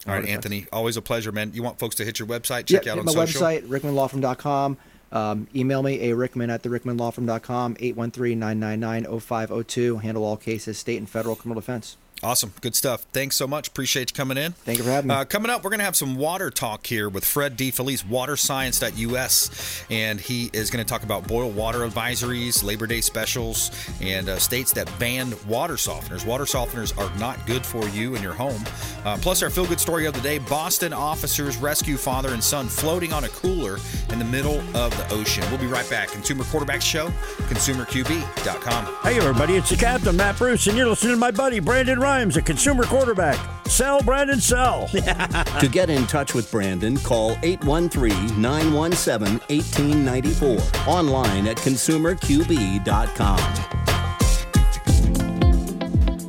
All 0.07 0.15
right, 0.15 0.25
Anthony. 0.25 0.65
Always 0.73 0.97
a 0.97 1.03
pleasure, 1.03 1.31
man. 1.31 1.51
You 1.53 1.61
want 1.61 1.77
folks 1.77 1.93
to 1.95 2.05
hit 2.05 2.17
your 2.17 2.27
website, 2.27 2.65
check 2.65 2.87
out 2.87 2.97
on 2.97 3.05
my 3.05 3.11
social. 3.11 3.41
website, 3.41 3.67
rickmanlawfirm.com. 3.67 4.77
Um, 5.11 5.47
email 5.55 5.83
me, 5.83 6.09
a 6.09 6.15
rickman 6.15 6.49
at 6.49 6.63
the 6.63 6.69
rickmanlawfirm.com, 6.69 7.75
813-999-0502. 7.75 10.01
Handle 10.01 10.25
all 10.25 10.37
cases, 10.37 10.79
state 10.79 10.97
and 10.97 11.07
federal 11.07 11.35
criminal 11.35 11.61
defense. 11.61 11.97
Awesome. 12.23 12.53
Good 12.61 12.73
stuff. 12.73 13.05
Thanks 13.11 13.35
so 13.35 13.45
much. 13.47 13.67
Appreciate 13.67 14.11
you 14.11 14.15
coming 14.15 14.37
in. 14.37 14.53
Thank 14.53 14.77
you 14.77 14.85
for 14.85 14.91
having 14.91 15.09
me. 15.09 15.15
Uh, 15.15 15.25
coming 15.25 15.51
up, 15.51 15.61
we're 15.63 15.71
going 15.71 15.79
to 15.79 15.85
have 15.85 15.97
some 15.97 16.15
water 16.15 16.49
talk 16.49 16.87
here 16.87 17.09
with 17.09 17.25
Fred 17.25 17.57
DeFelice, 17.57 18.05
waterscience.us. 18.05 19.85
And 19.89 20.21
he 20.21 20.49
is 20.53 20.69
going 20.69 20.83
to 20.83 20.89
talk 20.89 21.03
about 21.03 21.27
boil 21.27 21.49
water 21.49 21.79
advisories, 21.79 22.63
Labor 22.63 22.87
Day 22.87 23.01
specials, 23.01 23.71
and 24.01 24.29
uh, 24.29 24.39
states 24.39 24.71
that 24.73 24.89
banned 24.99 25.33
water 25.43 25.73
softeners. 25.73 26.25
Water 26.25 26.45
softeners 26.45 26.97
are 26.97 27.13
not 27.19 27.45
good 27.45 27.65
for 27.65 27.85
you 27.89 28.15
and 28.15 28.23
your 28.23 28.33
home. 28.33 28.63
Uh, 29.03 29.17
plus, 29.17 29.43
our 29.43 29.49
feel 29.49 29.65
good 29.65 29.81
story 29.81 30.05
of 30.05 30.13
the 30.13 30.21
day 30.21 30.37
Boston 30.37 30.93
officers 30.93 31.57
rescue 31.57 31.97
father 31.97 32.29
and 32.29 32.41
son 32.41 32.69
floating 32.69 33.11
on 33.11 33.25
a 33.25 33.29
cooler 33.29 33.79
in 34.11 34.19
the 34.19 34.25
middle 34.25 34.59
of 34.77 34.95
the 34.97 35.07
ocean. 35.11 35.43
We'll 35.49 35.59
be 35.59 35.67
right 35.67 35.89
back. 35.89 36.07
Consumer 36.07 36.45
Quarterback 36.45 36.81
Show, 36.81 37.07
consumerqb.com. 37.49 38.85
Hey, 39.03 39.17
everybody, 39.17 39.55
it's 39.55 39.69
the 39.69 39.75
captain, 39.75 40.15
Matt 40.15 40.37
Bruce, 40.37 40.67
and 40.67 40.77
you're 40.77 40.87
listening 40.87 41.13
to 41.15 41.19
my 41.19 41.31
buddy, 41.31 41.59
Brandon 41.59 41.99
Ryan. 41.99 42.12
Rimes, 42.13 42.37
a 42.37 42.41
consumer 42.43 42.83
quarterback. 42.83 43.39
Sell, 43.65 44.03
Brandon, 44.03 44.39
sell. 44.39 44.87
to 44.87 45.67
get 45.71 45.89
in 45.89 46.05
touch 46.05 46.35
with 46.35 46.51
Brandon, 46.51 46.95
call 46.97 47.31
813 47.41 48.39
917 48.39 49.39
1894. 49.49 50.59
Online 50.87 51.47
at 51.47 51.57
consumerqb.com. 51.57 53.72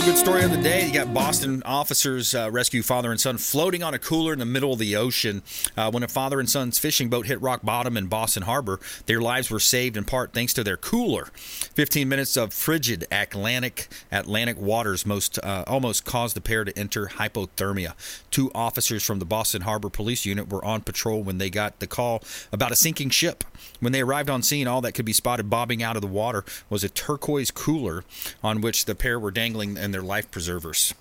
good 0.09 0.16
story 0.16 0.42
of 0.42 0.50
the 0.50 0.56
day. 0.56 0.86
You 0.86 0.92
got 0.94 1.12
Boston 1.12 1.62
officers 1.66 2.34
uh, 2.34 2.50
rescue 2.50 2.82
father 2.82 3.11
and 3.11 3.20
son 3.20 3.36
floating 3.36 3.82
on 3.82 3.92
a 3.92 3.98
cooler 3.98 4.32
in 4.32 4.38
the 4.38 4.46
middle 4.46 4.72
of 4.72 4.78
the 4.78 4.96
ocean. 4.96 5.42
Uh, 5.76 5.90
when 5.90 6.02
a 6.02 6.09
father 6.09 6.40
and 6.40 6.48
son's 6.48 6.78
fishing 6.78 7.11
boat 7.11 7.26
hit 7.26 7.38
rock 7.42 7.61
bottom 7.62 7.94
in 7.94 8.06
Boston 8.06 8.44
Harbor, 8.44 8.80
their 9.04 9.20
lives 9.20 9.50
were 9.50 9.61
saved 9.61 9.98
in 9.98 10.04
part 10.04 10.32
thanks 10.32 10.54
to 10.54 10.64
their 10.64 10.78
cooler. 10.78 11.26
15 11.26 12.09
minutes 12.09 12.38
of 12.38 12.54
frigid 12.54 13.06
Atlantic 13.12 13.88
Atlantic 14.11 14.59
waters 14.59 15.04
most 15.04 15.38
uh, 15.44 15.64
almost 15.66 16.06
caused 16.06 16.34
the 16.34 16.40
pair 16.40 16.64
to 16.64 16.78
enter 16.78 17.09
hypothermia. 17.09 17.92
Two 18.30 18.50
officers 18.54 19.04
from 19.04 19.18
the 19.18 19.26
Boston 19.26 19.61
Harbor 19.61 19.90
Police 19.90 20.24
Unit 20.24 20.50
were 20.50 20.64
on 20.64 20.80
patrol 20.80 21.22
when 21.22 21.36
they 21.36 21.50
got 21.50 21.80
the 21.80 21.86
call 21.86 22.22
about 22.50 22.72
a 22.72 22.76
sinking 22.76 23.11
ship. 23.11 23.44
When 23.80 23.92
they 23.92 24.00
arrived 24.00 24.30
on 24.30 24.42
scene, 24.42 24.66
all 24.66 24.80
that 24.80 24.92
could 24.92 25.04
be 25.04 25.12
spotted 25.12 25.50
bobbing 25.50 25.82
out 25.82 25.96
of 25.96 26.02
the 26.02 26.09
water 26.09 26.46
was 26.70 26.82
a 26.82 26.88
turquoise 26.88 27.50
cooler 27.50 28.04
on 28.42 28.62
which 28.62 28.86
the 28.86 28.94
pair 28.94 29.20
were 29.20 29.30
dangling 29.30 29.76
and 29.76 29.92
their 29.92 29.97
life 30.03 30.30
preservers. 30.30 30.94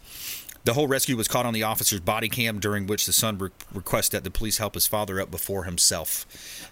The 0.68 0.74
whole 0.74 0.90
rescue 0.90 1.16
was 1.16 1.30
caught 1.30 1.46
on 1.46 1.54
the 1.54 1.64
officer's 1.64 2.02
body 2.02 2.28
cam, 2.28 2.60
during 2.60 2.88
which 2.88 3.06
the 3.06 3.14
son 3.14 3.38
re- 3.38 3.52
requested 3.74 4.18
that 4.18 4.24
the 4.26 4.30
police 4.30 4.58
help 4.58 4.74
his 4.74 4.86
father 4.86 5.22
up 5.22 5.32
before 5.32 5.64
himself. 5.64 6.26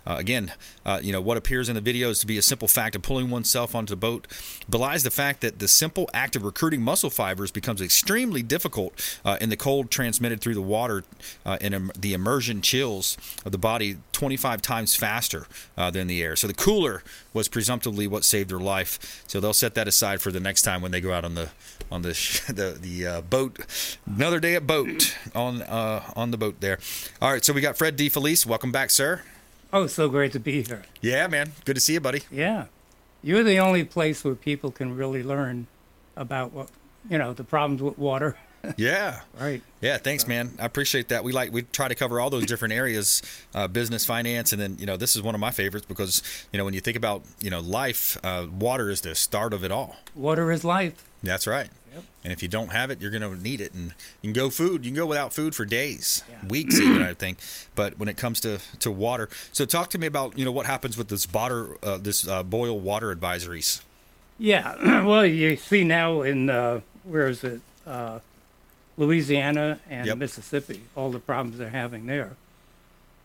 Uh, 0.06 0.18
again, 0.18 0.52
uh, 0.86 1.00
you 1.02 1.14
know 1.14 1.22
what 1.22 1.38
appears 1.38 1.70
in 1.70 1.76
the 1.76 1.82
videos 1.82 2.20
to 2.20 2.28
be 2.28 2.38
a 2.38 2.42
simple 2.42 2.68
fact 2.68 2.98
of 2.98 3.02
pulling 3.04 3.30
oneself 3.30 3.74
onto 3.74 3.92
the 3.92 3.96
boat 3.96 4.28
belies 4.70 5.04
the 5.04 5.12
fact 5.12 5.40
that 5.40 5.60
the 5.60 5.70
simple 5.70 6.10
act 6.14 6.36
of 6.36 6.44
recruiting 6.44 6.82
muscle 6.82 7.10
fibers 7.10 7.52
becomes 7.52 7.80
extremely 7.80 8.44
difficult 8.44 9.20
uh, 9.24 9.38
in 9.40 9.48
the 9.48 9.56
cold 9.56 9.90
transmitted 9.90 10.42
through 10.42 10.56
the 10.56 10.62
water 10.62 11.06
uh, 11.46 11.58
and 11.62 11.74
im- 11.74 11.92
the 11.98 12.14
immersion 12.14 12.62
chills 12.62 13.18
of 13.46 13.54
the 13.54 13.58
body 13.58 13.96
25 14.12 14.62
times 14.62 14.94
faster 14.94 15.48
uh, 15.78 15.90
than 15.90 16.08
the 16.08 16.22
air. 16.22 16.36
So 16.36 16.48
the 16.48 16.54
cooler 16.54 17.02
was 17.36 17.48
presumptively 17.50 18.08
what 18.08 18.24
saved 18.24 18.50
her 18.50 18.60
life. 18.60 19.24
So 19.28 19.40
they'll 19.40 19.54
set 19.54 19.76
that 19.76 19.88
aside 19.88 20.22
for 20.22 20.32
the 20.32 20.40
next 20.40 20.64
time 20.64 20.82
when 20.82 20.92
they 20.92 21.02
go 21.02 21.14
out 21.14 21.26
on 21.26 21.36
the 21.36 21.50
on 21.92 22.02
the 22.02 22.10
the, 22.48 22.78
the 22.80 23.06
uh, 23.06 23.22
boat. 23.22 23.60
Another 24.08 24.40
day 24.40 24.56
at 24.56 24.66
boat 24.66 25.16
on 25.36 25.62
uh, 25.62 26.02
on 26.16 26.32
the 26.32 26.38
boat 26.38 26.62
there. 26.62 26.80
All 27.22 27.32
right, 27.32 27.44
so 27.46 27.54
we 27.54 27.62
got 27.62 27.78
Fred 27.78 27.98
DeFelice. 27.98 28.46
Welcome 28.46 28.72
back, 28.72 28.90
sir. 28.90 29.22
Oh, 29.74 29.88
so 29.88 30.08
great 30.08 30.32
to 30.32 30.40
be 30.40 30.64
here. 30.64 30.84
Yeah, 31.02 31.28
man. 31.28 31.52
Good 31.66 31.76
to 31.76 31.82
see 31.82 31.94
you, 31.94 32.00
buddy. 32.00 32.22
Yeah. 32.32 32.66
You're 33.22 33.44
the 33.44 33.60
only 33.60 33.84
place 33.84 34.24
where 34.24 34.36
people 34.36 34.72
can 34.72 34.96
really 34.96 35.22
learn 35.22 35.68
about 36.16 36.54
what, 36.54 36.70
you 37.10 37.18
know, 37.18 37.34
the 37.34 37.44
problems 37.44 37.82
with 37.82 37.98
water. 37.98 38.38
Yeah. 38.78 39.22
right. 39.40 39.62
Yeah, 39.82 39.98
thanks, 39.98 40.28
man. 40.28 40.52
I 40.60 40.66
appreciate 40.66 41.10
that. 41.10 41.24
We 41.24 41.32
like 41.32 41.52
we 41.52 41.62
try 41.64 41.88
to 41.88 41.96
cover 41.96 42.20
all 42.20 42.30
those 42.30 42.46
different 42.46 42.74
areas, 42.74 43.22
uh, 43.54 43.68
business, 43.68 44.06
finance, 44.06 44.52
and 44.52 44.62
then 44.62 44.78
you 44.80 44.86
know 44.86 44.98
this 44.98 45.16
is 45.16 45.22
one 45.22 45.36
of 45.36 45.42
my 45.42 45.52
favorites 45.52 45.86
because 45.88 46.24
you 46.52 46.58
know 46.58 46.66
when 46.66 46.74
you 46.74 46.82
think 46.82 46.98
about 46.98 47.24
you 47.40 47.50
know 47.50 47.60
life, 47.60 48.18
uh, 48.24 48.48
water 48.60 48.90
is 48.90 49.02
the 49.02 49.16
start 49.16 49.54
of 49.54 49.64
it 49.64 49.72
all. 49.72 49.98
Water 50.16 50.52
is 50.52 50.64
life. 50.64 51.06
That's 51.24 51.48
right. 51.48 51.70
Yep. 51.94 52.04
And 52.26 52.34
if 52.34 52.44
you 52.44 52.50
don't 52.50 52.72
have 52.72 52.92
it, 52.92 53.02
you're 53.02 53.12
going 53.12 53.22
to 53.22 53.42
need 53.42 53.62
it. 53.62 53.74
And 53.74 53.94
you 54.22 54.32
can 54.32 54.34
go 54.34 54.50
food. 54.50 54.84
You 54.84 54.92
can 54.92 54.98
go 54.98 55.06
without 55.06 55.34
food 55.34 55.56
for 55.56 55.64
days, 55.64 56.24
weeks 56.48 56.78
even, 56.80 57.02
I 57.02 57.14
think. 57.14 57.38
But 57.74 57.98
when 57.98 58.10
it 58.10 58.18
comes 58.18 58.42
to, 58.42 58.60
to 58.80 58.92
water, 58.92 59.30
so 59.54 59.66
talk 59.66 59.90
to 59.92 59.98
me 59.98 60.06
about 60.08 60.38
you 60.38 60.44
know 60.44 60.52
what 60.52 60.66
happens 60.66 60.98
with 60.98 61.08
this 61.08 61.32
water, 61.32 61.78
uh, 61.84 61.98
this 61.98 62.28
uh, 62.28 62.44
boil 62.44 62.80
water 62.80 63.16
advisories. 63.16 63.82
Yeah. 64.38 65.04
well, 65.06 65.26
you 65.26 65.56
see 65.56 65.84
now 65.84 66.22
in 66.22 66.50
uh, 66.50 66.82
where 67.04 67.28
is 67.30 67.44
it, 67.44 67.62
uh, 67.88 68.20
Louisiana 68.98 69.80
and 69.90 70.08
Yep. 70.08 70.18
Mississippi, 70.18 70.82
all 70.96 71.12
the 71.12 71.20
problems 71.20 71.58
they're 71.58 71.70
having 71.70 72.06
there. 72.06 72.32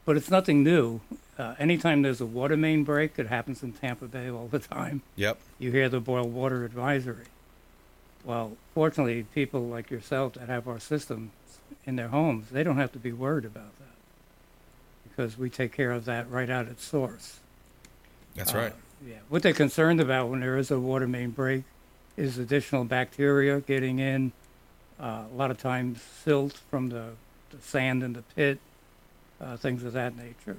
But 0.04 0.16
it's 0.16 0.30
nothing 0.30 0.62
new. 0.64 1.00
Uh, 1.38 1.54
anytime 1.58 2.02
there's 2.02 2.20
a 2.20 2.26
water 2.26 2.56
main 2.56 2.84
break, 2.84 3.18
it 3.18 3.28
happens 3.28 3.62
in 3.62 3.72
Tampa 3.72 4.06
Bay 4.06 4.28
all 4.30 4.48
the 4.48 4.58
time. 4.58 5.02
Yep. 5.16 5.38
You 5.58 5.70
hear 5.70 5.88
the 5.88 6.00
boil 6.00 6.28
water 6.28 6.64
advisory. 6.64 7.26
Well, 8.24 8.56
fortunately, 8.74 9.22
people 9.34 9.62
like 9.68 9.90
yourself 9.90 10.34
that 10.34 10.48
have 10.48 10.68
our 10.68 10.78
systems 10.80 11.30
in 11.86 11.96
their 11.96 12.08
homes, 12.08 12.50
they 12.50 12.62
don't 12.62 12.76
have 12.76 12.92
to 12.92 12.98
be 12.98 13.12
worried 13.12 13.44
about 13.46 13.76
that 13.78 13.86
because 15.08 15.38
we 15.38 15.48
take 15.48 15.72
care 15.72 15.92
of 15.92 16.04
that 16.06 16.28
right 16.30 16.50
out 16.50 16.66
at 16.68 16.80
source. 16.80 17.38
That's 18.34 18.54
Uh, 18.54 18.58
right. 18.58 18.72
Yeah. 19.06 19.16
What 19.30 19.42
they're 19.42 19.54
concerned 19.54 20.00
about 20.00 20.28
when 20.28 20.40
there 20.40 20.58
is 20.58 20.70
a 20.70 20.78
water 20.78 21.08
main 21.08 21.30
break 21.30 21.64
is 22.16 22.36
additional 22.36 22.84
bacteria 22.84 23.60
getting 23.60 23.98
in. 23.98 24.32
Uh, 25.00 25.24
a 25.32 25.36
lot 25.36 25.50
of 25.50 25.56
times, 25.56 26.02
silt 26.02 26.60
from 26.70 26.88
the, 26.88 27.10
the 27.50 27.58
sand 27.62 28.02
in 28.02 28.12
the 28.12 28.22
pit, 28.36 28.58
uh, 29.40 29.56
things 29.56 29.82
of 29.82 29.94
that 29.94 30.14
nature. 30.16 30.58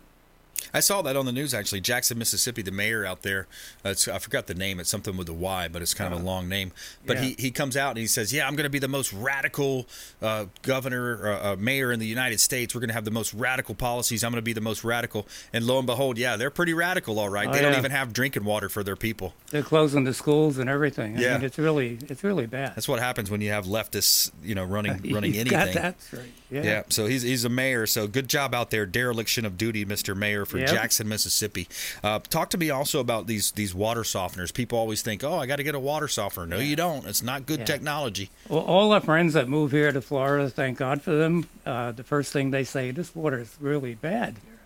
I 0.74 0.80
saw 0.80 1.02
that 1.02 1.16
on 1.16 1.26
the 1.26 1.32
news 1.32 1.54
actually. 1.54 1.82
Jackson, 1.82 2.18
Mississippi, 2.18 2.62
the 2.62 2.72
mayor 2.72 3.06
out 3.06 3.22
there. 3.22 3.48
Uh, 3.84 3.94
I 4.12 4.20
forgot 4.20 4.48
the 4.48 4.54
name. 4.56 4.80
It's 4.80 4.90
something 4.90 5.18
with 5.18 5.30
a 5.30 5.34
Y, 5.34 5.68
but 5.68 5.82
it's 5.82 5.94
kind 5.94 6.14
of 6.14 6.22
a 6.22 6.24
long 6.24 6.48
name. 6.50 6.72
But 7.06 7.18
Yeah. 7.18 7.24
he, 7.24 7.36
he 7.40 7.52
comes 7.52 7.76
out 7.78 7.90
and 7.90 7.98
he 8.00 8.08
says, 8.08 8.32
"Yeah, 8.34 8.48
I'm 8.48 8.56
going 8.56 8.64
to 8.66 8.70
be 8.70 8.80
the 8.80 8.88
most 8.88 9.14
radical 9.14 9.88
uh, 10.22 10.46
governor, 10.62 11.28
uh, 11.34 11.54
uh, 11.54 11.56
mayor 11.58 11.92
in 11.92 12.00
the 12.00 12.06
United 12.08 12.40
States. 12.40 12.74
We're 12.74 12.82
going 12.82 12.90
to 12.90 12.94
have 12.94 13.06
the 13.06 13.12
most 13.12 13.34
radical 13.34 13.76
policies. 13.76 14.24
I'm 14.24 14.32
going 14.32 14.38
to 14.38 14.42
be 14.42 14.54
the 14.54 14.62
most 14.62 14.84
radical." 14.84 15.28
And 15.54 15.66
lo 15.66 15.78
and 15.78 15.88
behold, 15.88 16.18
yeah, 16.18 16.38
they're 16.38 16.50
pretty 16.52 16.74
radical, 16.74 17.20
all 17.20 17.30
right. 17.30 17.48
Oh, 17.48 17.52
they 17.52 17.62
don't 17.62 17.78
even 17.78 17.92
have 17.92 18.14
drinking 18.14 18.44
water 18.46 18.70
for 18.70 18.84
their 18.84 18.96
people. 18.96 19.34
They're 19.50 19.64
closing 19.64 20.04
the 20.04 20.14
schools 20.14 20.58
and 20.58 20.70
everything. 20.70 21.18
I 21.18 21.22
Yeah. 21.22 21.34
mean, 21.38 21.46
it's 21.46 21.58
really 21.58 21.98
it's 22.10 22.24
really 22.24 22.46
bad. 22.46 22.76
That's 22.76 22.88
what 22.88 23.00
happens 23.00 23.30
when 23.30 23.42
you 23.42 23.50
have 23.52 23.66
leftists, 23.66 24.32
you 24.44 24.56
know, 24.56 24.64
running 24.64 25.02
running 25.14 25.34
anything. 25.36 25.52
got 25.52 25.74
that 25.74 26.02
straight. 26.02 26.32
Yeah. 26.50 26.84
So 26.90 27.06
he's 27.06 27.22
he's 27.24 27.46
a 27.46 27.50
mayor. 27.50 27.86
So 27.86 28.08
good 28.08 28.28
job 28.28 28.54
out 28.54 28.72
there, 28.72 28.86
dereliction 28.86 29.46
of 29.46 29.58
duty, 29.58 29.86
Mr. 29.86 30.16
Mayor 30.16 30.46
for 30.52 30.60
Yep. 30.60 30.70
Jackson, 30.70 31.08
Mississippi. 31.08 31.68
Uh, 32.04 32.20
talk 32.30 32.50
to 32.52 32.58
me 32.58 32.70
also 32.70 33.00
about 33.00 33.26
these 33.28 33.52
these 33.52 33.74
water 33.74 34.02
softeners. 34.02 34.54
People 34.54 34.78
always 34.78 35.02
think, 35.02 35.24
oh, 35.24 35.38
I 35.40 35.46
got 35.48 35.56
to 35.56 35.64
get 35.64 35.74
a 35.74 35.80
water 35.80 36.08
softener. 36.08 36.46
No, 36.46 36.60
you 36.60 36.76
don't. 36.76 37.08
It's 37.08 37.24
not 37.24 37.46
good 37.46 37.60
Yeah. 37.62 37.66
technology. 37.66 38.30
Well, 38.50 38.60
all 38.62 38.92
our 38.94 39.02
friends 39.02 39.34
that 39.34 39.48
move 39.50 39.72
here 39.72 39.92
to 39.92 40.02
Florida, 40.02 40.50
thank 40.50 40.78
God 40.78 41.02
for 41.02 41.12
them. 41.16 41.48
Uh, 41.66 41.92
the 41.92 42.04
first 42.04 42.32
thing 42.32 42.52
they 42.52 42.64
say, 42.64 42.92
this 42.92 43.16
water 43.16 43.40
is 43.40 43.56
really 43.60 43.96
bad 43.96 44.36
here. 44.46 44.60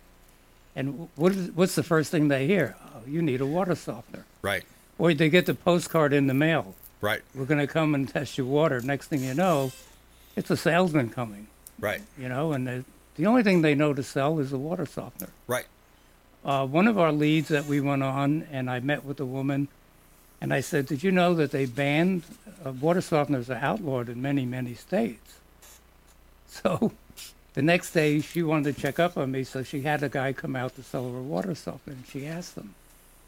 And 0.74 1.08
what 1.16 1.32
is, 1.32 1.50
what's 1.52 1.74
the 1.74 1.82
first 1.82 2.10
thing 2.10 2.28
they 2.28 2.46
hear? 2.46 2.76
Oh, 2.94 3.00
you 3.08 3.22
need 3.22 3.40
a 3.40 3.46
water 3.46 3.74
softener. 3.74 4.24
Right. 4.42 4.64
Or 4.98 5.14
they 5.14 5.28
get 5.30 5.46
the 5.46 5.54
postcard 5.54 6.12
in 6.12 6.26
the 6.26 6.34
mail. 6.34 6.74
Right. 7.00 7.22
We're 7.34 7.44
going 7.46 7.60
to 7.60 7.66
come 7.66 7.94
and 7.94 8.08
test 8.08 8.36
your 8.36 8.46
water. 8.46 8.80
Next 8.80 9.06
thing 9.08 9.22
you 9.22 9.34
know, 9.34 9.72
it's 10.36 10.50
a 10.50 10.56
salesman 10.56 11.08
coming. 11.10 11.46
Right. 11.78 12.00
You 12.18 12.28
know, 12.28 12.52
and 12.52 12.66
the, 12.66 12.84
the 13.16 13.26
only 13.26 13.42
thing 13.42 13.62
they 13.62 13.74
know 13.74 13.94
to 13.94 14.02
sell 14.02 14.38
is 14.38 14.52
a 14.52 14.58
water 14.58 14.86
softener. 14.86 15.30
Right. 15.46 15.66
Uh, 16.46 16.64
one 16.64 16.86
of 16.86 16.96
our 16.96 17.10
leads 17.10 17.48
that 17.48 17.66
we 17.66 17.80
went 17.80 18.04
on, 18.04 18.46
and 18.52 18.70
I 18.70 18.78
met 18.78 19.04
with 19.04 19.18
a 19.18 19.26
woman, 19.26 19.66
and 20.40 20.54
I 20.54 20.60
said, 20.60 20.86
"Did 20.86 21.02
you 21.02 21.10
know 21.10 21.34
that 21.34 21.50
they 21.50 21.66
banned 21.66 22.22
uh, 22.64 22.70
water 22.70 23.00
softeners 23.00 23.50
are 23.50 23.58
outlawed 23.58 24.08
in 24.08 24.22
many, 24.22 24.46
many 24.46 24.74
states?" 24.74 25.34
So, 26.48 26.92
the 27.54 27.62
next 27.62 27.90
day 27.90 28.20
she 28.20 28.42
wanted 28.42 28.74
to 28.76 28.80
check 28.80 28.98
up 28.98 29.18
on 29.18 29.32
me, 29.32 29.44
so 29.44 29.62
she 29.62 29.82
had 29.82 30.02
a 30.02 30.08
guy 30.08 30.32
come 30.32 30.54
out 30.56 30.76
to 30.76 30.82
sell 30.82 31.12
her 31.12 31.20
water 31.20 31.54
softener, 31.54 31.96
and 31.96 32.06
she 32.06 32.26
asked 32.28 32.56
him, 32.56 32.76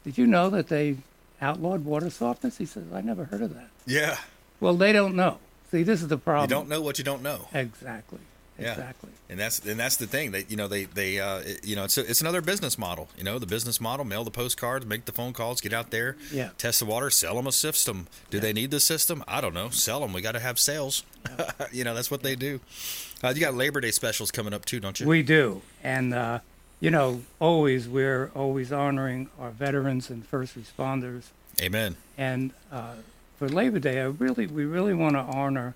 "Did 0.05 0.17
you 0.17 0.27
know 0.27 0.49
that 0.51 0.69
they 0.69 0.97
outlawed 1.43 1.85
water 1.85 2.07
softeners?" 2.07 2.57
He 2.57 2.67
says, 2.67 2.85
"I 2.95 3.01
never 3.01 3.25
heard 3.25 3.43
of 3.43 3.53
that." 3.55 3.71
Yeah. 3.85 4.17
Well, 4.61 4.75
they 4.75 4.93
don't 4.93 5.17
know. 5.17 5.39
See, 5.73 5.83
this 5.83 6.03
is 6.03 6.09
the 6.09 6.19
problem. 6.19 6.49
You 6.49 6.55
don't 6.55 6.69
know 6.69 6.81
what 6.81 6.99
you 6.99 7.05
don't 7.05 7.23
know. 7.23 7.49
Exactly. 7.53 8.21
Yeah. 8.59 8.73
Exactly. 8.73 9.11
And 9.31 9.39
that's 9.39 9.59
and 9.61 9.79
that's 9.79 9.97
the 9.97 10.07
thing 10.07 10.33
that 10.33 10.51
you 10.51 10.57
know 10.57 10.67
they 10.69 10.85
they 10.85 11.21
uh, 11.21 11.39
it- 11.39 11.65
you 11.65 11.77
know 11.77 11.85
it's 11.85 11.97
a, 11.99 12.09
it's 12.11 12.21
another 12.21 12.41
business 12.41 12.77
model. 12.79 13.09
You 13.17 13.25
know 13.25 13.39
the 13.39 13.47
business 13.47 13.81
model: 13.81 14.05
mail 14.05 14.25
the 14.25 14.31
postcards, 14.31 14.85
make 14.87 15.05
the 15.05 15.13
phone 15.13 15.33
calls, 15.33 15.61
get 15.61 15.73
out 15.73 15.91
there, 15.91 16.17
Yeah. 16.33 16.51
test 16.59 16.81
the 16.81 16.87
water, 16.87 17.11
sell 17.11 17.35
them 17.37 17.47
a 17.47 17.53
system. 17.53 18.07
Do 18.31 18.41
they 18.41 18.53
need 18.53 18.71
the 18.71 18.81
system? 18.81 19.23
I 19.29 19.41
don't 19.41 19.55
know. 19.55 19.69
Sell 19.71 20.01
them. 20.01 20.13
We 20.13 20.23
got 20.23 20.33
to 20.33 20.41
have 20.41 20.59
sales. 20.59 21.05
you 21.73 21.85
know 21.85 21.95
that's 21.95 22.11
what 22.11 22.23
they 22.23 22.35
do. 22.37 22.61
Uh, 23.23 23.33
you 23.35 23.41
got 23.41 23.55
Labor 23.55 23.81
Day 23.81 23.91
specials 23.91 24.31
coming 24.31 24.53
up 24.55 24.65
too, 24.65 24.81
don't 24.81 24.99
you? 24.99 25.07
We 25.07 25.23
do, 25.23 25.61
and 25.85 26.15
uh, 26.15 26.39
you 26.81 26.91
know, 26.91 27.21
always 27.41 27.89
we're 27.89 28.31
always 28.35 28.73
honoring 28.73 29.29
our 29.39 29.51
veterans 29.51 30.09
and 30.11 30.25
first 30.27 30.57
responders. 30.59 31.25
Amen. 31.61 31.97
And 32.17 32.53
uh, 32.73 32.95
for 33.37 33.49
Labor 33.49 33.79
Day, 33.81 34.01
I 34.01 34.05
really, 34.07 34.47
we 34.47 34.65
really 34.65 34.95
want 34.95 35.15
to 35.15 35.21
honor 35.21 35.75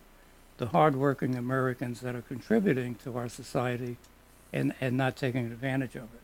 the 0.58 0.66
hardworking 0.66 1.34
Americans 1.36 2.00
that 2.00 2.14
are 2.14 2.22
contributing 2.22 2.94
to 3.04 3.16
our 3.16 3.28
society, 3.28 3.96
and 4.52 4.74
and 4.80 4.96
not 4.96 5.16
taking 5.16 5.46
advantage 5.46 5.94
of 5.96 6.04
it. 6.04 6.20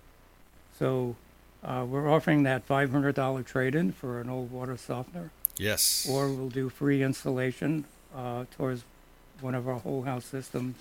So, 0.78 1.16
uh, 1.64 1.84
we're 1.88 2.08
offering 2.10 2.42
that 2.44 2.64
five 2.64 2.90
hundred 2.90 3.14
dollar 3.14 3.42
trade-in 3.42 3.92
for 3.92 4.20
an 4.20 4.28
old 4.28 4.50
water 4.50 4.76
softener, 4.76 5.30
Yes. 5.56 6.06
or 6.08 6.28
we'll 6.30 6.50
do 6.50 6.68
free 6.68 7.02
installation 7.02 7.84
uh, 8.14 8.44
towards 8.56 8.84
one 9.40 9.54
of 9.54 9.68
our 9.68 9.78
whole 9.78 10.02
house 10.02 10.24
systems. 10.24 10.76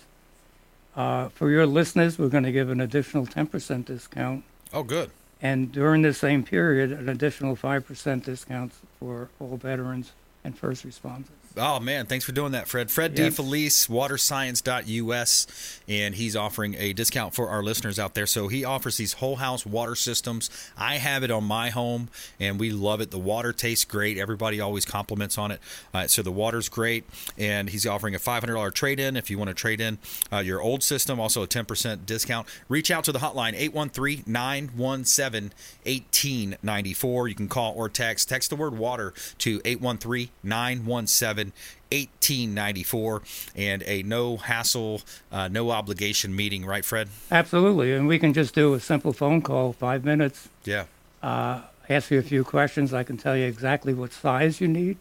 Uh, 0.96 1.30
for 1.30 1.50
your 1.52 1.66
listeners, 1.68 2.18
we're 2.18 2.28
going 2.30 2.44
to 2.44 2.52
give 2.52 2.70
an 2.72 2.82
additional 2.82 3.26
10% 3.28 3.86
discount. 3.86 4.44
Oh, 4.74 4.82
good. 4.82 5.12
And 5.40 5.72
during 5.72 6.02
the 6.02 6.14
same 6.14 6.44
period, 6.44 6.92
an 6.92 7.08
additional 7.08 7.56
5% 7.56 8.24
discount 8.24 8.72
for 9.00 9.30
all 9.40 9.58
veterans 9.58 10.14
and 10.44 10.58
first 10.58 10.84
responders. 10.88 11.28
Oh 11.58 11.80
man, 11.80 12.06
thanks 12.06 12.24
for 12.26 12.32
doing 12.32 12.52
that, 12.52 12.68
Fred. 12.68 12.92
Fred 12.92 13.18
Yes. 13.18 13.34
DeFelice, 13.36 13.90
waterscience.us, 13.90 15.48
and 15.88 16.16
he's 16.16 16.36
offering 16.36 16.76
a 16.76 16.94
discount 16.94 17.34
for 17.34 17.50
our 17.50 17.64
listeners 17.64 17.98
out 17.98 18.14
there. 18.14 18.26
So 18.28 18.48
he 18.48 18.64
offers 18.64 18.98
these 18.98 19.14
whole 19.14 19.38
house 19.38 19.66
water 19.66 19.96
systems. 19.96 20.50
I 20.78 20.96
have 20.96 21.24
it 21.24 21.32
on 21.32 21.44
my 21.44 21.70
home, 21.70 22.10
and 22.40 22.60
we 22.60 22.72
love 22.72 23.02
it. 23.02 23.12
The 23.12 23.18
water 23.20 23.54
tastes 23.54 23.86
great. 23.86 24.18
Everybody 24.18 24.60
always 24.62 24.86
compliments 24.86 25.38
on 25.38 25.52
it. 25.52 25.60
Uh, 25.94 26.08
so 26.08 26.22
the 26.22 26.32
water's 26.32 26.70
great, 26.70 27.06
and 27.38 27.70
he's 27.70 27.86
offering 27.88 28.14
a 28.16 28.20
$500 28.20 28.74
trade 28.74 29.00
in 29.00 29.18
if 29.18 29.30
you 29.30 29.38
want 29.38 29.50
to 29.50 29.54
trade 29.54 29.82
in 29.82 29.98
uh, 30.32 30.38
your 30.40 30.62
old 30.62 30.84
system. 30.84 31.20
Also 31.20 31.44
a 31.44 31.48
10% 31.48 32.06
discount. 32.06 32.48
Reach 32.70 32.92
out 32.92 33.04
to 33.06 33.12
the 33.12 33.20
hotline 33.20 33.54
813 33.56 34.24
917 34.28 35.52
1894. 35.86 37.28
You 37.28 37.36
can 37.36 37.48
call 37.48 37.74
or 37.76 37.90
text. 37.90 38.30
Text 38.30 38.50
the 38.50 38.56
word 38.56 38.78
water 38.78 39.14
to 39.40 39.62
813 39.66 40.30
917 40.44 41.47
1894 41.92 43.22
and 43.56 43.84
a 43.84 44.04
no 44.04 44.38
hassle, 44.38 45.02
uh, 45.32 45.48
no 45.48 45.72
obligation 45.72 46.36
meeting, 46.36 46.66
right, 46.66 46.84
Fred? 46.86 47.08
Absolutely. 47.32 47.94
And 47.94 48.08
we 48.08 48.20
can 48.20 48.34
just 48.34 48.54
do 48.56 48.74
a 48.74 48.80
simple 48.80 49.14
phone 49.14 49.42
call, 49.42 49.74
five 49.74 50.04
minutes, 50.06 50.50
Yeah. 50.66 50.86
uh, 51.24 51.62
ask 51.90 52.12
you 52.12 52.20
a 52.20 52.24
few 52.24 52.44
questions. 52.44 52.94
I 52.94 53.04
can 53.04 53.18
tell 53.18 53.36
you 53.38 53.46
exactly 53.46 53.94
what 53.94 54.12
size 54.14 54.60
you 54.62 54.68
need. 54.68 54.98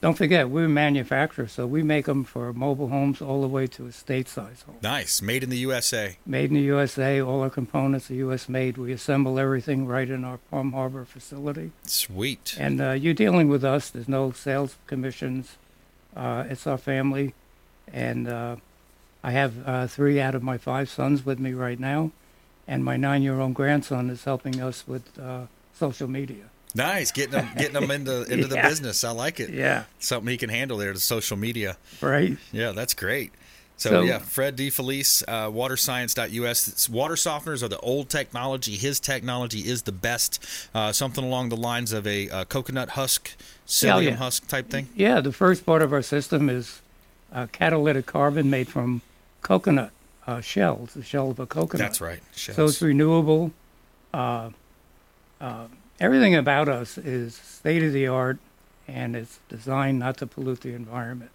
Don't 0.00 0.16
forget, 0.16 0.48
we're 0.48 0.64
a 0.64 0.68
manufacturer, 0.68 1.46
so 1.46 1.66
we 1.66 1.82
make 1.82 2.06
them 2.06 2.24
for 2.24 2.54
mobile 2.54 2.88
homes 2.88 3.20
all 3.20 3.42
the 3.42 3.48
way 3.48 3.66
to 3.66 3.86
a 3.86 3.92
state 3.92 4.28
size 4.28 4.62
home. 4.62 4.78
Nice. 4.82 5.20
Made 5.20 5.42
in 5.42 5.50
the 5.50 5.58
USA. 5.58 6.16
Made 6.24 6.48
in 6.48 6.56
the 6.56 6.62
USA, 6.62 7.20
all 7.20 7.42
our 7.42 7.50
components 7.50 8.10
are 8.10 8.14
U.S. 8.14 8.48
made. 8.48 8.78
We 8.78 8.92
assemble 8.92 9.38
everything 9.38 9.86
right 9.86 10.08
in 10.08 10.24
our 10.24 10.38
Palm 10.50 10.72
Harbor 10.72 11.04
facility. 11.04 11.72
Sweet. 11.84 12.56
And 12.58 12.80
uh, 12.80 12.92
you're 12.92 13.12
dealing 13.12 13.48
with 13.48 13.62
us. 13.62 13.90
There's 13.90 14.08
no 14.08 14.32
sales 14.32 14.76
commissions. 14.86 15.58
Uh, 16.16 16.44
it's 16.48 16.66
our 16.66 16.78
family. 16.78 17.34
And 17.92 18.26
uh, 18.26 18.56
I 19.22 19.32
have 19.32 19.68
uh, 19.68 19.86
three 19.86 20.18
out 20.18 20.34
of 20.34 20.42
my 20.42 20.56
five 20.56 20.88
sons 20.88 21.26
with 21.26 21.38
me 21.38 21.52
right 21.52 21.78
now. 21.78 22.10
And 22.66 22.82
my 22.82 22.96
nine 22.96 23.22
year 23.22 23.38
old 23.38 23.52
grandson 23.52 24.08
is 24.08 24.24
helping 24.24 24.62
us 24.62 24.88
with 24.88 25.18
uh, 25.18 25.42
social 25.74 26.08
media. 26.08 26.44
Nice. 26.74 27.12
Getting 27.12 27.32
them, 27.32 27.48
getting 27.56 27.72
them 27.74 27.90
into, 27.90 28.22
into 28.32 28.46
the 28.46 28.56
business. 28.56 29.04
I 29.04 29.10
like 29.10 29.40
it. 29.40 29.50
Yeah. 29.50 29.84
Something 29.98 30.30
he 30.30 30.36
can 30.36 30.50
handle 30.50 30.78
there, 30.78 30.92
the 30.92 31.00
social 31.00 31.36
media. 31.36 31.76
Right. 32.00 32.36
Yeah, 32.52 32.72
that's 32.72 32.94
great. 32.94 33.32
So, 33.76 33.90
So- 33.90 34.00
yeah, 34.02 34.18
Fred 34.18 34.56
DeFelice, 34.56 35.22
uh, 35.26 35.50
waterscience.us. 35.50 36.68
It's, 36.68 36.88
water 36.88 37.14
softeners 37.14 37.62
are 37.62 37.68
the 37.68 37.78
old 37.78 38.10
technology. 38.10 38.76
His 38.76 39.00
technology 39.00 39.60
is 39.60 39.82
the 39.82 39.92
best. 39.92 40.44
Uh, 40.74 40.92
something 40.92 41.24
along 41.24 41.48
the 41.48 41.56
lines 41.56 41.92
of 41.92 42.06
a 42.06 42.28
uh, 42.28 42.44
coconut 42.44 42.90
husk, 42.90 43.34
psyllium 43.66 44.02
yeah. 44.10 44.16
husk 44.16 44.46
type 44.48 44.68
thing. 44.68 44.88
Yeah, 44.94 45.20
the 45.20 45.32
first 45.32 45.64
part 45.64 45.80
of 45.80 45.92
our 45.94 46.02
system 46.02 46.50
is 46.50 46.82
uh, 47.32 47.46
catalytic 47.52 48.04
carbon 48.06 48.50
made 48.50 48.68
from 48.68 49.00
coconut 49.40 49.92
uh, 50.26 50.40
shells, 50.42 50.92
the 50.94 51.02
shell 51.02 51.30
of 51.30 51.40
a 51.40 51.46
coconut. 51.46 51.78
That's 51.86 52.00
right, 52.02 52.20
So 52.34 52.66
it's 52.66 52.82
renewable. 52.82 53.52
Uh, 54.12 54.50
uh, 55.40 55.66
everything 56.00 56.34
about 56.34 56.68
us 56.68 56.96
is 56.98 57.34
state 57.34 57.82
of 57.82 57.92
the 57.92 58.06
art, 58.06 58.38
and 58.88 59.14
it's 59.14 59.38
designed 59.48 59.98
not 59.98 60.16
to 60.18 60.26
pollute 60.26 60.62
the 60.62 60.74
environment. 60.74 61.30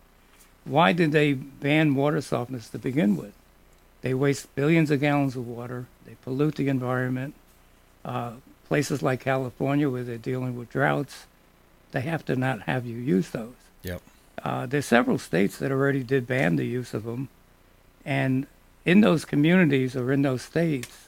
Why 0.66 0.91
did 0.93 1.11
they 1.11 1.34
ban 1.34 1.95
water 1.95 2.18
softeners 2.18 2.72
to 2.72 2.80
begin 2.80 3.16
with? 3.16 3.34
They 4.01 4.13
waste 4.13 4.53
billions 4.55 4.91
of 4.91 4.99
gallons 4.99 5.36
of 5.36 5.47
water. 5.47 5.86
They 6.05 6.16
pollute 6.24 6.55
the 6.55 6.68
environment. 6.68 7.36
Uh, 8.03 8.34
places 8.68 9.01
like 9.01 9.20
California, 9.20 9.89
where 9.89 10.03
they're 10.03 10.18
dealing 10.18 10.57
with 10.57 10.72
droughts, 10.72 11.26
they 11.91 12.01
have 12.01 12.26
to 12.26 12.36
not 12.36 12.61
have 12.61 12.86
you 12.86 12.97
use 12.97 13.30
those. 13.30 13.53
Yep. 13.84 14.01
Uh, 14.43 14.66
there's 14.66 14.86
several 14.86 15.18
states 15.18 15.57
that 15.57 15.72
already 15.72 16.03
did 16.03 16.28
ban 16.28 16.55
the 16.55 16.66
use 16.66 16.93
of 16.93 17.03
them, 17.03 17.30
and 18.03 18.47
in 18.84 19.01
those 19.01 19.26
communities 19.26 19.95
or 19.95 20.11
in 20.11 20.24
those 20.24 20.41
states, 20.41 21.05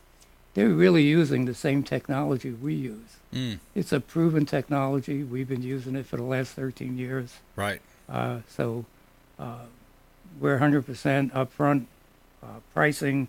they're 0.54 0.70
really 0.70 1.04
using 1.04 1.46
the 1.46 1.54
same 1.54 1.84
technology 1.84 2.52
we 2.52 2.74
use. 2.74 3.18
Mm. 3.34 3.60
It's 3.76 3.92
a 3.92 4.00
proven 4.00 4.46
technology. 4.46 5.24
We've 5.24 5.48
been 5.48 5.62
using 5.62 5.96
it 5.96 6.06
for 6.06 6.18
the 6.18 6.24
last 6.24 6.54
13 6.54 6.98
years. 6.98 7.36
Right. 7.56 7.82
Uh, 8.10 8.40
so 8.48 8.86
uh, 9.38 9.66
we're 10.40 10.60
100% 10.60 11.32
upfront 11.32 11.86
uh, 12.42 12.60
pricing. 12.74 13.28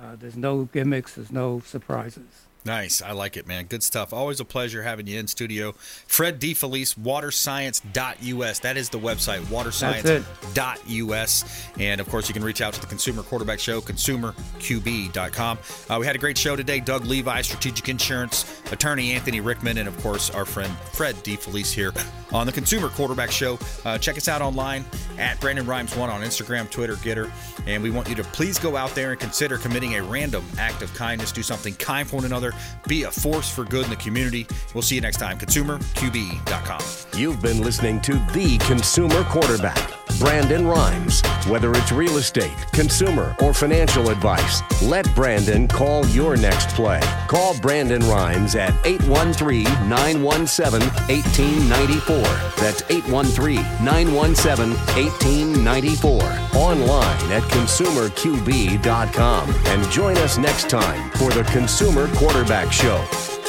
Uh, 0.00 0.16
there's 0.18 0.36
no 0.36 0.64
gimmicks. 0.64 1.14
There's 1.14 1.32
no 1.32 1.60
surprises. 1.60 2.46
Nice. 2.64 3.00
I 3.00 3.12
like 3.12 3.36
it, 3.36 3.46
man. 3.46 3.66
Good 3.66 3.82
stuff. 3.82 4.12
Always 4.12 4.40
a 4.40 4.44
pleasure 4.44 4.82
having 4.82 5.06
you 5.06 5.18
in 5.18 5.26
studio. 5.26 5.72
Fred 5.72 6.40
DeFelice, 6.40 6.98
waterscience.us. 6.98 8.58
That 8.60 8.76
is 8.76 8.90
the 8.90 8.98
website, 8.98 9.40
waterscience.us. 9.42 11.68
And 11.78 12.00
of 12.00 12.08
course, 12.08 12.28
you 12.28 12.34
can 12.34 12.44
reach 12.44 12.60
out 12.60 12.74
to 12.74 12.80
the 12.80 12.86
Consumer 12.86 13.22
Quarterback 13.22 13.60
Show, 13.60 13.80
consumerqb.com. 13.80 15.58
Uh, 15.88 15.96
we 16.00 16.06
had 16.06 16.16
a 16.16 16.18
great 16.18 16.36
show 16.36 16.56
today. 16.56 16.80
Doug 16.80 17.06
Levi, 17.06 17.40
Strategic 17.42 17.88
Insurance, 17.88 18.60
attorney 18.72 19.12
Anthony 19.12 19.40
Rickman, 19.40 19.78
and 19.78 19.88
of 19.88 19.96
course, 20.02 20.30
our 20.30 20.44
friend 20.44 20.72
Fred 20.92 21.14
DeFelice 21.16 21.72
here 21.72 21.92
on 22.32 22.46
the 22.46 22.52
Consumer 22.52 22.88
Quarterback 22.90 23.30
Show. 23.30 23.58
Uh, 23.84 23.98
check 23.98 24.16
us 24.16 24.28
out 24.28 24.42
online 24.42 24.84
at 25.18 25.40
Brandon 25.40 25.64
Rimes1 25.64 26.08
on 26.08 26.20
Instagram, 26.22 26.68
Twitter, 26.70 26.94
GETTR. 26.96 27.30
And 27.66 27.82
we 27.82 27.90
want 27.90 28.08
you 28.08 28.14
to 28.16 28.24
please 28.24 28.58
go 28.58 28.76
out 28.76 28.94
there 28.94 29.12
and 29.12 29.20
consider 29.20 29.56
committing 29.58 29.94
a 29.94 30.02
random 30.02 30.44
act 30.58 30.82
of 30.82 30.92
kindness. 30.94 31.32
Do 31.32 31.42
something 31.42 31.74
kind 31.74 32.08
for 32.08 32.16
one 32.16 32.24
another. 32.26 32.47
Be 32.86 33.04
a 33.04 33.10
force 33.10 33.48
for 33.48 33.64
good 33.64 33.84
in 33.84 33.90
the 33.90 33.96
community. 33.96 34.46
We'll 34.74 34.82
see 34.82 34.96
you 34.96 35.00
next 35.00 35.18
time. 35.18 35.38
ConsumerQB.com. 35.38 37.18
You've 37.18 37.40
been 37.42 37.62
listening 37.62 38.00
to 38.02 38.12
The 38.32 38.58
Consumer 38.66 39.24
Quarterback, 39.24 39.90
Brandon 40.18 40.66
Rimes. 40.66 41.22
Whether 41.48 41.72
it's 41.72 41.92
real 41.92 42.18
estate, 42.18 42.52
consumer, 42.72 43.34
or 43.40 43.54
financial 43.54 44.10
advice, 44.10 44.60
let 44.82 45.12
Brandon 45.14 45.66
call 45.66 46.06
your 46.08 46.36
next 46.36 46.68
play. 46.70 47.00
Call 47.26 47.58
Brandon 47.58 48.02
Rimes 48.08 48.54
at 48.54 48.74
813 48.84 49.64
917 49.88 50.88
1894. 51.08 52.16
That's 52.62 52.82
813 52.90 53.56
917 53.84 54.76
1894. 54.94 56.22
Online 56.54 57.32
at 57.32 57.42
consumerqb.com. 57.50 59.50
And 59.50 59.90
join 59.90 60.16
us 60.18 60.38
next 60.38 60.68
time 60.68 61.10
for 61.12 61.30
the 61.30 61.44
Consumer 61.44 62.08
Quarterback 62.38 62.72
Show. 62.72 63.47